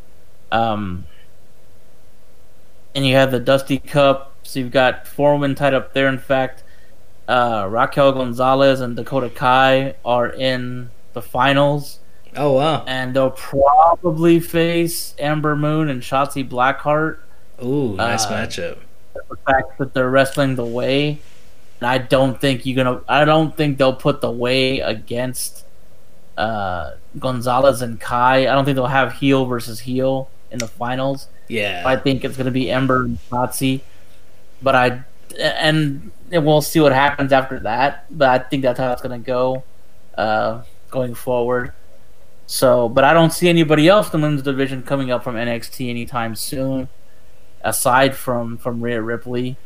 [0.51, 1.07] Um,
[2.93, 4.35] and you have the Dusty Cup.
[4.47, 6.09] So you've got four women tied up there.
[6.09, 6.63] In fact,
[7.29, 11.99] uh, Raquel Gonzalez and Dakota Kai are in the finals,
[12.37, 12.85] Oh wow.
[12.87, 17.19] and they'll probably face Ember Moon and Shotzi Blackheart.
[17.63, 18.79] Ooh, nice uh, matchup.
[19.29, 21.19] The fact that they're wrestling the way,
[21.81, 23.01] and I don't think you're gonna.
[23.09, 25.65] I don't think they'll put the way against
[26.37, 28.43] uh, Gonzalez and Kai.
[28.43, 31.29] I don't think they'll have heel versus heel in the finals.
[31.49, 31.83] Yeah.
[31.87, 33.81] I think it's going to be Ember and Shotzi.
[34.67, 35.05] But I
[35.39, 38.07] and we'll see what happens after that.
[38.11, 39.63] But I think that's how it's going to go
[40.19, 41.73] uh, going forward.
[42.49, 45.89] So, but I don't see anybody else in the women's division coming up from NXT
[45.89, 46.89] anytime soon,
[47.63, 49.57] aside from from Rhea Ripley.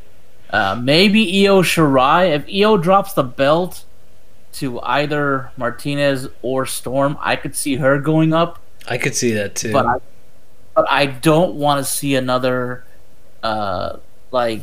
[0.50, 2.34] Uh, maybe Io Shirai.
[2.34, 3.84] If Io drops the belt
[4.54, 9.54] to either Martinez or Storm, I could see her going up I could see that
[9.54, 9.72] too.
[9.72, 9.96] but I,
[10.74, 12.84] but I don't want to see another
[13.42, 13.98] uh
[14.30, 14.62] like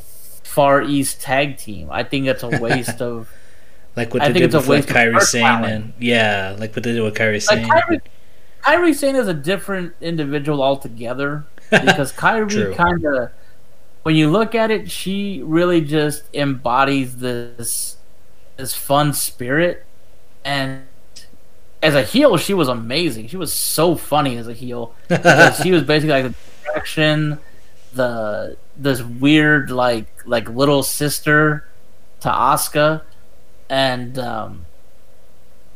[0.58, 1.90] Far East tag team.
[1.92, 3.30] I think it's a waste of
[3.96, 5.74] like what I they think did it's a with like waste Kairi Sane talent.
[5.74, 7.68] and yeah, like what they did with Kairi like Sane.
[7.70, 8.02] Kairi.
[8.64, 13.30] Kairi Sane is a different individual altogether because Kairi kind of,
[14.02, 17.98] when you look at it, she really just embodies this
[18.58, 19.86] this fun spirit,
[20.44, 20.84] and
[21.84, 23.28] as a heel, she was amazing.
[23.28, 24.96] She was so funny as a heel.
[25.62, 27.38] she was basically like the distraction,
[27.94, 31.68] the this weird like like little sister
[32.22, 33.02] to Asuka,
[33.70, 34.66] and um,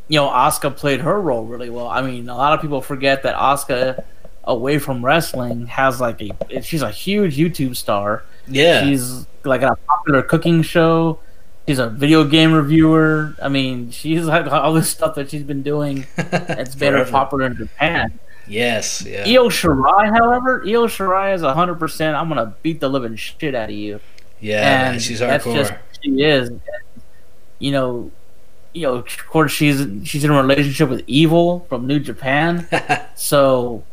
[0.07, 1.87] you know Asuka played her role really well.
[1.87, 4.03] I mean, a lot of people forget that Asuka,
[4.43, 8.23] away from wrestling, has like a she's a huge YouTube star.
[8.47, 8.83] yeah.
[8.83, 11.19] She's like a popular cooking show.
[11.67, 13.35] She's a video game reviewer.
[13.41, 16.05] I mean, she's like all this stuff that she's been doing.
[16.17, 18.19] It's her popular in Japan.
[18.51, 19.23] Yes, yeah.
[19.25, 22.17] Io Shirai, however, Io Shirai is hundred percent.
[22.17, 24.01] I'm gonna beat the living shit out of you.
[24.41, 25.55] Yeah, and she's hardcore.
[25.55, 25.73] That's just
[26.03, 26.49] she is.
[26.49, 26.61] And,
[27.59, 28.11] you know,
[28.73, 32.67] you know, of course she's she's in a relationship with Evil from New Japan,
[33.15, 33.83] so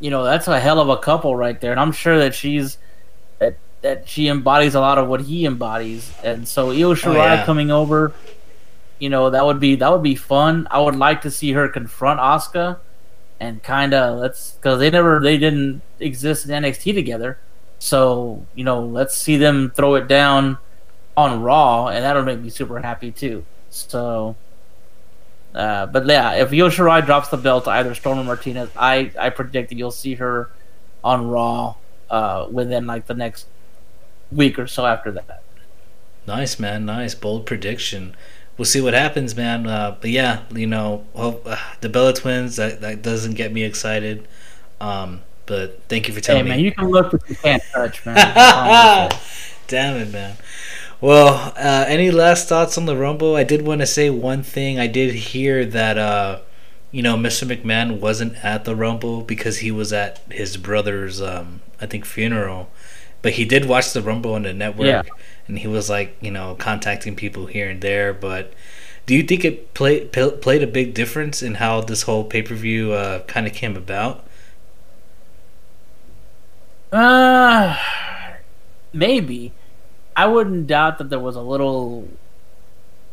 [0.00, 2.78] you know that's a hell of a couple right there, and I'm sure that she's
[3.38, 7.06] that that she embodies a lot of what he embodies, and so Io oh, Shirai
[7.06, 7.44] oh, yeah.
[7.44, 8.12] coming over,
[8.98, 10.66] you know that would be that would be fun.
[10.72, 12.78] I would like to see her confront Asuka,
[13.38, 17.38] and kind of let's because they never they didn't exist in NXT together,
[17.78, 20.58] so you know let's see them throw it down
[21.16, 23.44] on Raw, and that'll make me super happy too.
[23.70, 24.36] So.
[25.54, 29.10] Uh, but yeah, if Io Shirai drops the belt to either Storm or Martinez, I,
[29.18, 30.50] I predict that you'll see her
[31.02, 31.76] on Raw
[32.10, 33.46] uh, within like the next
[34.30, 35.42] week or so after that.
[36.26, 36.84] Nice, man.
[36.84, 37.14] Nice.
[37.14, 38.16] Bold prediction.
[38.56, 39.66] We'll see what happens, man.
[39.66, 43.64] Uh, but yeah, you know, well, uh, the Bella Twins, that, that doesn't get me
[43.64, 44.26] excited.
[44.80, 46.56] Um, but thank you for telling hey, me.
[46.56, 48.16] man, you can look, but you can't touch, man.
[49.68, 50.36] Damn it, man.
[51.00, 53.36] Well, uh, any last thoughts on the Rumble?
[53.36, 54.78] I did want to say one thing.
[54.78, 56.40] I did hear that, uh,
[56.90, 57.46] you know, Mr.
[57.46, 62.70] McMahon wasn't at the Rumble because he was at his brother's, um, I think, funeral.
[63.22, 65.02] But he did watch the Rumble on the network, yeah.
[65.48, 68.12] and he was like, you know, contacting people here and there.
[68.12, 68.52] But
[69.06, 72.54] do you think it played played a big difference in how this whole pay per
[72.54, 74.24] view uh, kind of came about?
[76.92, 77.76] Uh,
[78.92, 79.52] maybe.
[80.16, 82.08] I wouldn't doubt that there was a little,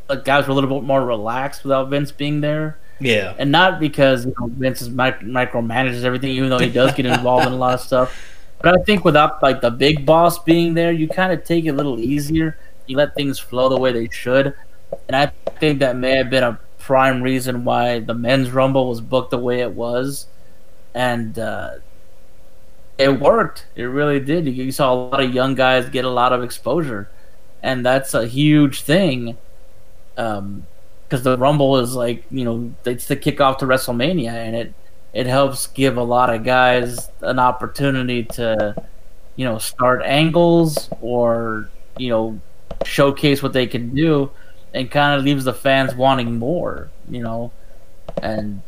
[0.08, 2.78] like guys were a little bit more relaxed without Vince being there.
[3.00, 6.94] Yeah, and not because you know, Vince is mic- micromanages everything, even though he does
[6.94, 8.30] get involved in a lot of stuff.
[8.64, 11.70] But I think without like the big boss being there, you kind of take it
[11.70, 12.58] a little easier.
[12.88, 14.56] You let things flow the way they should,
[15.08, 15.28] and I
[15.60, 19.38] think that may have been a prime reason why the men's rumble was booked the
[19.38, 20.28] way it was,
[20.94, 21.72] and uh,
[22.98, 23.66] it worked.
[23.76, 24.48] It really did.
[24.48, 27.10] You saw a lot of young guys get a lot of exposure,
[27.62, 29.38] and that's a huge thing.
[30.16, 30.68] Um,
[31.04, 34.74] because the Rumble is like you know it's the kickoff to WrestleMania, and it
[35.14, 38.76] it helps give a lot of guys an opportunity to,
[39.36, 42.40] you know, start angles or, you know,
[42.84, 44.32] showcase what they can do
[44.74, 47.52] and kind of leaves the fans wanting more, you know.
[48.22, 48.62] And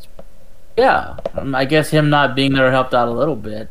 [0.77, 3.69] yeah, um, I guess him not being there helped out a little bit.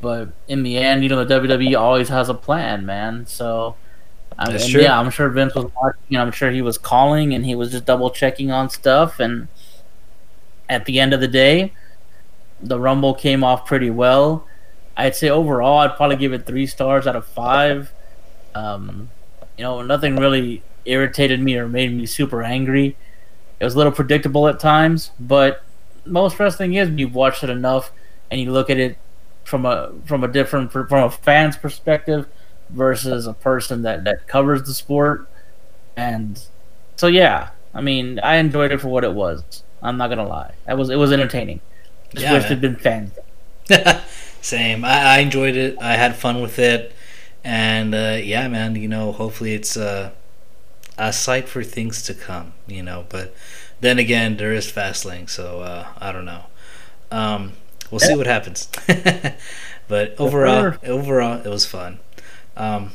[0.00, 3.26] But in the end, you know, the WWE always has a plan, man.
[3.26, 3.76] So,
[4.38, 6.16] I mean, yeah, I'm sure Vince was watching.
[6.16, 9.20] I'm sure he was calling and he was just double checking on stuff.
[9.20, 9.48] And
[10.68, 11.72] at the end of the day,
[12.60, 14.46] the Rumble came off pretty well.
[14.96, 17.92] I'd say overall, I'd probably give it three stars out of five.
[18.54, 19.10] Um,
[19.58, 22.96] you know, nothing really irritated me or made me super angry.
[23.60, 25.62] It was a little predictable at times, but
[26.04, 27.90] most wrestling is you've watched it enough
[28.30, 28.96] and you look at it
[29.44, 32.26] from a from a different from a fan's perspective
[32.70, 35.28] versus a person that that covers the sport.
[35.96, 36.42] And
[36.96, 39.62] so yeah, I mean, I enjoyed it for what it was.
[39.82, 41.60] I'm not gonna lie, it was it was entertaining.
[42.22, 43.12] Yeah, wish there'd been fans.
[44.40, 44.84] Same.
[44.84, 45.76] I, I, enjoyed it.
[45.80, 46.94] I had fun with it,
[47.42, 48.76] and uh, yeah, man.
[48.76, 50.10] You know, hopefully it's uh,
[50.96, 52.52] a sight for things to come.
[52.66, 53.34] You know, but
[53.80, 56.44] then again, there is Fastlane, so uh, I don't know.
[57.10, 57.52] Um,
[57.90, 58.08] we'll yeah.
[58.08, 58.68] see what happens.
[59.88, 61.98] but overall, overall, it was fun.
[62.56, 62.92] Um,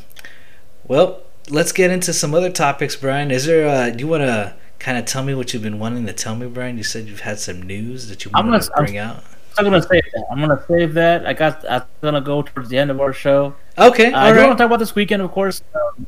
[0.85, 3.31] well, let's get into some other topics, Brian.
[3.31, 3.67] Is there?
[3.67, 4.55] Uh, do you want to?
[4.81, 6.75] Kind of tell me what you've been wanting to tell me, Brian?
[6.75, 9.23] You said you've had some news that you want to bring I'm, out.
[9.55, 10.25] I'm gonna save that.
[10.31, 11.23] I'm gonna save that.
[11.23, 11.63] I got.
[11.69, 13.53] I'm gonna go towards the end of our show.
[13.77, 14.11] Okay.
[14.11, 15.61] Uh, I do want to talk about this weekend, of course.
[15.75, 16.07] Um,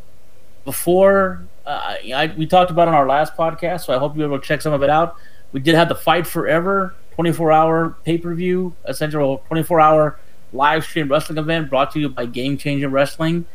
[0.66, 4.40] before uh, I, we talked about on our last podcast, so I hope you're able
[4.40, 5.18] to check some of it out.
[5.52, 10.20] We did have the Fight Forever 24 hour pay per view, essential 24 hour
[10.52, 13.46] live stream wrestling event brought to you by Game Changer Wrestling.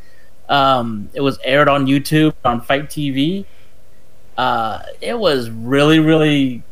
[0.49, 3.47] Um, it was aired on YouTube on FITE TV.
[4.39, 6.63] Uh, it was really, really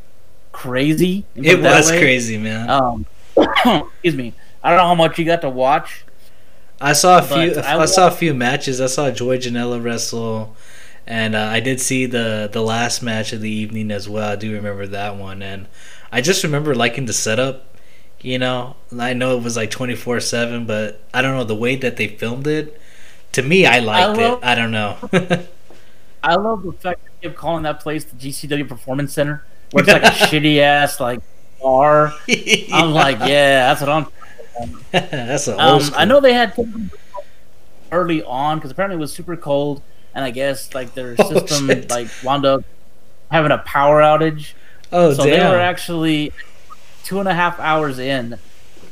[0.52, 1.24] crazy.
[1.34, 1.98] It was way.
[1.98, 2.70] crazy, man.
[2.70, 3.06] Um,
[3.36, 4.34] excuse me.
[4.62, 6.04] I don't know how much you got to watch.
[6.80, 7.60] I saw a few.
[7.60, 8.80] I, I, saw a few matches.
[8.80, 10.54] I saw Joey Janela wrestle,
[11.06, 14.32] and uh, I did see the the last match of the evening as well.
[14.32, 15.66] I do remember that one, and
[16.12, 17.76] I just remember liking the setup.
[18.20, 21.54] You know, I know it was like twenty four seven, but I don't know the
[21.54, 22.80] way that they filmed it.
[23.32, 24.46] To me, I liked I love, it.
[24.46, 25.46] I don't know.
[26.22, 29.84] I love the fact that they kept calling that place the GCW Performance Center, where
[29.84, 31.20] it's like a shitty ass like
[31.60, 32.12] bar.
[32.26, 32.64] yeah.
[32.76, 34.06] I'm like, yeah, that's what I'm.
[34.90, 36.54] that's a um, I know they had
[37.92, 39.82] early on because apparently it was super cold,
[40.14, 42.64] and I guess like their Oh, system like wound up
[43.30, 44.54] having a power outage.
[44.92, 46.32] Oh so they were actually
[47.04, 48.38] two and a half hours in,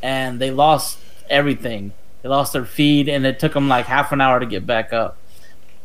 [0.02, 0.98] and they lost
[1.30, 1.92] everything.
[2.22, 4.92] They lost their feed, and it took them like half an hour to get back
[4.92, 5.16] up.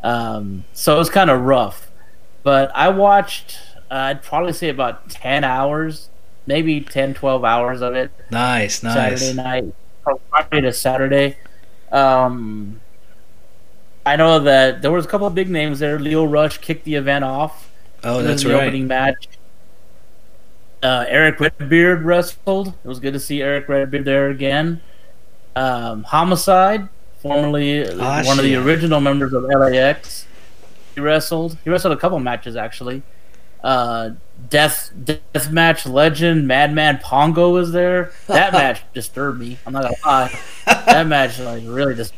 [0.03, 1.91] Um, so it was kind of rough.
[2.43, 3.57] But I watched,
[3.91, 6.09] uh, I'd probably say about 10 hours,
[6.45, 8.11] maybe 10, 12 hours of it.
[8.31, 9.21] nice, nice.
[9.21, 9.73] Saturday night,
[10.03, 11.37] from Friday to Saturday.
[11.91, 12.79] Um,
[14.05, 15.99] I know that there was a couple of big names there.
[15.99, 17.69] Lio Rush kicked the event off.
[18.03, 18.63] Oh, that's the right.
[18.63, 19.27] opening match.
[20.81, 22.69] Uh, Eric Redbeard wrestled.
[22.69, 24.81] It was good to see Eric Redbeard there again.
[25.55, 26.87] Um, Homicide,
[27.21, 30.25] formerly Ah, one of the original members of LAX,
[30.95, 31.57] he wrestled.
[31.63, 33.03] He wrestled a couple matches actually.
[33.63, 34.11] Uh,
[34.49, 38.11] Death Death Match legend Madman Pondo was there.
[38.27, 39.57] That match disturbed me.
[39.65, 40.39] I'm not gonna lie.
[40.65, 42.13] That match like really just.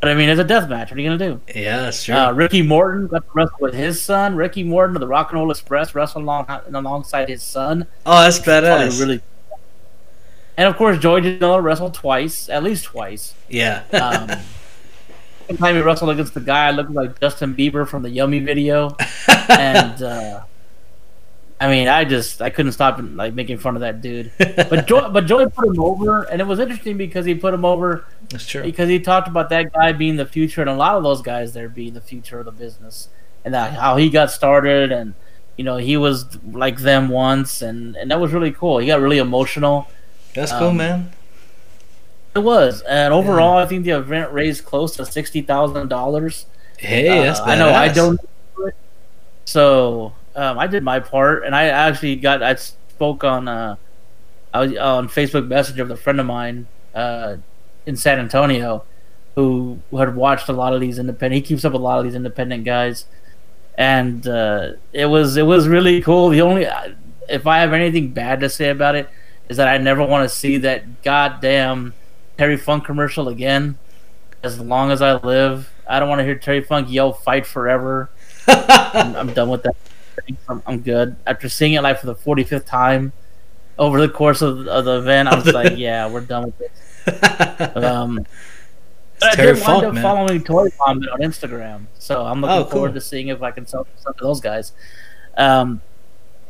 [0.00, 0.90] But I mean, it's a death match.
[0.90, 1.40] What are you gonna do?
[1.54, 2.16] Yeah, sure.
[2.16, 4.34] Uh, Ricky Morton got to wrestle with his son.
[4.36, 7.86] Ricky Morton of the Rock and Roll Express wrestled along alongside his son.
[8.04, 9.00] oh, that's badass.
[9.00, 9.20] really.
[10.56, 13.34] And of course, Joey Janela wrestled twice, at least twice.
[13.48, 13.84] yeah.
[13.92, 14.28] Um,
[15.46, 18.96] one time he wrestled against the guy looked like Justin Bieber from the Yummy video,
[19.48, 20.42] and uh,
[21.60, 24.32] I mean, I just I couldn't stop like making fun of that dude.
[24.38, 27.64] But Joy, but Joey put him over, and it was interesting because he put him
[27.64, 28.62] over that's true.
[28.62, 31.52] because he talked about that guy being the future and a lot of those guys
[31.52, 33.08] there being the future of the business
[33.44, 35.14] and that how he got started and
[35.56, 39.00] you know he was like them once and and that was really cool he got
[39.00, 39.86] really emotional
[40.34, 41.12] That's cool, um, man.
[42.34, 46.44] it was and overall i think the event raised close to $60000
[46.82, 47.48] Hey, that's uh, badass.
[47.48, 48.20] I know I don't.
[49.44, 52.42] So um, I did my part, and I actually got.
[52.42, 53.46] I spoke on.
[53.46, 53.76] Uh,
[54.52, 57.36] I was on Facebook Messenger with a friend of mine uh,
[57.86, 58.84] in San Antonio,
[59.36, 61.36] who had watched a lot of these independent.
[61.36, 63.04] He keeps up a lot of these independent guys,
[63.78, 66.30] and uh, it was it was really cool.
[66.30, 66.66] The only,
[67.28, 69.08] if I have anything bad to say about it,
[69.52, 71.92] is that I never want to see that goddamn
[72.38, 73.78] Terry Funk commercial again.
[74.42, 78.08] As long as I live, I don't want to hear Terry Funk yell "Fight forever."
[78.48, 79.76] I'm, I'm done with that.
[80.48, 81.16] I'm, I'm good.
[81.26, 83.12] After seeing it like for the 45th time
[83.78, 86.70] over the course of, of the event, I was like, "Yeah, we're done with this."
[87.76, 88.24] Um,
[89.22, 90.02] I Terry did wind Funk, up man.
[90.02, 92.70] following Toy Vomit on Instagram, so I'm looking Oh, cool.
[92.72, 94.72] forward to seeing if I can sell some to those guys.
[95.36, 95.80] Um,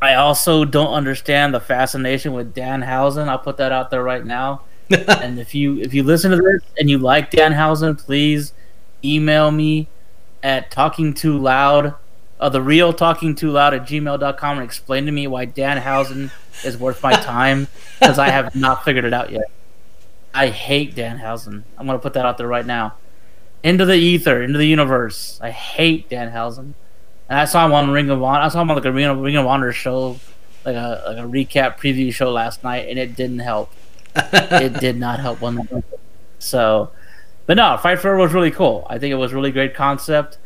[0.02, 3.28] I also don't understand the fascination with Dan Danhausen.
[3.28, 4.62] I'll put that out there right now.
[4.90, 8.52] and if you if you listen to this and you like Dan Danhausen, please
[9.04, 9.86] email me
[10.42, 11.94] at talking too loud,
[12.40, 16.32] uh, the real talking too loud at gmail.com and explain to me why Dan Danhausen
[16.64, 17.68] is worth my time
[18.00, 19.52] because I have not figured it out yet.
[20.34, 21.62] I hate Dan Danhausen.
[21.78, 22.94] I'm gonna put that out there right now.
[23.62, 25.38] Into the ether, into the universe.
[25.40, 26.74] I hate Dan Danhausen.
[27.32, 28.40] And I saw him on Ring of Honor.
[28.40, 30.20] I saw him on like a Ring of, Ring of Honor show,
[30.66, 33.72] like a like a recap preview show last night, and it didn't help.
[34.14, 35.66] it did not help one.
[36.38, 36.90] So,
[37.46, 38.86] but no, Fight Forever was really cool.
[38.90, 40.36] I think it was a really great concept.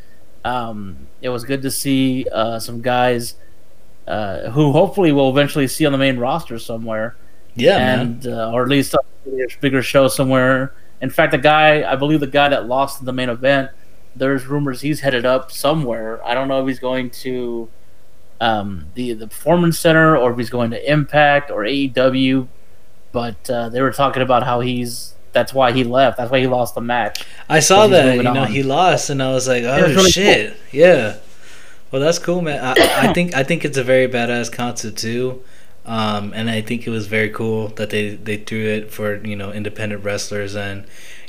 [0.45, 3.35] Um, it was good to see uh, some guys
[4.07, 7.17] uh, who hopefully we'll eventually see on the main roster somewhere
[7.57, 7.99] yeah, man.
[7.99, 10.73] and uh, or at least a bigger- bigger show somewhere.
[11.01, 13.73] In fact, the guy, I believe the guy that lost in the main event,
[14.17, 16.25] there's rumors he's headed up somewhere.
[16.27, 17.69] I don't know if he's going to
[18.41, 22.49] um, the the Performance Center or if he's going to Impact or AEW.
[23.13, 26.17] But uh, they were talking about how he's that's why he left.
[26.17, 27.25] That's why he lost the match.
[27.49, 28.17] I saw that.
[28.17, 28.51] You know, on.
[28.51, 31.19] he lost, and I was like, "Oh was really shit, yeah."
[31.91, 32.63] Well, that's cool, man.
[32.63, 35.43] I, I think I think it's a very badass concept too,
[35.85, 39.37] um, and I think it was very cool that they they threw it for you
[39.37, 40.87] know independent wrestlers and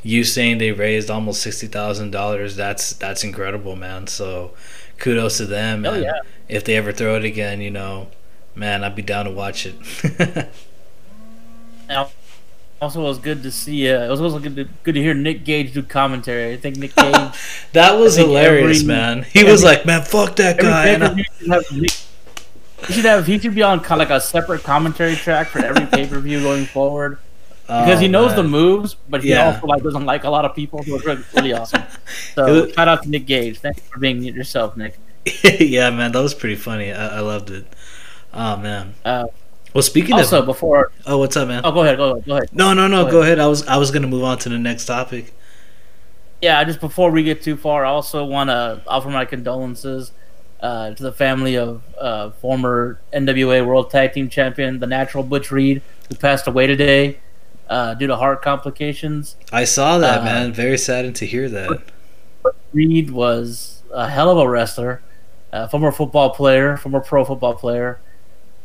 [0.08, 2.55] you saying they raised almost sixty thousand dollars.
[2.55, 4.08] That's that's incredible, man.
[4.08, 4.53] So
[4.97, 5.86] kudos to them.
[5.86, 6.20] Oh, and yeah.
[6.47, 8.08] If they ever throw it again, you know,
[8.55, 10.47] man, I'd be down to watch it.
[12.80, 13.89] Also, it was good to see.
[13.91, 16.53] Uh, it was also good to, good to hear Nick Gage do commentary.
[16.53, 17.34] I think Nick Gage.
[17.74, 19.24] that was hilarious, every- man.
[19.24, 23.39] He was like, "Man, fuck that guy." And I- should have he should have he
[23.39, 26.39] should be on kind of like a separate commentary track for every pay per view
[26.39, 27.18] going forward
[27.68, 29.53] because he Oh, knows the moves, but he Yeah.
[29.53, 30.84] also like doesn't like a lot of people.
[30.84, 31.84] So it's really, really awesome.
[32.34, 33.59] So was- shout out to Nick Gage.
[33.59, 34.97] Thanks for being yourself, Nick.
[35.59, 36.91] yeah, man, that was pretty funny.
[36.93, 37.65] I, I loved it.
[38.34, 38.93] Oh man.
[39.03, 39.26] Uh,
[39.74, 41.61] Well, speaking also, of, before oh, what's up, man?
[41.65, 42.49] oh, go ahead, go ahead, go ahead.
[42.53, 43.38] no, no, no, go go ahead.
[43.39, 45.34] I was, I was gonna move on to the next topic.
[46.41, 50.11] Yeah, just before we get too far, I also want to offer my condolences
[50.61, 55.51] uh, to the family of uh, former NWA World Tag Team Champion, the Natural Butch
[55.51, 57.18] Reed, who passed away today
[57.70, 59.36] uh, due to heart complications.
[59.51, 60.53] I saw that, Uh, man.
[60.53, 61.82] Very saddened to hear that.
[62.74, 65.01] Reed was a hell of a wrestler,
[65.51, 67.99] uh, former football player, former pro football player,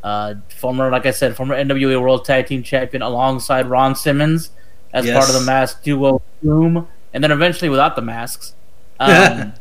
[0.05, 4.50] uh, former, like I said, former NWA World Tag Team Champion alongside Ron Simmons
[4.92, 5.16] as Yes.
[5.16, 8.55] part of the mask duo Doom, and then eventually without the masks.
[9.00, 9.53] Um,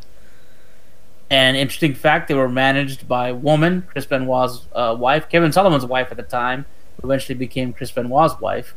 [1.30, 5.86] and interesting fact, they were managed by a woman, Chris Benoit's uh, wife, Kevin Sullivan's
[5.86, 6.66] wife at the time,
[7.00, 8.74] who eventually became Chris Benoit's wife.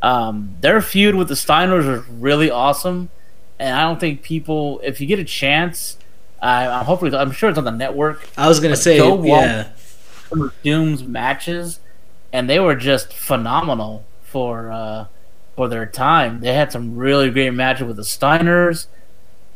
[0.00, 3.10] Um, their feud with the Steiners was really awesome,
[3.58, 5.98] and I don't think people, if you get a chance,
[6.40, 8.28] uh, I'm hopefully, I'm sure it's on the network.
[8.36, 9.70] I was gonna say, go yeah,
[10.28, 11.80] some of Doom's matches,
[12.32, 15.06] and they were just phenomenal for uh,
[15.56, 16.40] for their time.
[16.40, 18.86] They had some really great matches with the Steiners.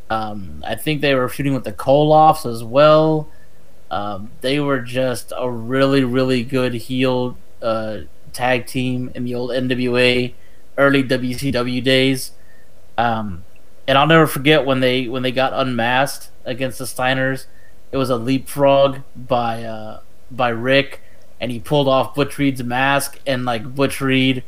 [0.09, 3.29] Um, I think they were shooting with the Koloffs as well.
[3.89, 7.99] Um, they were just a really, really good heel uh,
[8.33, 10.33] tag team in the old NWA,
[10.77, 12.31] early WCW days.
[12.97, 13.43] Um,
[13.87, 17.45] and I'll never forget when they when they got unmasked against the Steiners.
[17.91, 21.01] It was a leapfrog by uh, by Rick,
[21.39, 24.43] and he pulled off Butch Reed's mask, and like Butch Reed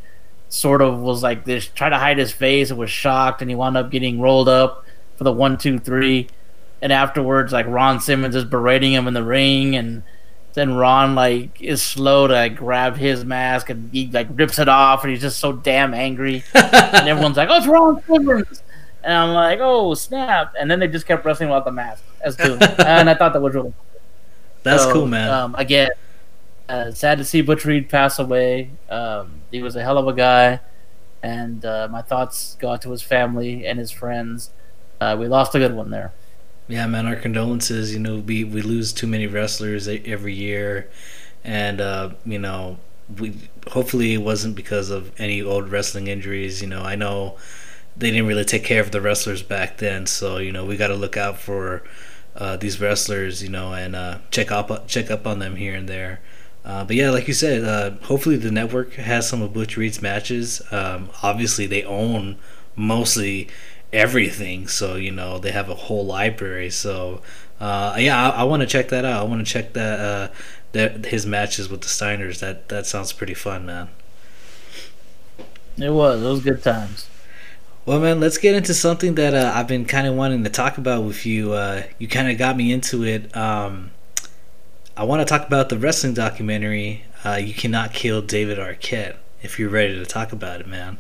[0.48, 3.56] sort of was like this, trying to hide his face and was shocked, and he
[3.56, 4.86] wound up getting rolled up
[5.18, 6.28] for the one, two, three,
[6.82, 10.04] and afterwards, like Ron Simmons is berating him in the ring, and
[10.56, 14.70] then Ron like is slow to like, grab his mask, and he like rips it
[14.70, 18.64] off, and he's just so damn angry, and everyone's like, "Oh, it's Ron Simmons."
[19.04, 20.56] And I'm like, oh snap!
[20.60, 23.42] And then they just kept wrestling without the mask as Doom, and I thought that
[23.42, 24.02] was really cool.
[24.64, 25.30] that's so, cool, man.
[25.30, 25.90] Um, again,
[26.68, 28.72] uh, sad to see Butch Reed pass away.
[28.90, 30.62] Um, he was a hell of a guy,
[31.22, 34.50] and uh, my thoughts go out to his family and his friends.
[35.00, 36.14] Uh, we lost a good one there.
[36.68, 37.94] Yeah, man, our condolences.
[37.94, 40.90] You know, we we lose too many wrestlers every year,
[41.44, 42.80] and uh, you know,
[43.20, 43.38] we
[43.72, 46.62] hopefully it wasn't because of any old wrestling injuries.
[46.62, 47.38] You know, I know
[47.96, 50.88] they didn't really take care of the wrestlers back then, so you know we got
[50.88, 51.84] to look out for
[52.36, 53.44] uh, these wrestlers.
[53.44, 56.20] You know, and uh, check up check up on them here and there.
[56.64, 60.02] Uh, but yeah, like you said, uh, hopefully the network has some of Butch Reed's
[60.02, 60.64] matches.
[60.72, 62.38] Um, obviously, they own
[62.76, 63.50] mostly
[63.96, 66.70] everything, so you know they have a whole library.
[66.70, 67.22] So
[67.60, 69.22] uh, yeah, I, I want to check that out.
[69.22, 70.34] I want to check that uh,
[70.74, 72.40] that his matches with the Steiners.
[72.40, 73.90] That that sounds pretty fun, man.
[75.78, 76.22] It was.
[76.22, 77.10] It was good times.
[77.86, 80.78] Well, man, let's get into something that uh, I've been kind of wanting to talk
[80.78, 81.54] about with you.
[81.54, 83.36] Uh, you kind of got me into it.
[83.38, 83.92] Um,
[84.98, 87.06] I want to talk about the wrestling documentary.
[87.24, 89.18] Uh, you cannot kill David Arquette.
[89.44, 91.00] If you're ready to talk about it, man.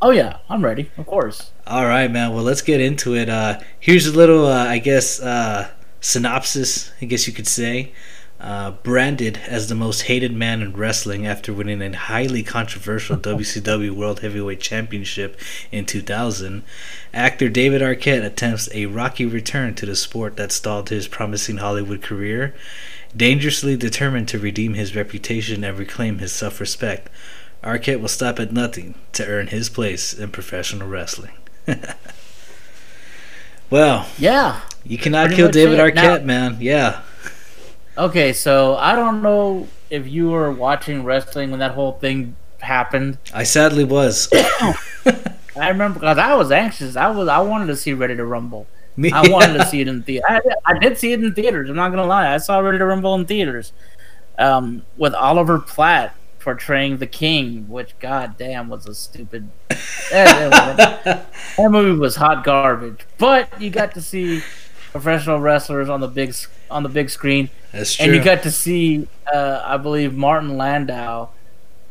[0.00, 0.90] Oh yeah, I'm ready.
[0.96, 1.50] Of course.
[1.66, 2.32] All right, man.
[2.32, 3.28] Well, let's get into it.
[3.28, 5.70] Uh, here's a little, uh, I guess, uh,
[6.00, 6.92] synopsis.
[7.02, 7.92] I guess you could say.
[8.40, 13.90] Uh, branded as the most hated man in wrestling after winning a highly controversial WCW
[13.90, 15.36] World Heavyweight Championship
[15.72, 16.62] in 2000,
[17.12, 22.00] actor David Arquette attempts a rocky return to the sport that stalled his promising Hollywood
[22.00, 22.54] career.
[23.16, 27.10] Dangerously determined to redeem his reputation and reclaim his self respect,
[27.62, 31.32] Arquette will stop at nothing to earn his place in professional wrestling.
[33.70, 34.60] well, Yeah.
[34.84, 35.94] you cannot kill David it.
[35.94, 36.56] Arquette, Now- man.
[36.60, 37.00] Yeah.
[37.96, 43.18] Okay, so I don't know if you were watching wrestling when that whole thing happened.
[43.34, 44.28] I sadly was.
[44.32, 46.94] I remember because I was anxious.
[46.94, 48.68] I was I wanted to see Ready to Rumble.
[48.96, 50.24] Me, I wanted to see it in theater.
[50.28, 51.68] I, I did see it in theaters.
[51.68, 52.32] I'm not gonna lie.
[52.32, 53.72] I saw Ready to Rumble in theaters,
[54.38, 59.50] um, with Oliver Platt portraying the King, which goddamn was a stupid.
[60.10, 61.26] that, that-
[61.70, 63.00] movie was hot garbage.
[63.18, 64.42] But you got to see
[64.92, 66.34] professional wrestlers on the big
[66.70, 68.06] on the big screen, That's true.
[68.06, 71.30] and you got to see, uh, I believe, Martin Landau.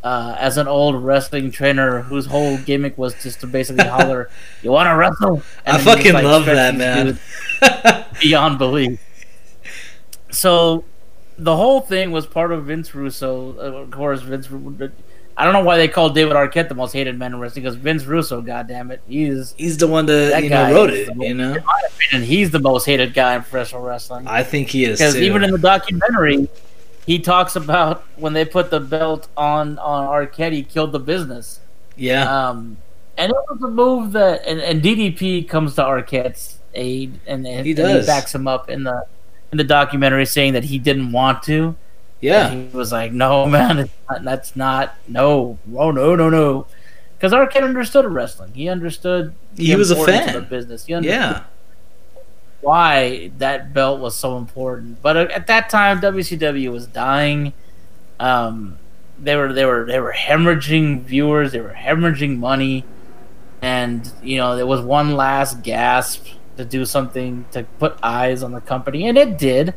[0.03, 4.29] Uh, as an old wrestling trainer whose whole gimmick was just to basically holler,
[4.61, 7.19] "You want to wrestle?" I fucking just, like, love that, man.
[8.21, 8.99] beyond belief.
[10.31, 10.85] So,
[11.37, 13.55] the whole thing was part of Vince Russo.
[13.57, 14.47] Uh, of course, Vince.
[15.39, 17.75] I don't know why they called David Arquette the most hated man in wrestling because
[17.75, 21.15] Vince Russo, goddamn it, he's He's the one that, That you know wrote it.
[21.15, 24.25] the You know, in my opinion, he's the most hated guy in professional wrestling.
[24.27, 25.21] I think he is Because too.
[25.21, 26.49] even in the documentary,
[27.05, 31.59] he talks about when they put the belt on on Arquette, he killed the business.
[31.95, 32.77] yeah, Um,
[33.15, 37.63] and it was a move that, and, and DDP comes to Arquette's aid, and, and
[37.63, 38.07] He and does.
[38.07, 39.03] backs him up in the
[39.51, 41.75] in the documentary, saying that he didn't want to.
[42.21, 46.67] yeah, And he was like, "No, man, not, that's not no, oh no, no, no,"
[47.17, 48.53] because Arquette understood wrestling.
[48.53, 49.33] He understood.
[49.55, 50.29] the He was a fan.
[50.29, 50.85] of the business.
[50.85, 51.43] He understood yeah.
[52.61, 55.01] why that belt was so important.
[55.01, 57.53] But uh, at that time, WCW was dying.
[58.19, 58.79] Um,
[59.19, 61.51] they were they were they were hemorrhaging viewers.
[61.51, 62.83] They were hemorrhaging money,
[63.61, 66.25] and you know there was one last gasp
[66.57, 69.75] to do something to put eyes on the company, and it did.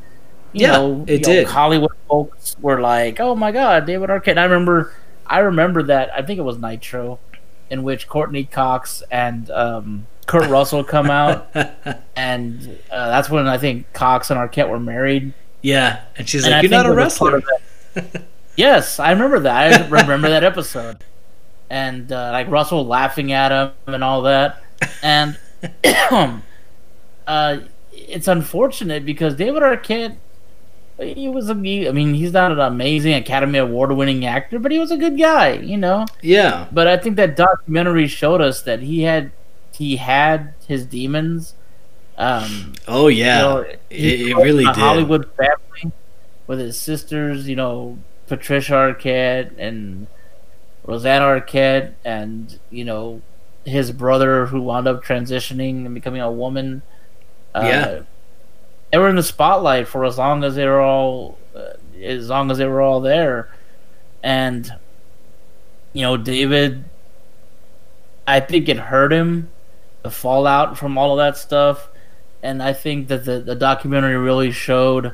[0.53, 1.47] You Yeah, know, it you know, did.
[1.47, 4.93] Hollywood folks were like, "Oh my God, David Arquette!" I remember,
[5.27, 6.11] I remember that.
[6.15, 7.21] I think it was Nitro,
[7.71, 11.51] in which Courteney Cox and um, Kurt Russell come out,
[12.17, 15.35] and uh, that's when I think Cox and Arquette were married.
[15.63, 17.43] yeah, and she's And like, I "You're not a it was part wrestler."
[18.57, 19.73] yes, I remember that.
[19.73, 21.05] I remember that episode,
[21.71, 24.63] and uh, like Russell laughing at him and all that,
[25.03, 25.39] and
[27.31, 27.61] uh,
[27.93, 30.17] it's unfortunate because David Arquette.
[30.99, 31.53] He was a.
[31.53, 31.55] I
[31.93, 35.53] mean, he's not an amazing Academy Award winning actor, but he was a good guy,
[35.53, 36.05] you know.
[36.21, 39.31] Yeah, But I think that documentary showed us that he had
[39.73, 41.55] he had his demons.
[42.19, 44.77] Um, oh yeah, you know, it, it really did.
[44.77, 45.93] Hollywood family
[46.47, 50.07] with his sisters, you know, Patricia Arquette and
[50.85, 53.23] Rosanna Arquette, and you know,
[53.65, 56.83] his brother who wound up transitioning and becoming a woman.
[57.55, 58.01] Uh, Yeah.
[58.93, 62.51] they were in the spotlight for as long as they were all, uh, as long
[62.51, 63.49] as they were all there,
[64.23, 64.73] and
[65.93, 66.85] you know, David.
[68.27, 69.51] I think it hurt him,
[70.03, 71.89] the fallout from all of that stuff
[72.43, 75.13] and I think that the, the documentary really showed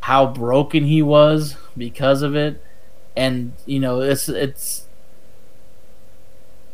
[0.00, 2.62] how broken he was because of it.
[3.16, 4.86] And you know, it's it's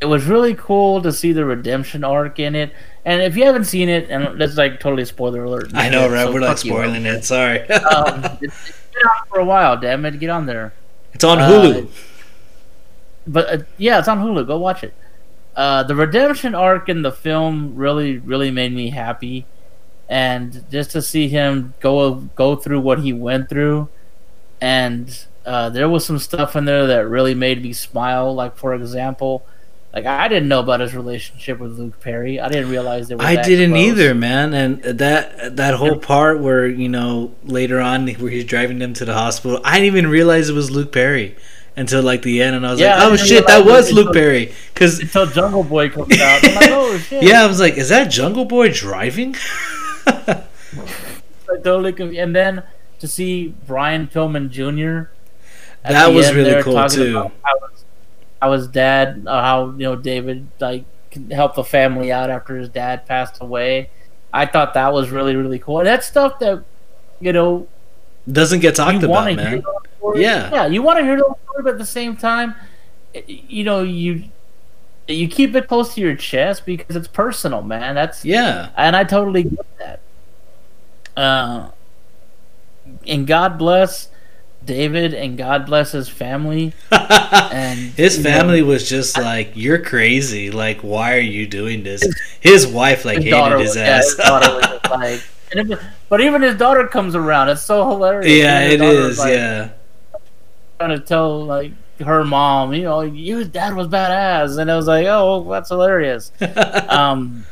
[0.01, 2.72] it was really cool to see the redemption arc in it.
[3.09, 5.70] And if you haven't seen it, and that's like totally spoiler alert.
[5.72, 6.26] I know, right?
[6.26, 6.72] so We're like fuck you.
[6.72, 7.24] spoiling it.
[7.24, 7.66] Sorry.
[7.70, 9.78] Um, it's, been out for a while.
[9.78, 10.74] Damn it, get on there.
[11.14, 11.88] it's on uh, Hulu.
[13.26, 14.46] But uh, yeah, it's on Hulu.
[14.46, 14.92] Go watch it.
[15.56, 19.46] Uh, the redemption arc in the film really, really made me happy,
[20.06, 23.88] and just to see him go go through what he went through,
[24.61, 28.34] and uh, there was some stuff in there that really made me smile.
[28.34, 29.46] Like for example,
[29.95, 32.39] like I didn't know about his relationship with Luke Perry.
[32.41, 33.22] I didn't realize they were.
[33.22, 33.86] I didn't close.
[33.86, 34.53] either, man.
[34.55, 39.05] And that that whole part where you know later on where he's driving them to
[39.05, 41.36] the hospital, I didn't even realize it was Luke Perry
[41.76, 44.12] until like the end, and I was Yeah, like, "Oh shit, that was it Luke
[44.12, 47.22] Perry." Because Until Jungle Boy comes out, I'm like, oh shit.
[47.22, 49.36] yeah, I was like, "Is that Jungle Boy driving?"
[50.07, 50.45] I
[51.62, 52.62] totally conf- and then
[53.01, 55.11] to see Brian Pillman Jr.
[55.89, 57.30] That the was really cool, too.
[57.43, 57.55] How
[58.41, 62.57] how his dad, uh, how you know David like can help the family out after
[62.57, 63.91] his dad passed away.
[64.32, 65.78] I thought that was really really cool.
[65.78, 66.64] And that's stuff that
[67.20, 67.66] you know
[68.30, 69.62] Doesn't get talked about, man.
[70.14, 70.51] Yeah.
[70.53, 72.55] yeah, you want to hear those stories, but at the same time,
[73.26, 74.24] you know you
[75.09, 77.95] you keep it close to your chest because it's personal, man.
[77.95, 80.01] That's Yeah, and I totally get that.
[81.16, 81.70] Uh,
[83.07, 84.09] and God bless
[84.69, 86.73] David, and God bless his family.
[87.51, 90.51] And his you know, family was just like, "You're crazy!
[90.53, 92.05] Like, why are you doing this?"
[92.41, 94.09] His wife like his hated his was- yeah, ass.
[94.11, 97.49] his was just like, it- but even his daughter comes around.
[97.49, 98.31] It's so hilarious.
[98.33, 99.19] yeah, His it is.
[99.19, 99.69] like, Yeah.
[100.79, 101.73] trying to tell like
[102.05, 106.31] her mom, you know, your dad was badass, and I was like, oh, that's hilarious.
[106.89, 107.45] um,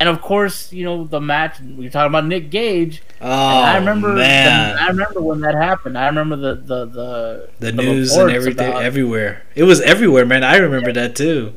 [0.00, 3.02] and of course, you know, the match we are talking about Nick Gage.
[3.20, 5.96] Oh And I remember, man, the, I remember when that happened.
[5.98, 9.42] I remember the the the, the news and everything about- everywhere.
[9.54, 10.42] It was everywhere, man.
[10.42, 11.52] I remember that too.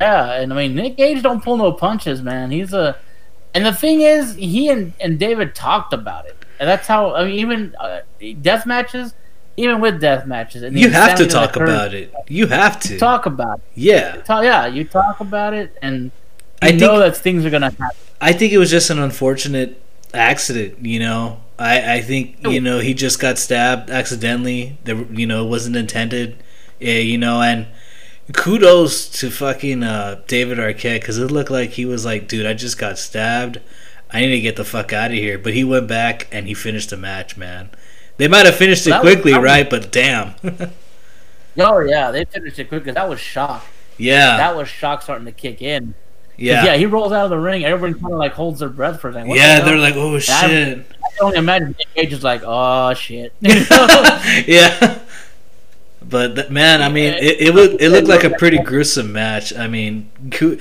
[0.00, 2.50] Yeah, and I mean Nick Gage don't pull no punches, man.
[2.50, 2.96] He's a,
[3.54, 7.24] and the thing is, he and and David talked about it, and that's how I
[7.24, 8.00] mean even uh,
[8.40, 9.14] death matches,
[9.56, 12.14] even with death matches, and You have to talk about it.
[12.28, 12.96] You have to.
[12.96, 13.64] Talk about it.
[13.74, 16.12] Yeah, Talk, yeah, you talk about it, and
[16.62, 17.96] I know think- that things are gonna happen.
[18.20, 19.80] I think it was just an unfortunate
[20.12, 20.84] accident.
[20.84, 24.78] You know, I I think you know he just got stabbed accidentally.
[24.84, 26.36] There, you know, it wasn't intended.
[26.80, 27.66] Yeah, you know, and
[28.32, 32.54] kudos to fucking uh, David Arquette because it looked like he was like, dude, I
[32.54, 33.60] just got stabbed.
[34.10, 35.38] I need to get the fuck out of here.
[35.38, 37.70] But he went back and he finished the match, man.
[38.16, 39.68] They might have finished it That quickly, was- right?
[39.68, 40.34] But damn,
[41.58, 43.64] Oh yeah, they finished it quick because that was shock.
[43.96, 45.94] yeah, That was shock starting to kick in.
[46.38, 47.64] Yeah, yeah, he rolls out of the ring.
[47.64, 49.28] Everyone kind of like holds their breath for a second.
[49.28, 49.60] What yeah.
[49.60, 50.84] They're like, oh shit, I can
[51.20, 53.32] only imagine Nick Gage is like, oh shit.
[53.42, 55.00] Yeah.
[56.08, 59.54] But man, I mean, it, it looked it looked like a pretty gruesome match.
[59.54, 60.58] I mean, ku-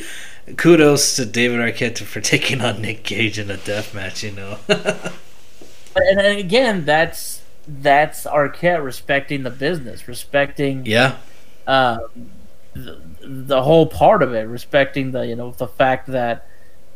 [0.58, 4.24] kudos to David Arquette for taking on Nick Gage in a death match.
[4.24, 11.18] You know, and, and again, that's that's Arquette respecting the business, respecting yeah,
[11.66, 12.00] uh,
[12.86, 16.48] the, the whole part of it, respecting the you know the fact that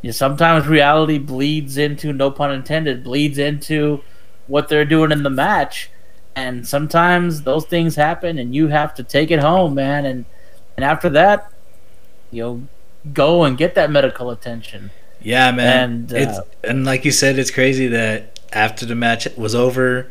[0.02, 4.02] you know, sometimes reality bleeds into no pun intended bleeds into
[4.48, 5.90] what they're doing in the match,
[6.36, 10.26] and sometimes those things happen, and you have to take it home, man, and
[10.78, 11.52] and after that,
[12.32, 12.68] you know,
[13.14, 14.92] go and get that medical attention.
[15.22, 15.92] Yeah, man.
[15.92, 20.10] And, it's uh, and like you said, it's crazy that after the match was over,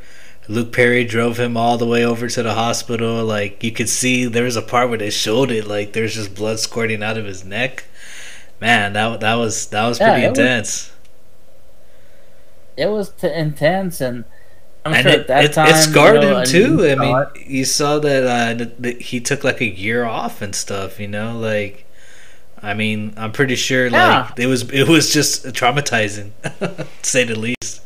[0.48, 3.24] Luke Perry drove him all the way over to the hospital.
[3.24, 5.66] Like you could see, there was a part where they showed it.
[5.66, 7.84] Like there's just blood squirting out of his neck.
[8.60, 10.92] Man, that that was that was Yeah, pretty it was- intense.
[12.76, 14.24] It was t- intense, and
[14.86, 16.88] I'm and sure it, at that it, time it scarred you know, him too.
[16.88, 17.46] I mean, it.
[17.46, 20.98] you saw that, uh, that, that he took like a year off and stuff.
[20.98, 21.84] You know, like
[22.62, 24.28] I mean, I'm pretty sure Yeah.
[24.30, 27.79] like it was it was just traumatizing, to say the least.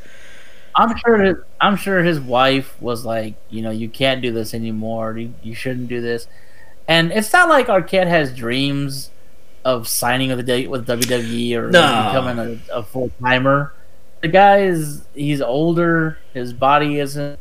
[0.77, 1.19] I'm sure.
[1.19, 5.17] His, I'm sure his wife was like, you know, you can't do this anymore.
[5.17, 6.27] You, you shouldn't do this.
[6.89, 9.11] And it's not like Arquette has dreams
[9.65, 11.81] of signing with the with WWE or No.
[12.09, 13.73] becoming a, a full timer.
[14.21, 16.19] The guy is he's older.
[16.35, 17.39] His body isn't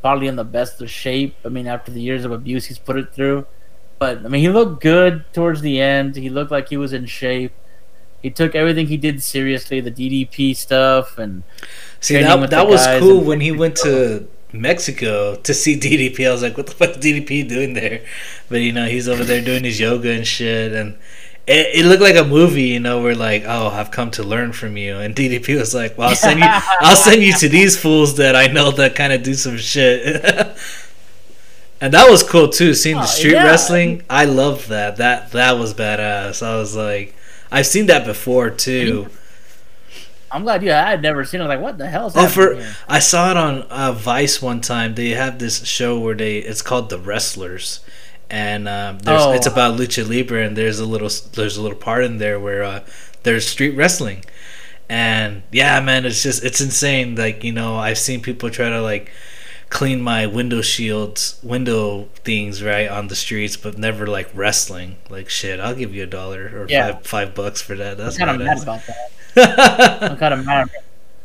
[0.00, 1.36] probably in the best of shape.
[1.44, 3.46] I mean, after the years of abuse he's put it through.
[3.98, 6.16] But I mean, he looked good towards the end.
[6.16, 7.52] He looked like he was in shape.
[8.22, 11.42] He took everything he did seriously, the DDP stuff, and
[12.00, 16.28] See that that was cool when he went to Mexico to see DDP.
[16.28, 18.04] I was like, what the fuck is DDP doing there?
[18.48, 20.94] But you know, he's over there doing his yoga and shit, and
[21.46, 22.64] it, it looked like a movie.
[22.64, 25.98] You know, where like, oh, I've come to learn from you, and DDP was like,
[25.98, 26.46] well, I'll send you,
[26.80, 30.56] I'll send you to these fools that I know that kind of do some shit.
[31.80, 33.44] And that was cool too, seeing the Oh, street yeah.
[33.44, 34.02] wrestling.
[34.08, 34.98] I loved that.
[34.98, 36.40] That that was badass.
[36.40, 37.12] I was like,
[37.52, 39.08] I've seen that before too.
[40.30, 40.72] I'm glad you.
[40.72, 41.44] I had never seen it.
[41.44, 42.24] I was like, what the hell is that?
[42.24, 42.74] Oh, for here?
[42.88, 44.94] I saw it on uh, Vice one time.
[44.94, 47.80] They have this show where they it's called The Wrestlers,
[48.30, 49.32] and um, there's Oh.
[49.32, 52.64] it's about lucha libre, and there's a little there's a little part in there where
[52.64, 52.80] uh,
[53.24, 54.24] there's street wrestling,
[54.88, 57.14] and yeah, man, it's just it's insane.
[57.14, 59.10] Like you know, I've seen people try to like
[59.72, 64.96] clean my window shields, window things right on the streets, but never like wrestling.
[65.08, 66.92] Like shit, I'll give you a dollar or Yeah.
[66.92, 67.92] five five bucks for that.
[67.92, 70.02] I'm That's kind of mad about that.
[70.02, 70.68] I'm kind of mad.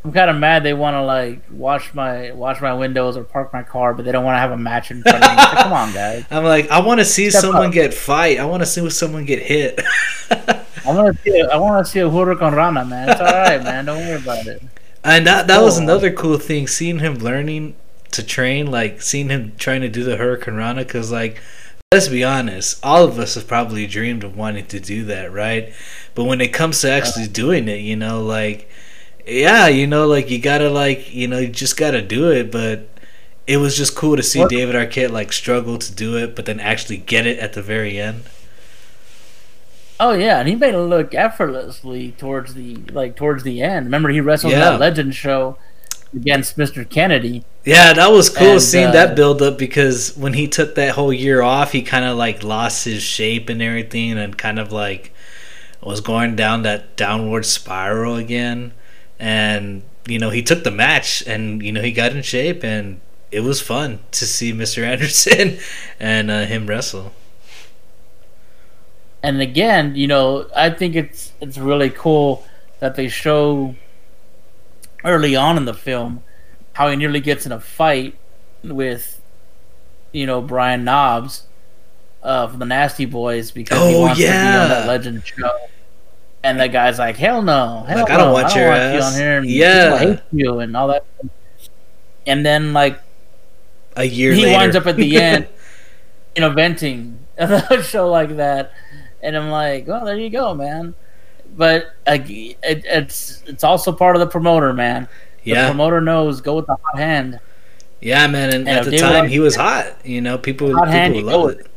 [0.06, 3.52] I'm kind of mad they want to like wash my wash my windows or park
[3.52, 5.36] my car, but they don't want to have a match in front of me.
[5.36, 6.24] Like, Come on, guys.
[6.32, 7.74] I'm like, I want to see Step someone up.
[7.74, 8.40] get fight.
[8.40, 9.82] I want to see someone get hit.
[10.32, 11.42] I want to see.
[11.42, 13.10] I want to see a Huracan Rana, man.
[13.10, 13.84] It's all right, man.
[13.86, 14.62] Don't worry about it.
[15.04, 15.84] and that that was Oh.
[15.84, 17.76] another cool thing, seeing him learning
[18.12, 20.84] to train, like seeing him trying to do the Hurricane Rana.
[20.84, 21.42] Because like,
[21.92, 25.74] let's be honest, all of us have probably dreamed of wanting to do that, right?
[26.16, 28.70] But when it comes to actually doing it, you know, like,
[29.26, 32.90] yeah, you know, like you gotta like, you know, you just gotta do it, but.
[33.46, 36.46] It was just cool to see What- David Arquette like struggle to do it, but
[36.46, 38.24] then actually get it at the very end.
[40.02, 43.86] Oh yeah, and he made it look effortlessly towards the like towards the end.
[43.86, 44.72] Remember, he wrestled Yeah.
[44.72, 45.58] that Legend show
[46.14, 46.88] against Mr.
[46.90, 47.44] Kennedy.
[47.66, 50.92] Yeah, that was cool And, seeing uh, that build up because when he took that
[50.96, 54.72] whole year off, he kind of like lost his shape and everything, and kind of
[54.72, 55.14] like
[55.82, 58.74] was going down that downward spiral again.
[59.20, 63.02] And you know, he took the match, and you know, he got in shape, and
[63.32, 64.84] it was fun to see Mr.
[64.92, 65.60] Anderson
[66.00, 67.14] and uh, him wrestle.
[69.24, 72.46] And again, you know, I think it's it's really cool
[72.80, 73.76] that they show
[75.08, 76.24] early on in the film
[76.74, 78.16] how he nearly gets in a fight
[78.64, 79.22] with,
[80.12, 81.48] you know, Brian Knobbs
[82.24, 85.52] uh, from the Nasty Boys because he Oh, wants to be on that Legend show.
[86.44, 88.94] And the guy's like, "Hell no, hell Like, I don't want I don't your want
[88.94, 89.92] you on here." And Yeah.
[89.96, 91.06] I hate you and all that.
[92.26, 93.00] And then like
[93.96, 95.48] A year he later, winds up at the end,
[96.36, 98.72] you know, venting a show like that,
[99.22, 100.96] and I'm like, well, there you go, man.
[101.58, 105.08] But uh, it, it's it's also part of the promoter, man.
[105.44, 107.40] The yeah, promoter knows go with the hot hand.
[108.00, 108.54] yeah, man.
[108.54, 110.06] And, And at the time, he was hot.
[110.06, 111.68] You know, people Hot people you go love it.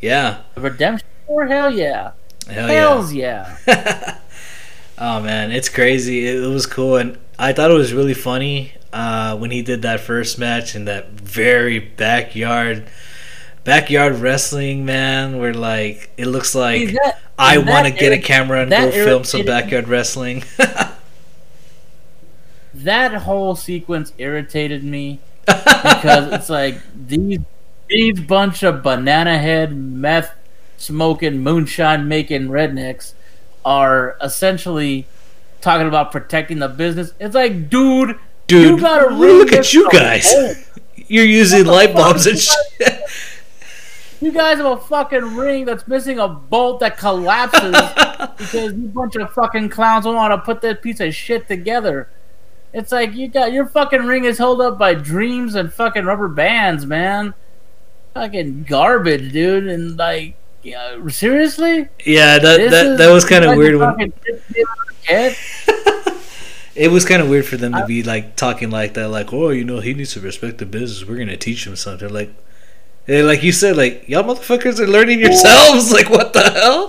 [0.00, 2.12] Yeah, The redemption, or hell yeah,
[2.48, 2.74] hell yeah.
[2.74, 3.56] hells yeah.
[4.98, 6.26] oh man, it's crazy.
[6.26, 9.82] It, it was cool, and I thought it was really funny uh, when he did
[9.82, 12.88] that first match in that very backyard,
[13.64, 14.84] backyard wrestling.
[14.86, 16.96] Man, where like it looks like
[17.38, 20.44] I want to get a camera and go film some backyard wrestling.
[22.74, 27.40] that whole sequence irritated me because it's like these
[27.88, 30.34] these bunch of banana head meth
[30.76, 33.14] smoking moonshine making rednecks
[33.64, 35.06] are essentially
[35.60, 37.12] talking about protecting the business.
[37.18, 40.32] It's like, dude, Dude, you gotta look at you guys.
[40.32, 40.56] bolt.
[41.08, 43.00] You're using light bulbs and shit.
[44.20, 47.72] You guys have a fucking ring that's missing a bolt that collapses
[48.38, 52.08] because you bunch of fucking clowns don't want to put that piece of shit together.
[52.72, 56.28] It's like you got your fucking ring is held up by dreams and fucking rubber
[56.28, 57.34] bands, man.
[58.14, 59.66] Fucking garbage, dude.
[59.66, 61.88] And like, yeah, seriously?
[62.04, 63.76] Yeah, that This that, that was kind of like weird.
[63.76, 64.12] When,
[66.74, 69.50] it was kind of weird for them to be like talking like that, like, oh,
[69.50, 71.08] you know, he needs to respect the business.
[71.08, 72.08] We're gonna teach him something.
[72.08, 72.34] Like,
[73.08, 75.92] eh, like you said, like y'all motherfuckers are learning yourselves.
[75.96, 76.88] Like, what the hell?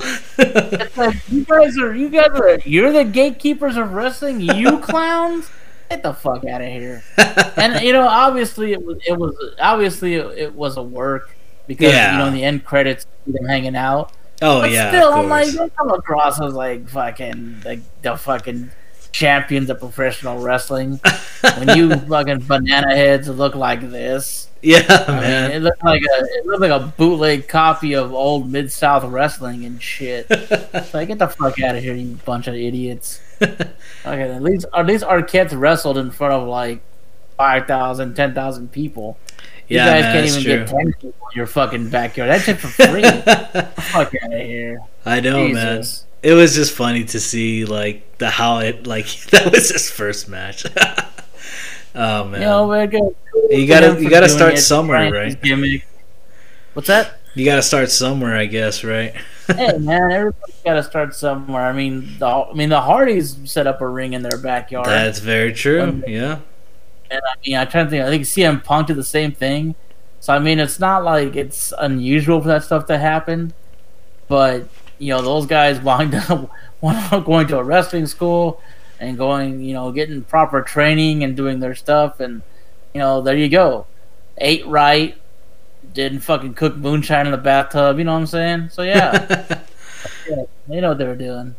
[0.98, 5.50] Like, you guys are, you guys are, you're the gatekeepers of wrestling, you clowns.
[5.90, 7.04] Get the fuck out of here.
[7.58, 11.36] And you know, obviously, it was, it was obviously it, it was a work
[11.66, 12.12] because Yeah.
[12.14, 14.12] you know in the end credits, them hanging out.
[14.42, 18.70] oh But yeah, still, I'm like, they come across as like fucking like the fucking
[19.12, 21.00] champions of professional wrestling.
[21.58, 25.52] when you fucking banana heads look like this, yeah, I mean, man.
[25.52, 29.66] it looked like a it looked like a bootleg copy of old Mid South wrestling
[29.66, 30.28] and shit.
[30.30, 33.22] It's like, get the fuck out of here, you bunch of idiots.
[34.06, 36.82] Okay, at least at least Arquette wrestled in front of like
[37.36, 39.18] 5,000, 10,000 people.
[39.68, 40.58] You yeah, guys man, can't even true.
[40.60, 42.30] get 10 people in your fucking backyard.
[42.30, 43.02] That's it for free.
[43.02, 44.80] fuck out of here.
[45.06, 45.84] I know, man.
[46.24, 50.28] It was just funny to see like the how it like that was his first
[50.30, 50.66] match.
[51.96, 53.16] oh man, You we're good.
[53.50, 55.42] You gotta- you gotta start somewhere, right?
[55.42, 55.86] Gimmick.
[56.74, 57.20] What's that?
[57.38, 59.14] you got to start somewhere, I guess, right?
[59.46, 61.64] hey man, everybody's got to start somewhere.
[61.68, 65.20] I mean, the I mean the Hardys set up a ring in their backyard, That's
[65.20, 65.82] very true.
[65.82, 66.40] Um, Yeah,
[67.12, 68.04] and I mean, I try to think.
[68.04, 69.76] I think CM Punk did the same thing.
[70.20, 73.54] So I mean, it's not like it's unusual for that stuff to happen,
[74.28, 74.68] but
[75.00, 76.52] you know, those guys wound up
[76.82, 78.62] wound up going to a wrestling school
[79.00, 82.42] and going, you know, getting proper training and doing their stuff, and
[82.94, 83.86] you know, there you go,
[84.38, 85.18] ate right,
[85.94, 87.98] didn't fucking cook moonshine in the bathtub.
[87.98, 88.70] You know what I'm saying?
[88.70, 89.46] So yeah,
[90.30, 91.56] yeah they know what they were doing.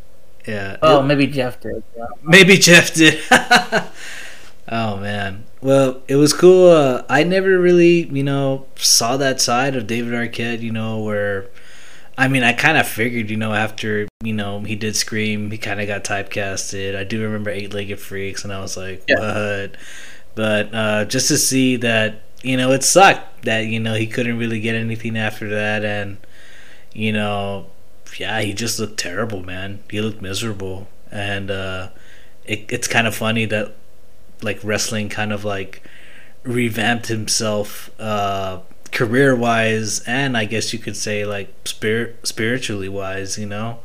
[0.47, 0.77] yeah.
[0.83, 1.83] Oh, maybe Jeff did.
[1.97, 2.07] Yeah.
[2.23, 3.21] maybe Jeff did.
[4.69, 5.45] oh man.
[5.61, 6.71] Well, it was cool.
[6.71, 10.61] Uh, I never really, you know, saw that side of David Arquette.
[10.61, 11.49] You know, where
[12.19, 15.59] I mean, I kind of figured, you know, after you know he did Scream, he
[15.59, 16.97] kind of got typecasted.
[16.97, 19.17] I do remember Eight Legged Freaks, and I was like, Yeah.
[19.21, 19.77] what?
[20.35, 24.39] But uh, just to see that, you know, it sucked that you know he couldn't
[24.39, 26.19] really get anything after that, and
[26.93, 27.67] you know,
[28.19, 29.81] yeah, he just looked terrible, man.
[29.91, 31.91] He looked miserable, and uh,
[32.45, 33.75] it, it's kind of funny that
[34.43, 35.83] like wrestling kind of like
[36.45, 38.61] revamped himself uh,
[38.93, 43.81] career wise, and I guess you could say like spirit spiritually wise, you know.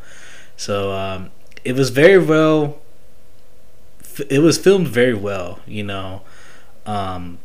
[0.57, 1.31] So um,
[1.63, 2.79] it was very well.
[4.29, 6.21] It was filmed very well, you know.
[6.85, 7.39] Um,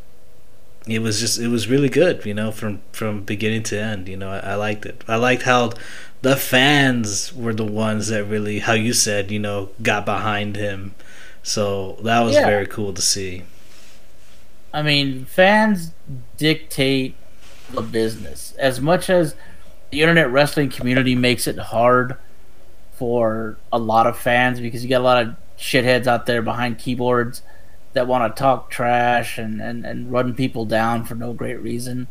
[0.87, 4.09] it was just it was really good, you know, from from beginning to end.
[4.09, 5.05] You know, I, I liked it.
[5.09, 5.73] I liked how
[6.23, 10.95] the fans were the ones that really, how you said, you know, got behind him.
[11.43, 12.47] So that was Yeah.
[12.47, 13.45] very cool to see.
[14.73, 15.93] I mean, fans
[16.37, 17.15] dictate
[17.71, 19.35] the business as much as
[19.91, 22.17] the internet wrestling community makes it hard
[22.93, 26.79] for a lot of fans because you got a lot of shitheads out there behind
[26.79, 27.43] keyboards
[27.93, 32.07] that want to talk trash and, and, and run people down for no great reason.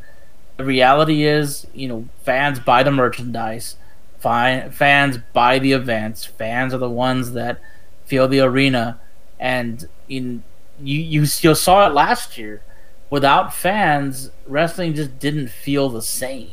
[0.58, 3.76] The reality is, you know, fans buy the merchandise,
[4.20, 7.60] fi- fans buy the events, fans are the ones that
[8.06, 9.00] fill the arena,
[9.40, 10.44] and in
[10.82, 12.62] you you saw it last year.
[13.10, 16.52] Without fans, wrestling just didn't feel the same.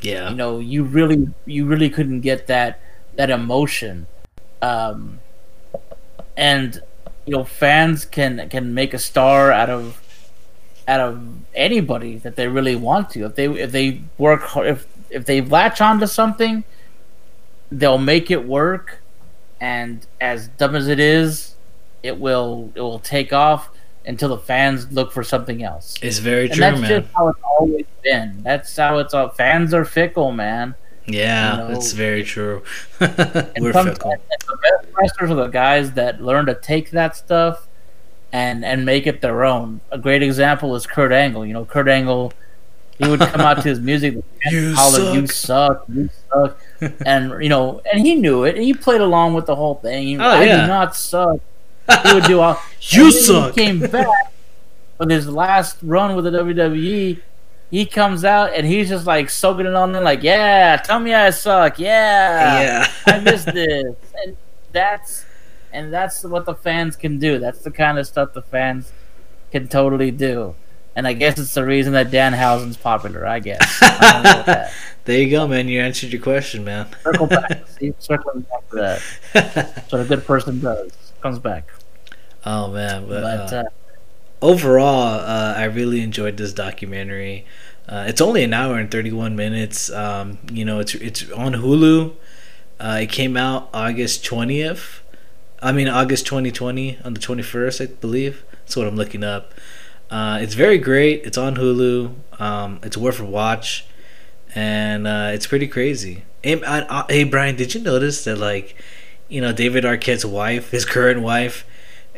[0.00, 0.30] Yeah.
[0.30, 2.80] You know, you really you really couldn't get that
[3.16, 4.06] that emotion.
[4.62, 5.20] Um,
[6.36, 6.80] and
[7.26, 10.00] you know, fans can can make a star out of
[10.86, 11.20] out of
[11.54, 13.26] anybody that they really want to.
[13.26, 16.64] If they if they work hard, if if they latch onto something,
[17.70, 19.00] they'll make it work.
[19.60, 21.56] And as dumb as it is,
[22.02, 23.70] it will it will take off
[24.08, 25.94] until the fans look for something else.
[26.02, 26.90] It's very And true, that's man.
[27.02, 28.42] just how it's always been.
[28.42, 29.28] That's how it's all.
[29.28, 30.74] Fans are fickle, man.
[31.06, 32.62] yeah, you know, it's very true.
[33.00, 34.16] We're fickle.
[34.16, 37.68] the best wrestlers are the guys that learn to take that stuff
[38.32, 39.80] and and make it their own.
[39.92, 41.46] A great example is Kurt Angle.
[41.46, 42.32] You know, Kurt Angle,
[42.98, 44.16] he would come out to his music,
[44.50, 46.58] You holler, "You suck." suck, you suck,"
[47.06, 48.56] and you know, and he knew it.
[48.56, 50.20] And he played along with the whole thing.
[50.20, 50.60] Oh, I yeah.
[50.62, 51.40] do not suck.
[52.04, 52.60] He would do all.
[52.80, 53.54] You suck.
[53.54, 54.32] He came back
[55.00, 57.20] on his last run with the WWE.
[57.70, 61.12] He comes out and he's just like soaking it on there, like, "Yeah, tell me
[61.12, 61.78] I suck.
[61.78, 62.92] Yeah, yeah.
[63.06, 63.94] I missed this."
[64.24, 64.36] And
[64.72, 65.26] that's
[65.72, 67.38] and that's what the fans can do.
[67.38, 68.92] That's the kind of stuff the fans
[69.50, 70.54] can totally do.
[70.96, 73.26] And I guess it's the reason that Danhausen's popular.
[73.26, 73.78] I guess.
[73.82, 74.72] I don't know that.
[75.04, 75.68] there you go, man.
[75.68, 76.88] You answered your question, man.
[77.02, 77.68] Circle back.
[77.68, 79.02] See, circling back to that.
[79.54, 80.90] That's what a good person does.
[81.20, 81.70] Comes back.
[82.44, 83.64] Oh man, but, But uh, uh,
[84.42, 87.44] overall, uh, I really enjoyed this documentary.
[87.88, 89.90] Uh, it's only an hour and 31 minutes.
[89.90, 92.14] Um, you know, it's it's on Hulu.
[92.78, 95.00] Uh, it came out August 20th.
[95.60, 98.44] I mean, August 2020 on the 21st, I believe.
[98.52, 99.54] That's what I'm looking up.
[100.10, 101.24] Uh, it's very great.
[101.24, 102.14] It's on Hulu.
[102.40, 103.86] Um, it's worth a watch,
[104.54, 106.24] and uh, it's pretty crazy.
[106.42, 108.76] Hey, I, I, hey, Brian, did you notice that like,
[109.28, 111.66] you know, David Arquette's wife, his current wife,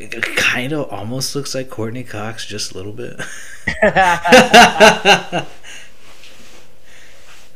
[0.09, 3.21] kind of almost looks like Courteney Cox just a little bit.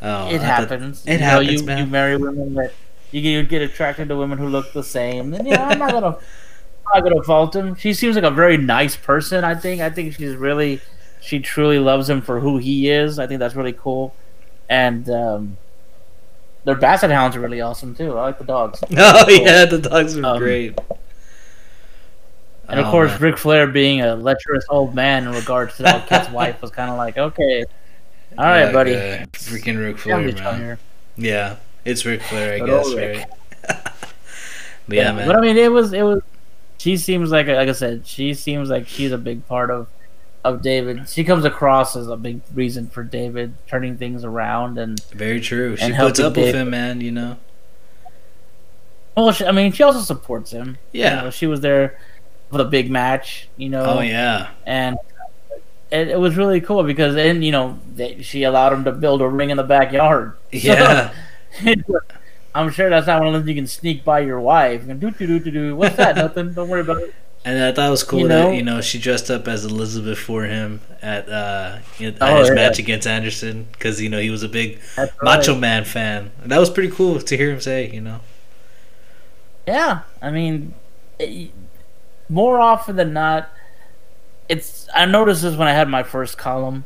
[0.03, 1.05] oh, it happens.
[1.07, 1.79] It you happens, know, you, man.
[1.79, 2.73] You marry women that
[3.15, 5.31] you get, you get attracted to women who look the same.
[5.31, 7.77] Then yeah, I'm not gonna I'm not gonna fault him.
[7.77, 9.45] She seems like a very nice person.
[9.45, 9.81] I think.
[9.81, 10.81] I think she's really,
[11.21, 13.19] she truly loves him for who he is.
[13.19, 14.15] I think that's really cool,
[14.69, 15.59] and um,
[16.65, 18.19] their basset hounds are really awesome too.
[18.19, 18.83] I like the dogs.
[18.97, 19.37] Oh cool.
[19.37, 20.77] yeah, the dogs are um, great.
[22.69, 23.21] And of oh, course, man.
[23.21, 26.91] Ric Flair being a lecherous old man in regards to that kid's wife was kind
[26.91, 27.65] of like, okay,
[28.37, 28.93] all right, yeah, buddy.
[28.93, 29.25] Yeah.
[29.33, 30.79] Freaking Ric Flair, man.
[31.17, 33.27] Yeah, it's Ric Flair, I but guess, right?
[33.63, 35.27] but yeah, yeah, man.
[35.27, 36.23] But I mean, it was it was.
[36.79, 39.87] She seems like, like I said, she seems like she's a big part of
[40.45, 41.09] of David.
[41.09, 45.77] She comes across as a big reason for David turning things around and very true.
[45.77, 46.47] She puts up David.
[46.47, 47.01] with him, man.
[47.01, 47.37] You know.
[49.17, 50.79] Well, she, I mean, she also supports him.
[50.93, 51.99] Yeah, you know, she was there
[52.59, 53.49] the big match.
[53.57, 53.85] You know.
[53.85, 54.51] Oh yeah.
[54.67, 54.99] And
[55.91, 59.23] it, it was really cool because then you know they, she allowed him to build
[59.23, 60.37] a ring in the backyard.
[60.51, 61.13] Yeah.
[62.55, 64.87] I'm sure that's not one of those you can sneak by your wife.
[64.87, 65.77] do do do do do.
[65.77, 66.15] What's that?
[66.17, 66.53] Nothing.
[66.53, 67.15] Don't worry about it.
[67.45, 68.51] And I thought it was cool you know?
[68.51, 72.49] that you know she dressed up as Elizabeth for him at uh at oh, his
[72.49, 72.55] yeah.
[72.55, 75.11] match against Anderson because you know he was a big right.
[75.23, 76.31] Macho Man fan.
[76.43, 77.91] And that was pretty cool to hear him say.
[77.91, 78.21] You know.
[79.67, 80.75] Yeah, I mean,
[81.19, 81.51] it,
[82.35, 83.49] more often than not,
[84.49, 86.85] it's I noticed this when I had my first column.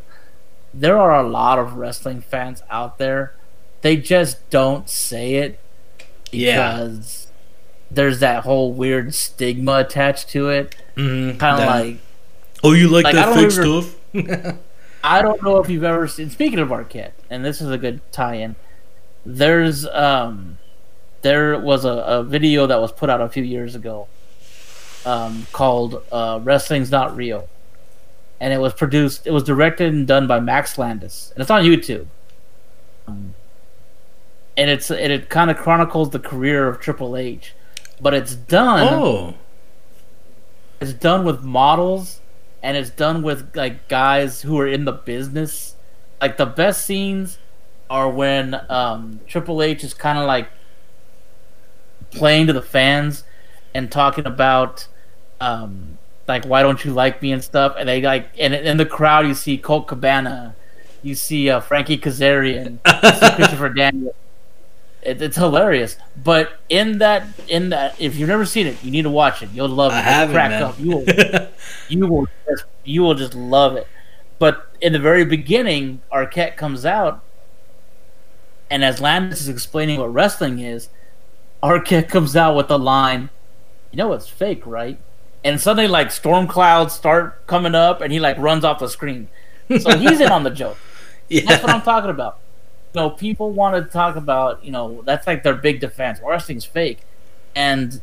[0.75, 3.35] There are a lot of wrestling fans out there
[3.81, 5.59] they just don't say it
[6.31, 7.95] because yeah.
[7.95, 10.77] there's that whole weird stigma attached to it.
[10.97, 11.39] Mm-hmm.
[11.39, 11.97] Kind of like,
[12.65, 13.95] oh, you like, like that fake stuff?
[15.05, 16.29] I don't know if you've ever seen.
[16.31, 18.57] Speaking of Arquette, and this is a good tie-in.
[19.25, 20.59] There's um,
[21.23, 24.09] there was a, a video that was put out a few years ago,
[25.09, 27.49] um, called uh, "Wrestling's Not Real,"
[28.41, 29.27] and it was produced.
[29.27, 32.07] It was directed and done by Max Landis, and it's on YouTube.
[33.07, 33.35] Um,
[34.57, 37.55] and it's and it kind of chronicles the career of Triple H,
[38.01, 38.93] but it's done.
[38.93, 39.35] Oh,
[40.79, 42.21] it's done with models,
[42.63, 45.75] and it's done with like guys who are in the business.
[46.21, 47.39] Like the best scenes
[47.89, 50.51] are when um, Triple H is kind of like
[52.11, 53.25] playing to the fans
[53.75, 54.89] and talking about
[55.41, 58.87] um, like why don't you like me and stuff, and they like and in the
[58.87, 60.55] crowd you see Colt Cabana,
[61.03, 62.79] you see uh, Frankie Kazarian,
[63.37, 64.15] Christopher Daniel.
[65.03, 65.97] it, it's hilarious.
[66.23, 69.51] But in that, in that, if you've never seen it, you need to watch it.
[69.53, 69.97] You'll love it.
[69.97, 70.63] Haven't, crack man.
[70.63, 70.79] up.
[70.79, 71.05] You will,
[71.89, 73.87] you will, just, you will just love it.
[74.39, 77.23] But in the very beginning, Arquette comes out,
[78.71, 80.89] and as Landis is explaining what wrestling is,
[81.63, 83.31] Arquette comes out with the line,
[83.91, 85.01] "You know it's fake, right?"
[85.45, 89.29] And suddenly, like storm clouds start coming up, and he like runs off the screen.
[89.81, 90.79] So he's in on the joke.
[91.31, 91.43] Yeah.
[91.45, 92.39] That's what I'm talking about
[92.95, 96.21] you know, people want to talk about, you know, that's like their big defense.
[96.25, 97.01] Wrestling's fake,
[97.55, 98.01] and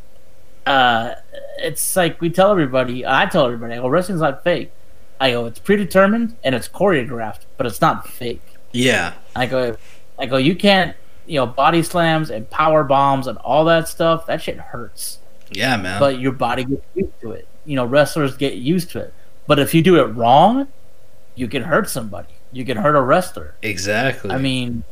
[0.66, 1.16] uh,
[1.58, 3.06] it's like we tell everybody.
[3.06, 4.72] I tell everybody, I go, wrestling's not fake.
[5.20, 8.42] I go, it's predetermined and it's choreographed, but it's not fake.
[8.74, 9.14] Yeah.
[9.36, 9.78] I go,
[10.20, 10.96] I go, you can't,
[11.26, 14.26] you know, body slams and power bombs and all that stuff.
[14.26, 15.20] That shit hurts.
[15.52, 16.00] Yeah, man.
[16.00, 17.48] But your body gets used to it.
[17.66, 19.14] You know, wrestlers get used to it.
[19.48, 20.68] But if you do it wrong,
[21.36, 23.56] you can hurt somebody you can hurt a wrestler.
[23.62, 24.32] Exactly.
[24.32, 24.86] I mean,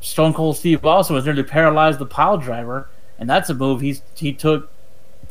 [0.00, 4.00] Stone Cold Steve Austin was nearly paralyzed the pile driver, and that's a move he's
[4.14, 4.70] he took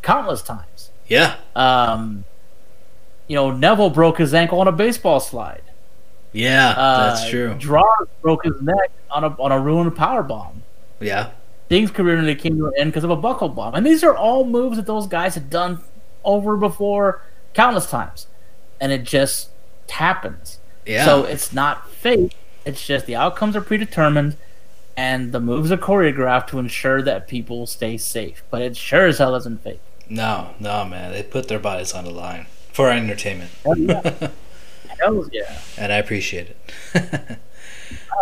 [0.04, 0.92] countless times.
[1.08, 1.38] Yeah.
[1.56, 2.26] Um,
[3.28, 5.64] you know, Neville broke his ankle on a baseball slide.
[6.32, 7.56] Yeah, uh, that's true.
[7.56, 10.62] Droz broke his neck on a on a ruined power bomb.
[11.00, 11.32] Yeah.
[11.72, 14.14] Sting's career nearly came to an end because of a buckle bomb, and these are
[14.14, 15.80] all moves that those guys had done
[16.26, 17.22] over before
[17.54, 18.28] countless times,
[18.82, 19.52] and it just
[19.90, 20.60] happens.
[20.86, 21.06] Yeah.
[21.06, 22.36] So it's not fake.
[22.66, 24.36] It's just the outcomes are predetermined,
[24.98, 28.44] and the moves are choreographed to ensure that people stay safe.
[28.52, 29.80] But it sure as hell isn't fake.
[30.10, 31.14] No, no, man.
[31.14, 33.52] They put their bodies on the line for entertainment.
[33.64, 34.30] Hell yeah.
[35.00, 35.62] hell yeah.
[35.78, 36.54] And I appreciate
[36.94, 37.40] it.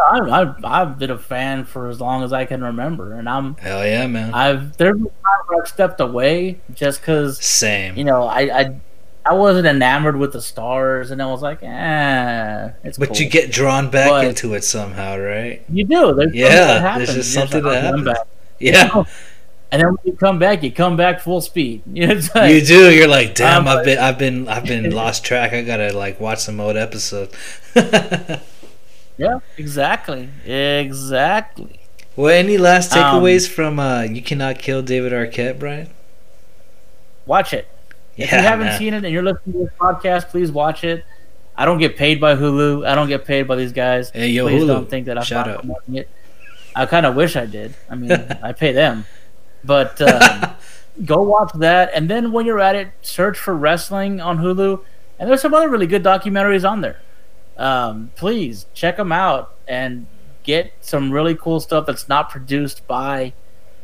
[0.07, 3.55] I, I've, I've been a fan for as long as I can remember, and I'm
[3.57, 4.34] hell yeah, man.
[4.34, 7.97] I've there's been times where I've stepped away just because same.
[7.97, 8.76] You know, I, I
[9.26, 12.97] I wasn't enamored with the stars, and I was like, eh, it's.
[12.97, 13.17] But cool.
[13.17, 15.61] you get drawn back But- into it somehow, right?
[15.69, 16.13] you do.
[16.13, 18.27] There's Yeah, there's just You're something that "Oh, happens." back."
[18.59, 19.03] Yeah.
[19.71, 21.84] And then when you come back, you come back full speed.
[21.93, 22.89] You know, it's like, You do.
[22.91, 23.67] You're like, damn.
[23.67, 25.53] Um, I've been, I've been, I've been lost track.
[25.53, 27.30] I gotta like watch some old episode.
[29.19, 31.79] yeah, exactly, exactly.
[32.15, 35.89] well, any last Um, takeaways from uh, "You Cannot Kill David Arquette," Brian?
[37.25, 37.67] Watch it.
[38.17, 38.79] If you haven't man.
[38.79, 41.05] seen it and you're listening to this podcast, please watch it.
[41.55, 42.85] I don't get paid by Hulu.
[42.87, 44.09] I don't get paid by these guys.
[44.11, 44.67] Hey, yo, please Hulu.
[44.67, 46.09] don't think that I'm Shout not it.
[46.75, 47.75] I kind of wish I did.
[47.89, 48.11] I mean,
[48.43, 49.05] I pay them,
[49.63, 50.51] but um,
[51.05, 51.91] go watch that.
[51.93, 54.81] And then when you're at it, search for wrestling on Hulu.
[55.19, 57.01] And there's some other really good documentaries on there.
[57.60, 60.07] Um, please check them out and
[60.44, 63.34] get some really cool stuff that's not produced by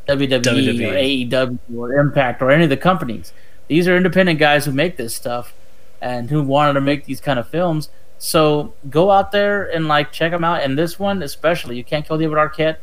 [0.08, 0.90] WWE, WWE.
[0.90, 3.34] or AEW or Impact or any of the companies.
[3.68, 5.54] These are independent guys who make this stuff
[6.02, 7.90] and who wanted to make these kind of films.
[8.18, 10.62] So go out there and like check them out.
[10.62, 12.78] And this one especially, you can't kill David Arquette.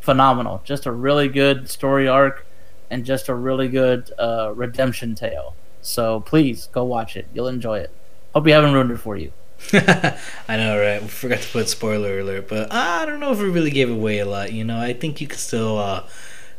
[0.00, 2.46] Phenomenal, just a really good story arc,
[2.90, 5.54] and just a really good uh, redemption tale.
[5.80, 7.26] So please go watch it.
[7.34, 7.90] You'll enjoy it.
[8.34, 9.32] Hope we haven't ruined it for you.
[10.48, 11.02] I know, right?
[11.02, 14.18] We forgot to put spoiler alert, but I don't know if we really gave away
[14.18, 14.52] a lot.
[14.52, 16.04] You know, I think you can still uh,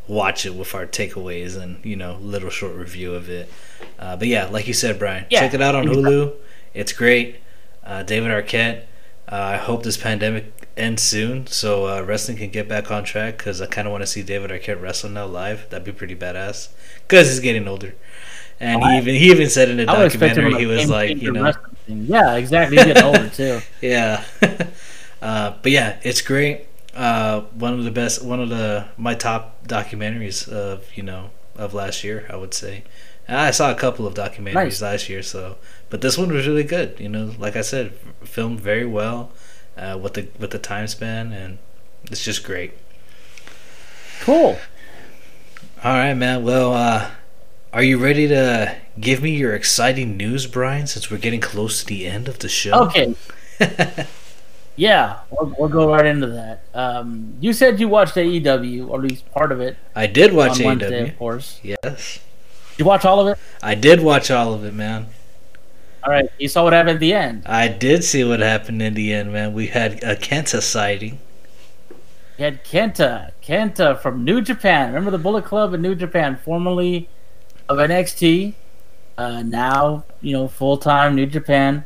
[0.08, 3.52] watch it with our takeaways and you know, little short review of it.
[4.00, 5.86] Uh, but yeah, like you said, Brian, Yeah, check it out on.
[5.86, 6.34] Hulu.
[6.74, 7.38] It's great.
[7.84, 8.84] Uh, David Arquette.
[9.32, 13.38] Uh, I hope this pandemic ends soon so uh, wrestling can get back on track
[13.38, 15.68] because I kind of want to see David Arquette wrestle now live.
[15.70, 16.70] That'd be pretty badass
[17.08, 17.96] because he's getting older.
[18.60, 20.90] And he even he even said in the I would expect him documentary he was
[20.90, 21.52] like, you know,
[21.88, 22.78] yeah, exactly.
[22.78, 23.60] He's getting older too.
[23.82, 24.24] yeah.
[25.22, 26.68] uh, but yeah, it's great.
[26.94, 31.74] Uh, one of the best, one of the my top documentaries of you know of
[31.74, 32.84] last year, I would say.
[33.28, 34.82] And I saw a couple of documentaries Nice.
[34.82, 35.58] last year, so
[35.90, 37.00] but this one was really good.
[37.00, 39.32] You know, like I said, filmed very well
[39.78, 41.58] uh, with the with the time span, and
[42.06, 42.74] it's just great.
[44.22, 44.58] Cool.
[45.84, 46.44] All right, man.
[46.44, 47.12] Well, uh,
[47.76, 50.88] are you ready to give me your exciting news, Brian?
[50.88, 52.86] Since we're getting close to the end of the show.
[52.86, 53.16] Okay.
[54.78, 56.64] Yeah, we'll, we'll go right into that.
[56.74, 60.60] Um, you said you watched AEW, or at least part of it, I did watch
[60.60, 61.12] on Wednesday, AEW.
[61.12, 61.60] of course.
[61.64, 62.20] Yes.
[62.72, 63.40] Did you watch all of it?
[63.64, 65.08] I did watch all of it, man.
[66.04, 66.30] All right.
[66.38, 67.44] You saw what happened at the end.
[67.46, 69.54] I did see what happened in the end, man.
[69.54, 71.20] We had a Kenta sighting.
[72.38, 74.90] You had Kenta, Kenta from New Japan.
[74.90, 77.08] Remember the Bullet Club in New Japan, formerly
[77.70, 78.54] of NXT,
[79.18, 81.86] uh, now you know full time New Japan.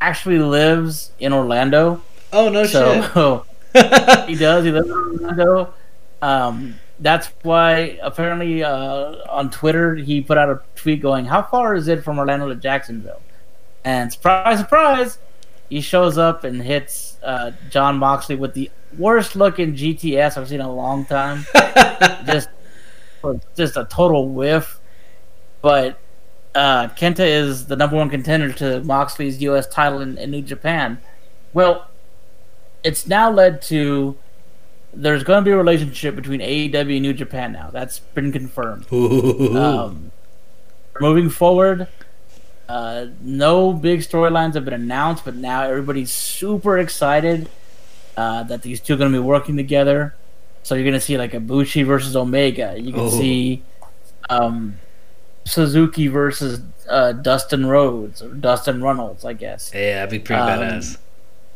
[0.00, 2.02] Actually lives in Orlando,
[2.32, 4.28] Oh no so shit.
[4.28, 4.64] he does.
[4.64, 5.74] He lives in Orlando.
[6.22, 11.74] Um, that's why apparently uh, on Twitter he put out a tweet going, "How far
[11.74, 13.22] is it from Orlando to Jacksonville?"
[13.84, 15.18] And surprise, surprise,
[15.68, 20.60] he shows up and hits uh, Jon Moxley with the worst looking GTS I've seen
[20.60, 21.46] in a long time.
[22.26, 22.48] just,
[23.56, 24.80] just a total whiff.
[25.66, 25.98] But
[26.54, 29.66] uh, Kenta is the number one contender to Moxley's U.S.
[29.66, 30.98] title in, in New Japan.
[31.52, 31.88] Well,
[32.84, 34.16] it's now led to
[34.94, 37.70] there's going to be a relationship between AEW and New Japan now.
[37.72, 38.86] That's been confirmed.
[38.92, 40.12] Um,
[41.00, 41.88] moving forward,
[42.68, 47.48] uh, no big storylines have been announced, but now everybody's super excited
[48.16, 50.14] uh, that these two are going to be working together.
[50.62, 52.76] So you're going to see like a Bushi versus Omega.
[52.78, 53.10] You can Oh.
[53.10, 53.64] see
[54.30, 54.78] um,
[55.46, 60.60] Suzuki versus uh, Dustin Rhodes or Dustin Runnels, I guess yeah, that'd be pretty um,
[60.60, 60.98] badass.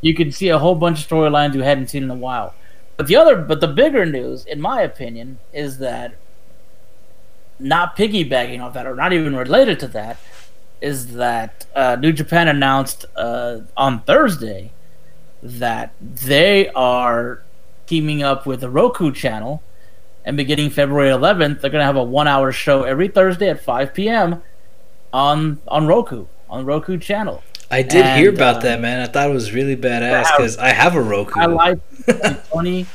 [0.01, 2.55] you can see a whole bunch of storylines you hadn't seen in a while.
[2.97, 6.15] But the other, but the bigger news, in my opinion, is that
[7.59, 10.19] not piggybacking off that, or not even related to that,
[10.81, 14.71] is that uh, New Japan announced uh, on Thursday
[15.43, 17.43] that they are
[17.87, 19.63] teaming up with the Roku channel,
[20.31, 23.93] and beginning February 11th, they're going to have a one-hour show every Thursday at 5
[23.93, 24.41] p.m.
[25.13, 27.43] on on Roku on the Roku channel.
[27.69, 29.01] I did hear about uh, that, man.
[29.01, 31.41] I thought it was really badass because I have a Roku.
[31.41, 31.83] I like
[32.45, 32.87] funny,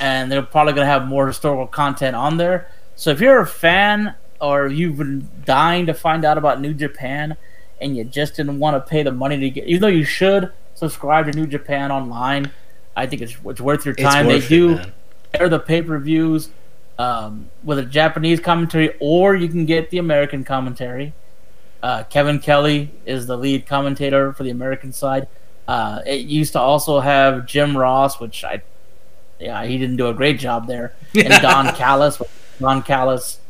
[0.00, 2.70] and they're probably gonna have more historical content on there.
[2.94, 7.38] So if you're a fan or you've been dying to find out about New Japan
[7.80, 10.52] and you just didn't want to pay the money to get, even though you should
[10.74, 12.50] subscribe to New Japan online,
[12.94, 14.26] I think it's, it's worth your time.
[14.26, 14.92] They it, do man.
[15.32, 16.50] air the pay per views
[16.98, 21.12] um, with a Japanese commentary, or you can get the American commentary.
[21.82, 25.28] Uh, Kevin Kelly is the lead commentator for the American side.
[25.68, 28.62] Uh, it used to also have Jim Ross, which I,
[29.38, 32.20] yeah, he didn't do a great job there, and Don Callis.
[32.60, 33.40] Don Callis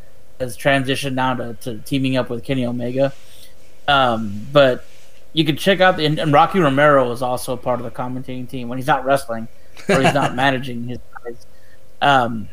[0.41, 3.13] has transitioned now to, to teaming up with Kenny Omega.
[3.89, 4.85] Um, but
[5.33, 8.49] you can check out the and, and Rocky Romero is also part of the commentating
[8.49, 9.49] team when he's not wrestling
[9.89, 11.47] or he's not managing his guys.
[12.03, 12.49] Um,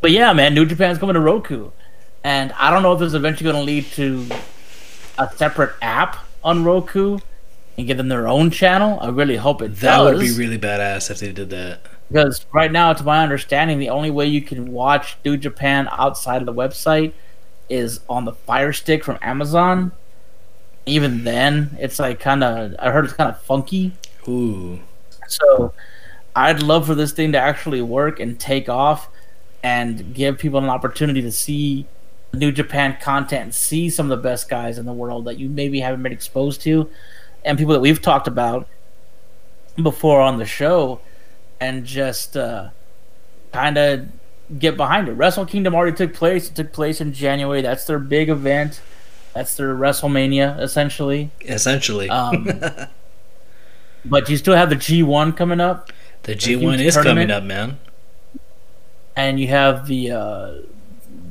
[0.00, 1.70] but yeah, man, New Japan's coming to Roku,
[2.24, 4.26] and I don't know if this is eventually going to lead to
[5.18, 7.18] a separate app on Roku
[7.78, 8.98] and give them their own channel.
[9.00, 10.12] I really hope it That does.
[10.14, 11.80] would be really badass if they did that.
[12.08, 16.40] Because right now, to my understanding, the only way you can watch New Japan outside
[16.40, 17.12] of the website
[17.68, 19.90] is on the Fire Stick from Amazon.
[20.86, 22.76] Even then, it's like kind of.
[22.78, 23.92] I heard it's kind of funky.
[24.28, 24.78] Ooh.
[25.26, 25.74] So,
[26.36, 29.08] I'd love for this thing to actually work and take off,
[29.62, 31.86] and give people an opportunity to see
[32.32, 35.48] New Japan content and see some of the best guys in the world that you
[35.48, 36.90] maybe haven't been exposed to,
[37.44, 38.68] and people that we've talked about
[39.82, 41.00] before on the show
[41.60, 42.68] and just uh,
[43.52, 44.06] kind of
[44.58, 45.12] get behind it.
[45.12, 46.50] Wrestle Kingdom already took place.
[46.50, 47.62] It took place in January.
[47.62, 48.80] That's their big event.
[49.34, 51.30] That's their WrestleMania, essentially.
[51.42, 52.08] Essentially.
[52.08, 52.48] Um,
[54.04, 55.92] but you still have the G1 coming up,
[56.22, 57.04] the G1 is tournament.
[57.04, 57.78] coming up, man.
[59.16, 60.52] And you have the uh,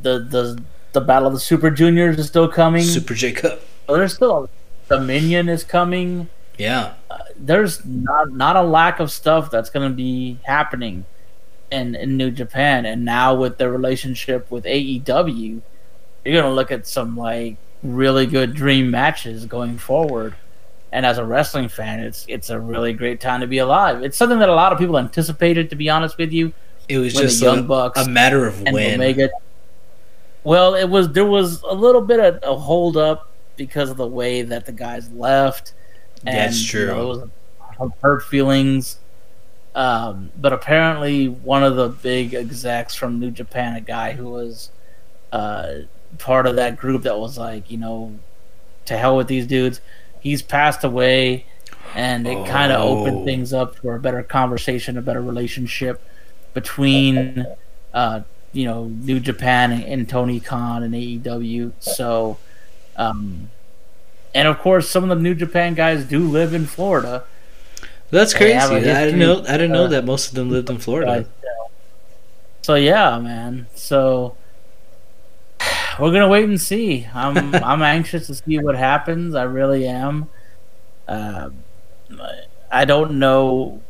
[0.01, 0.61] the the
[0.93, 2.83] the Battle of the Super Juniors is still coming.
[2.83, 3.61] Super J Cup.
[3.87, 4.49] So there's still
[4.89, 6.29] Dominion is coming.
[6.57, 6.93] Yeah.
[7.37, 11.05] there's not not a lack of stuff that's going to be happening
[11.71, 15.61] in in New Japan, and now with the relationship with AEW,
[16.23, 20.35] you're going to look at some like really good dream matches going forward.
[20.91, 24.01] And as a wrestling fan, it's it's a really great time to be alive.
[24.01, 26.53] It's something that a lot of people anticipated, to be honest with you,
[26.87, 28.95] It was just a, Bucks a matter of when.
[28.95, 29.29] Omega.
[30.43, 34.07] Well, it was there was a little bit of a hold up because of the
[34.07, 35.73] way that the guys left.
[36.25, 37.01] And, That's you know, true.
[37.01, 37.29] it
[37.79, 38.97] was hurt feelings.
[39.73, 44.71] Um, but apparently, one of the big execs from New Japan, a guy who was
[45.31, 45.73] uh,
[46.17, 48.17] part of that group that was like, you know,
[48.85, 49.81] to hell with these dudes,
[50.21, 51.45] he's passed away.
[51.93, 52.99] And it kind of Oh.
[52.99, 56.01] opened things up for a better conversation, a better relationship
[56.55, 57.45] between
[57.93, 58.21] uh,
[58.51, 61.73] you know New Japan and, and Tony Khan and AEW.
[61.79, 62.39] So,
[62.95, 63.51] um,
[64.33, 67.25] and of course, some of the New Japan guys do live in Florida.
[68.09, 68.55] That's crazy.
[68.55, 69.43] I didn't know.
[69.47, 71.27] I didn't know uh, that most of them lived in Florida.
[72.63, 73.67] So yeah, man.
[73.75, 74.35] So
[75.99, 77.07] we're gonna wait and see.
[77.13, 79.35] I'm I'm anxious to see what happens.
[79.35, 80.29] I really am.
[81.07, 81.49] Uh,
[82.71, 83.81] I don't know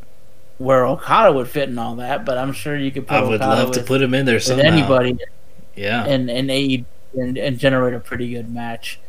[0.57, 3.41] where Okada would fit in all that, but I'm sure you could put I would
[3.41, 4.65] Okada love to put him in there with somehow.
[4.65, 5.17] anybody.
[5.75, 6.05] Yeah.
[6.05, 8.99] and and AE and, and generate a pretty good match.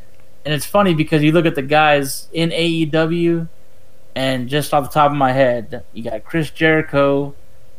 [0.45, 3.49] And it's funny because you look at the guys in AEW,
[4.15, 7.35] and just off the top of my head, you got Chris Jericho,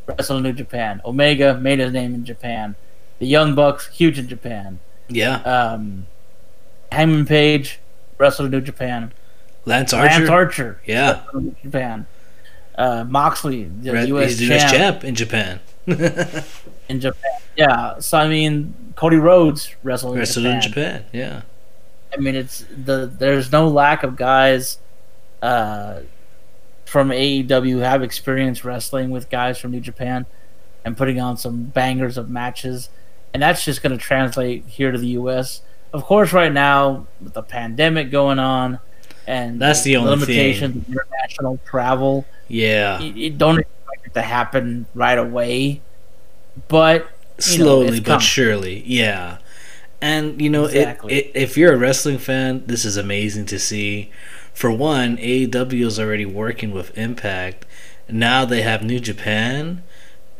[0.05, 1.01] wrestle New Japan.
[1.05, 2.75] Omega made his name in Japan.
[3.19, 4.79] The Young Bucks, huge in Japan.
[5.09, 5.37] yeah.
[5.41, 6.05] Um,
[6.91, 7.79] Hangman Page,
[8.17, 9.11] wrestled in New Japan.
[9.65, 10.15] Lance Archer.
[10.19, 11.23] Lance Archer, Yeah.
[11.63, 12.05] Japan.
[12.77, 14.37] Uh, Moxley, the Red- U.S.
[14.37, 14.73] he's the US champ.
[14.73, 15.59] champ in Japan.
[15.87, 17.31] in Japan.
[17.55, 20.55] Yeah, so I mean, Cody Rhodes wrestled in Wrestled Japan.
[20.55, 21.05] in Japan.
[21.11, 21.41] Yeah.
[22.13, 24.77] I mean, it's the there's no lack of guys
[25.41, 26.01] uh,
[26.85, 30.25] from AEW who have experience wrestling with guys from New Japan
[30.85, 32.89] and putting on some bangers of matches,
[33.33, 35.61] and that's just going to translate here to the U.S.
[35.91, 38.79] Of course, right now with the pandemic going on
[39.27, 42.99] and That's the only limitations of international travel, Yeah.
[42.99, 45.81] you, you don't expect it to happen right away,
[46.67, 48.83] but you know, Slowly but surely.
[48.85, 49.37] Yeah.
[50.01, 51.13] And you know, Exactly.
[51.13, 54.11] it, if you're a wrestling fan, this is amazing to see.
[54.53, 57.65] For one, AEW is already working with Impact.
[58.09, 59.83] Now they have New Japan.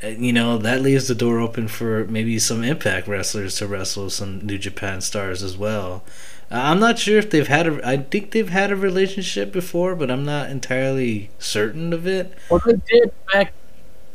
[0.03, 4.09] Uh, You know that leaves the door open for maybe some Impact wrestlers to wrestle
[4.09, 6.03] some New Japan stars as well.
[6.49, 7.80] I'm not sure if they've had a.
[7.88, 12.34] I think they've had a relationship before, but I'm not entirely certain of it.
[12.49, 13.53] Well, they did back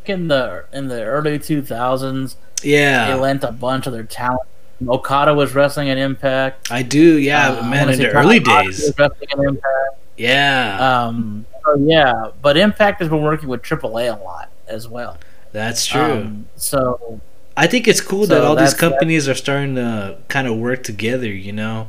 [0.06, 2.36] in the in the early two thousands.
[2.62, 4.40] Yeah, They lent a bunch of their talent.
[4.88, 6.70] Okada was wrestling at Impact.
[6.70, 7.18] I do.
[7.18, 8.80] Yeah, Uh, man, in the early days.
[8.80, 9.96] was wrestling at Impact.
[10.16, 15.18] Yeah, Um, so yeah, but Impact has been working with AAA a lot as well.
[15.52, 16.00] that's true.
[16.00, 17.20] Um, so
[17.56, 20.82] I think it's cool So that all these companies are starting to kind of work
[20.82, 21.28] together.
[21.28, 21.88] You know,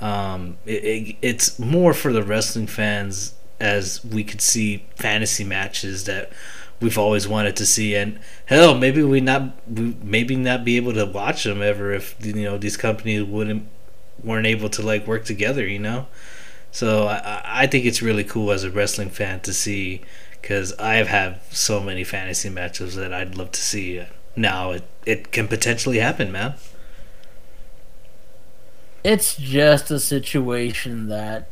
[0.00, 6.04] um, it, it, it's more for the wrestling fans as we could see fantasy matches
[6.04, 6.30] that
[6.80, 10.92] we've always wanted to see, and hell, maybe we not we maybe not be able
[10.94, 13.66] to watch them ever if you know these companies wouldn't
[14.22, 15.66] weren't able to like work together.
[15.66, 16.06] You know,
[16.70, 20.02] so I, I- think it's really cool as a wrestling fan to see
[20.40, 24.02] because I've had so many fantasy matches that I'd love to see.
[24.36, 26.54] Now it, it can potentially happen, man.
[29.04, 31.48] It's just a situation that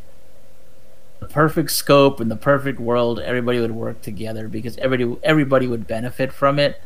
[1.21, 5.87] the perfect scope and the perfect world, everybody would work together because everybody everybody would
[5.87, 6.81] benefit from it.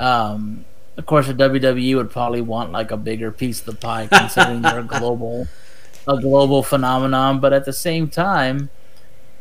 [0.00, 0.64] Um,
[0.96, 4.62] of course, the WWE would probably want like a bigger piece of the pie, considering
[4.62, 5.46] they're a global
[6.06, 7.40] a global phenomenon.
[7.40, 8.70] But at the same time,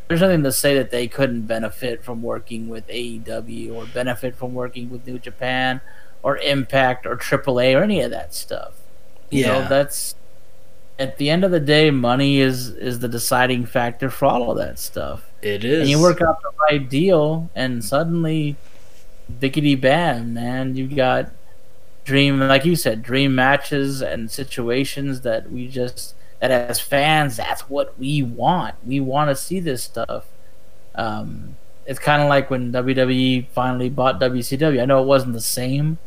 [0.07, 4.53] there's nothing to say that they couldn't benefit from working with AEW or benefit from
[4.53, 5.81] working with New Japan
[6.23, 8.73] or Impact or AAA or any of that stuff.
[9.29, 9.47] You Yeah.
[9.63, 10.15] know, that's
[10.99, 14.57] at the end of the day, money is is the deciding factor for all of
[14.57, 15.29] that stuff.
[15.41, 15.81] It is.
[15.81, 18.55] And you work out the right deal, and suddenly,
[19.31, 21.31] bickety bam, man, you got
[22.03, 27.69] dream, like you said, dream matches and situations that we just that as fans, that's
[27.69, 28.75] what we want.
[28.85, 30.25] We want to see this stuff.
[30.95, 34.81] Um, it's kind of like when WWE finally bought WCW.
[34.81, 35.97] I know it wasn't the same.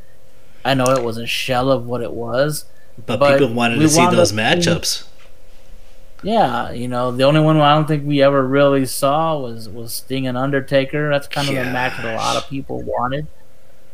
[0.64, 2.64] I know it was a shell of what it was.
[3.06, 5.04] But, but people wanted to see those up matchups.
[6.22, 9.92] Yeah, you know, the only one I don't think we ever really saw was was
[9.94, 11.08] Sting and Undertaker.
[11.08, 13.26] That's kind of the match that a lot of people wanted.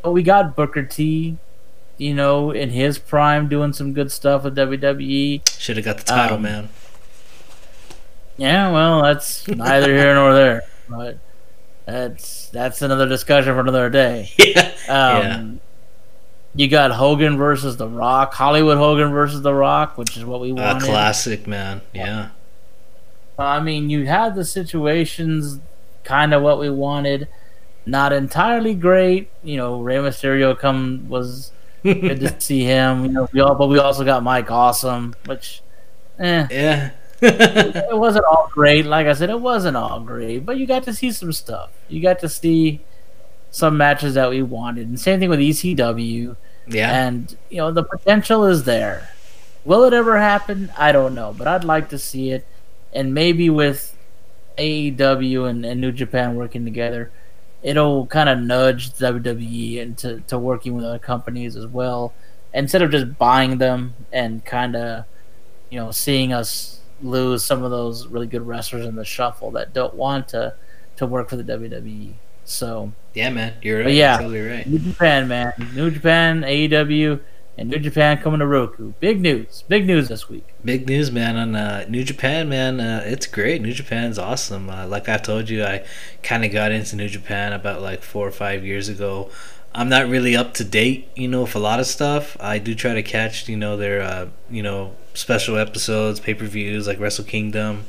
[0.02, 1.36] But we got Booker T,
[1.98, 5.48] you know, in his prime doing some good stuff with WWE.
[5.58, 6.68] Should have got the title, Um, man.
[8.36, 10.62] Yeah, well, that's neither here nor there.
[10.88, 11.18] But
[11.84, 14.30] that's that's another discussion for another day.
[14.38, 14.72] Yeah.
[14.88, 15.60] Um,
[16.56, 20.50] You got Hogan versus The Rock, Hollywood Hogan versus The Rock, which is what we
[20.50, 20.82] A wanted.
[20.84, 21.82] classic, man.
[21.92, 22.30] Yeah.
[23.38, 25.60] I mean, you had the situations
[26.04, 27.28] kind of what we wanted.
[27.84, 29.28] Not entirely great.
[29.44, 31.52] You know, Rey Mysterio come was
[31.82, 33.04] good to see him.
[33.04, 35.60] You know, we all, but we also got Mike Awesome, which,
[36.18, 36.90] eh, Yeah.
[37.22, 38.84] it wasn't all great.
[38.86, 41.70] Like I said, it wasn't all great, but you got to see some stuff.
[41.88, 42.80] You got to see
[43.50, 46.36] some matches that we wanted, and same thing with ECW.
[46.66, 47.06] Yeah.
[47.06, 49.08] And you know, the potential is there.
[49.64, 50.70] Will it ever happen?
[50.78, 52.46] I don't know, but I'd like to see it.
[52.92, 53.96] And maybe with
[54.58, 57.10] AEW and, and New Japan working together,
[57.62, 62.14] it'll kind of nudge WWE into to working with other companies as well,
[62.54, 65.04] instead of just buying them and kind of,
[65.70, 69.74] you know, seeing us lose some of those really good wrestlers in the shuffle that
[69.74, 70.54] don't want to
[70.96, 72.14] to work for the WWE.
[72.46, 73.54] So yeah, man.
[73.62, 73.92] You're right.
[73.92, 74.12] Yeah.
[74.12, 74.66] You're totally right.
[74.66, 75.52] New Japan, man.
[75.74, 77.20] New Japan, AEW,
[77.58, 78.92] and New Japan coming to Roku.
[79.00, 79.64] Big news.
[79.68, 80.46] Big news this week.
[80.64, 82.78] Big news, man, on uh, New Japan, man.
[82.80, 83.62] Uh, it's great.
[83.62, 84.68] New Japan's awesome.
[84.68, 85.84] Uh, like I told you, I
[86.22, 89.30] kind of got into New Japan about like four or five years ago.
[89.74, 92.36] I'm not really up to date, you know, with a lot of stuff.
[92.40, 96.46] I do try to catch, you know, their, uh, you know, special episodes, pay per
[96.46, 97.84] views like Wrestle Kingdom,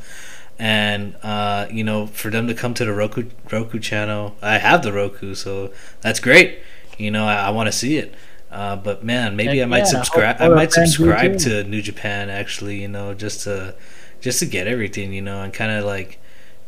[0.60, 4.84] and uh, you know, for them to come to the Roku Roku channel, I have
[4.84, 5.72] the Roku, so
[6.02, 6.60] that's great.
[6.98, 8.14] You know, I, I want to see it.
[8.52, 10.38] Uh, but man, maybe Heck I might yeah, subscribe.
[10.40, 12.82] I might subscribe to New Japan actually.
[12.82, 13.76] You know, just to
[14.22, 15.14] just to get everything.
[15.14, 16.20] You know, and kind of like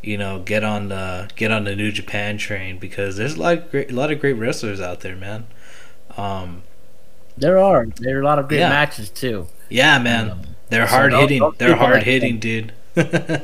[0.02, 3.58] you know get on the get on the New Japan train because there's a lot
[3.58, 5.46] of great a lot of great wrestlers out there, man.
[6.16, 6.62] Um,
[7.36, 7.86] There are.
[7.86, 8.68] There are a lot of great Yeah.
[8.68, 9.46] matches too.
[9.68, 11.50] yeah, man, Um, they're so hard hitting.
[11.58, 12.72] They're hard hitting, dude.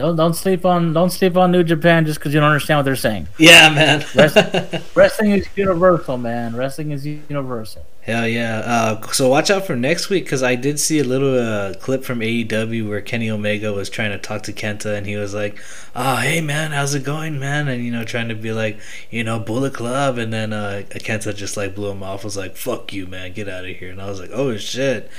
[0.00, 2.84] Don't don't sleep on don't sleep on New Japan just because you don't understand what
[2.84, 3.28] they're saying.
[3.36, 4.02] yeah, man.
[4.94, 6.56] Wrestling is universal, man.
[6.56, 7.84] Wrestling is universal.
[8.00, 8.60] Hell yeah!
[8.60, 12.02] Uh, so watch out for next week because I did see a little uh, clip
[12.02, 15.58] from AEW where Kenny Omega was trying to talk to Kenta and he was like,
[15.94, 19.22] "Oh, hey man, how's it going, man?" And you know, trying to be like, you
[19.22, 22.24] know, Bullet Club, and then uh, Kenta just like blew him off.
[22.24, 25.10] Was like, "Fuck you, man, get out of here!" And I was like, "Oh shit!"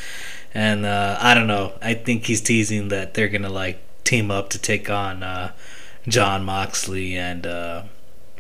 [0.55, 1.73] And uh, I don't know.
[1.83, 3.79] I think he's teasing that they're gonna like
[4.11, 5.53] team up to take on uh,
[6.05, 7.83] Jon Moxley and uh,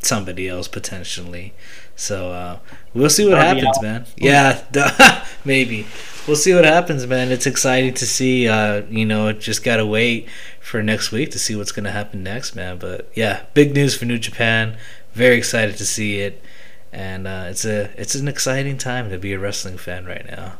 [0.03, 1.53] somebody else potentially.
[1.95, 2.59] So uh,
[2.93, 4.05] we'll see what happens, man.
[4.17, 5.85] Yeah, maybe
[6.27, 7.31] we'll see what happens, man.
[7.31, 8.49] It's exciting to see.
[8.49, 10.27] Uh, you know, just gotta wait
[10.59, 12.77] for next week to see what's gonna happen next, man.
[12.77, 14.77] But yeah, big news for New Japan.
[15.13, 16.43] Very excited to see it,
[16.91, 20.55] and uh, it's a it's an exciting time to be a wrestling fan right now.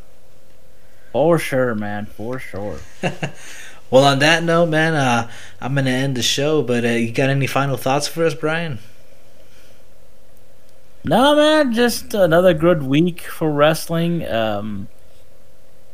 [1.12, 2.06] For sure, man.
[2.06, 2.80] For sure.
[3.92, 6.62] Well, on that note, man, uh, I'm gonna end the show.
[6.64, 8.80] But uh, you got any final thoughts for us, Brian?
[11.04, 14.28] No, man, just another good week for wrestling.
[14.28, 14.88] Um,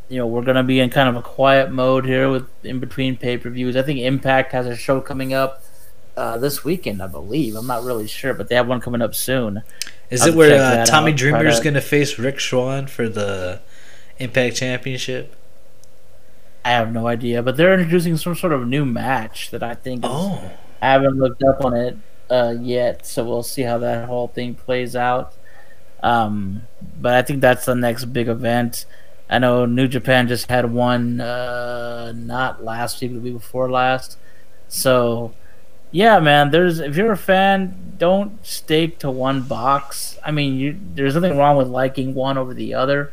[0.10, 3.18] you know, we're gonna be in kind of a quiet mode here with in between
[3.18, 3.76] pay per views.
[3.76, 5.64] I think Impact has a show coming up
[6.15, 7.56] uh, this weekend, I believe.
[7.56, 9.64] I'm not really sure, but they have one coming up soon.
[10.10, 11.14] Is I'll it where uh, Tommy.
[11.14, 13.61] Dreamer is to- gonna face Rich Swann for the
[14.19, 15.34] Impact Championship?
[16.68, 20.03] I have no idea, but they're introducing some sort of new match that I think
[20.03, 21.98] is, Oh, I haven't looked up on it
[22.30, 25.34] uh, yet, so we'll see how that whole thing plays out.
[26.03, 26.68] Um,
[26.99, 28.85] but I think that's the next big event.
[29.30, 34.18] I know New Japan just had one, uh, not last week, the week before last.
[34.68, 35.34] So,
[35.91, 36.52] yeah, man.
[36.52, 40.18] There's if you're a fan, don't stake to one box.
[40.26, 43.11] I mean, you, there's nothing wrong with liking one over the other,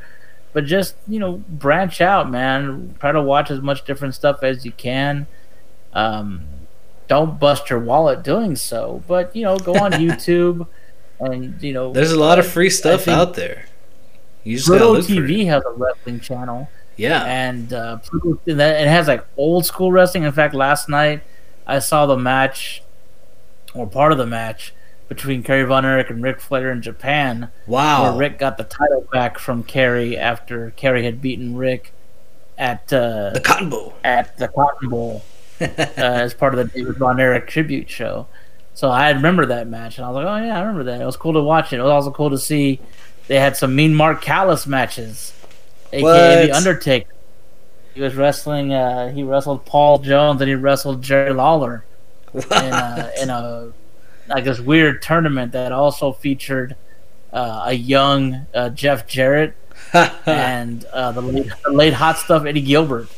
[0.54, 2.94] but just you know, branch out, man.
[3.00, 5.26] Try to watch as much different stuff as you can.
[5.92, 6.44] Um,
[7.08, 10.66] don't bust your wallet doing so, but you know, go on YouTube
[11.20, 13.66] and you know, there's a lot of free stuff out there.
[14.44, 16.70] You just Pluto TV has a wrestling channel.
[16.96, 17.98] Yeah, and uh,
[18.46, 20.22] it has like old school wrestling.
[20.22, 21.22] In fact, last night
[21.66, 22.82] I saw the match
[23.74, 24.72] or part of the match
[25.14, 27.50] between Kerry Von Erich and Ric Flair in Japan.
[27.66, 31.92] Wow, where Ric got the title back from Kerry after Kerry had beaten Ric
[32.58, 33.94] at uh, the Cotton Bowl.
[34.04, 35.24] At the Cotton Bowl.
[35.60, 35.66] uh,
[35.96, 38.26] as part of the David Von Erich tribute show.
[38.74, 41.04] So I remember that match, and I was like, "Oh yeah, I remember that." It
[41.04, 41.78] was cool to watch it.
[41.78, 42.80] It was also cool to see
[43.28, 45.32] they had some Mean Mark Callous matches,
[45.92, 46.46] aka what?
[46.46, 47.10] the Undertaker.
[47.94, 48.72] He was wrestling.
[48.72, 51.84] Uh, he wrestled Paul Jones, and he wrestled Jerry Lawler
[52.34, 53.72] in a, in a
[54.28, 56.76] like this weird tournament that also featured
[57.32, 59.54] uh, a young uh, Jeff Jarrett
[60.26, 63.08] and uh, the late, the late hot stuff Eddie Gilbert.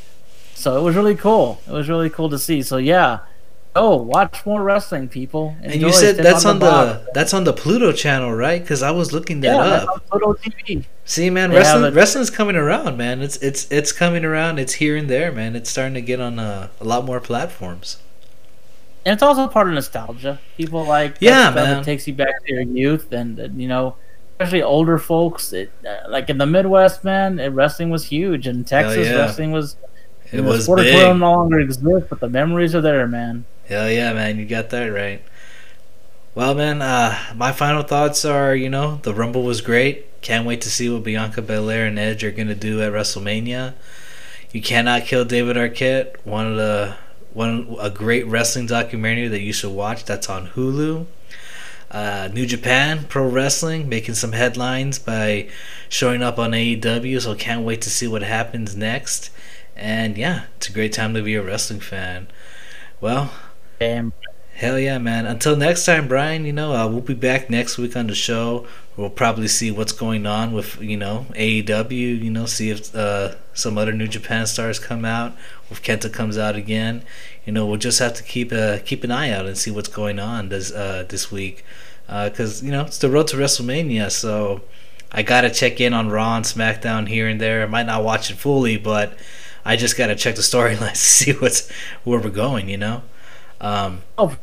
[0.54, 1.60] So it was really cool.
[1.66, 2.62] It was really cool to see.
[2.62, 3.20] So yeah,
[3.76, 5.54] oh, watch more wrestling, people.
[5.62, 8.60] Enjoy, and you said that's on the, the that's on the Pluto channel, right?
[8.60, 10.06] Because I was looking that yeah, up.
[10.08, 10.84] Pluto TV.
[11.04, 13.20] See, man, they wrestling wrestling's coming around, man.
[13.20, 14.58] It's it's it's coming around.
[14.58, 15.54] It's here and there, man.
[15.54, 17.98] It's starting to get on a, a lot more platforms.
[19.06, 20.40] And it's also part of nostalgia.
[20.56, 21.78] People like yeah, man.
[21.78, 23.94] It takes you back to your youth, and you know,
[24.32, 25.52] especially older folks.
[25.52, 28.48] It, uh, like in the Midwest, man, it, wrestling was huge.
[28.48, 29.14] In Texas, yeah.
[29.14, 29.76] wrestling was
[30.32, 30.96] it was sport big.
[30.96, 33.44] no longer exists, but the memories are there, man.
[33.66, 34.40] Hell yeah, man!
[34.40, 35.22] You got that right.
[36.34, 40.20] Well, man, uh, my final thoughts are, you know, the Rumble was great.
[40.20, 43.74] Can't wait to see what Bianca Belair and Edge are gonna do at WrestleMania.
[44.50, 46.16] You cannot kill David Arquette.
[46.24, 46.96] One of the
[47.36, 50.04] one a great wrestling documentary that you should watch.
[50.04, 51.06] That's on Hulu.
[51.90, 55.48] Uh, New Japan Pro Wrestling making some headlines by
[55.88, 59.30] showing up on AEW, so can't wait to see what happens next.
[59.76, 62.28] And yeah, it's a great time to be a wrestling fan.
[63.00, 63.30] Well,
[63.78, 64.12] damn.
[64.56, 65.26] Hell yeah, man.
[65.26, 68.66] Until next time, Brian, you know, uh, we'll be back next week on the show.
[68.96, 73.34] We'll probably see what's going on with, you know, AEW, you know, see if uh,
[73.52, 75.36] some other New Japan stars come out,
[75.70, 77.02] if Kenta comes out again.
[77.44, 79.90] You know, we'll just have to keep uh, keep an eye out and see what's
[79.90, 81.62] going on this uh, this week.
[82.06, 84.62] Because, uh, you know, it's the road to WrestleMania, so
[85.12, 87.62] I got to check in on Raw and SmackDown here and there.
[87.62, 89.18] I might not watch it fully, but
[89.66, 91.70] I just got to check the storylines to see what's
[92.04, 92.70] where we're going.
[92.70, 93.02] You know.
[93.60, 94.36] Um, oh,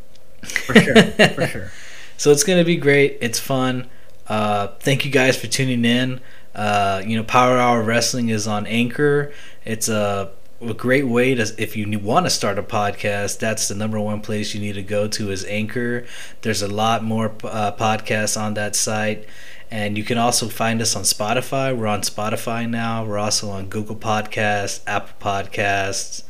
[0.43, 1.71] for sure, for sure.
[2.15, 3.17] So it's gonna be great.
[3.21, 3.89] It's fun.
[4.27, 6.21] Uh, thank you guys for tuning in.
[6.55, 9.33] Uh, you know, Power Hour Wrestling is on Anchor.
[9.65, 13.75] It's a, a great way to, if you want to start a podcast, that's the
[13.75, 16.05] number one place you need to go to is Anchor.
[16.41, 19.27] There's a lot more uh, podcasts on that site.
[19.71, 21.75] And you can also find us on Spotify.
[21.75, 23.03] We're on Spotify now.
[23.03, 26.21] We're also on Google Podcasts, Apple Podcasts,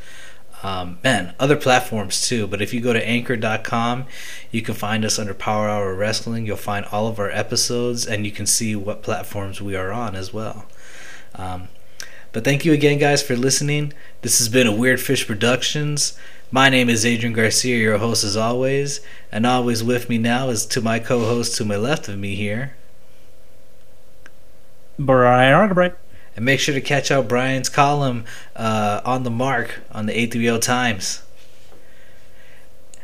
[0.64, 2.48] um, man, other platforms too.
[2.48, 4.06] But if you go to anchor.com,
[4.50, 6.46] you can find us under Power Hour Wrestling.
[6.46, 10.16] You'll find all of our episodes and you can see what platforms we are on
[10.16, 10.66] as well.
[11.36, 11.68] Um,
[12.32, 13.94] but thank you again, guys, for listening.
[14.22, 16.18] This has been a Weird Fish Productions.
[16.50, 19.02] My name is Adrian Garcia, your host as always.
[19.32, 22.36] And always with me now is to my co host to my left of me
[22.36, 22.76] here.
[24.98, 25.96] Brian Argabright.
[26.36, 30.62] And make sure to catch out Brian's column uh, on the mark on the A3O
[30.62, 31.22] Times.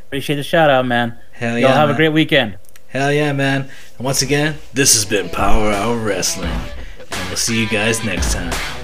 [0.08, 1.20] Appreciate the shout out, man.
[1.34, 1.68] Hell yeah.
[1.68, 1.96] Y'all have man.
[1.96, 2.58] a great weekend.
[2.88, 3.70] Hell yeah, man.
[3.98, 6.50] And once again, this has been Power Hour Wrestling.
[7.12, 8.79] And we'll see you guys next time.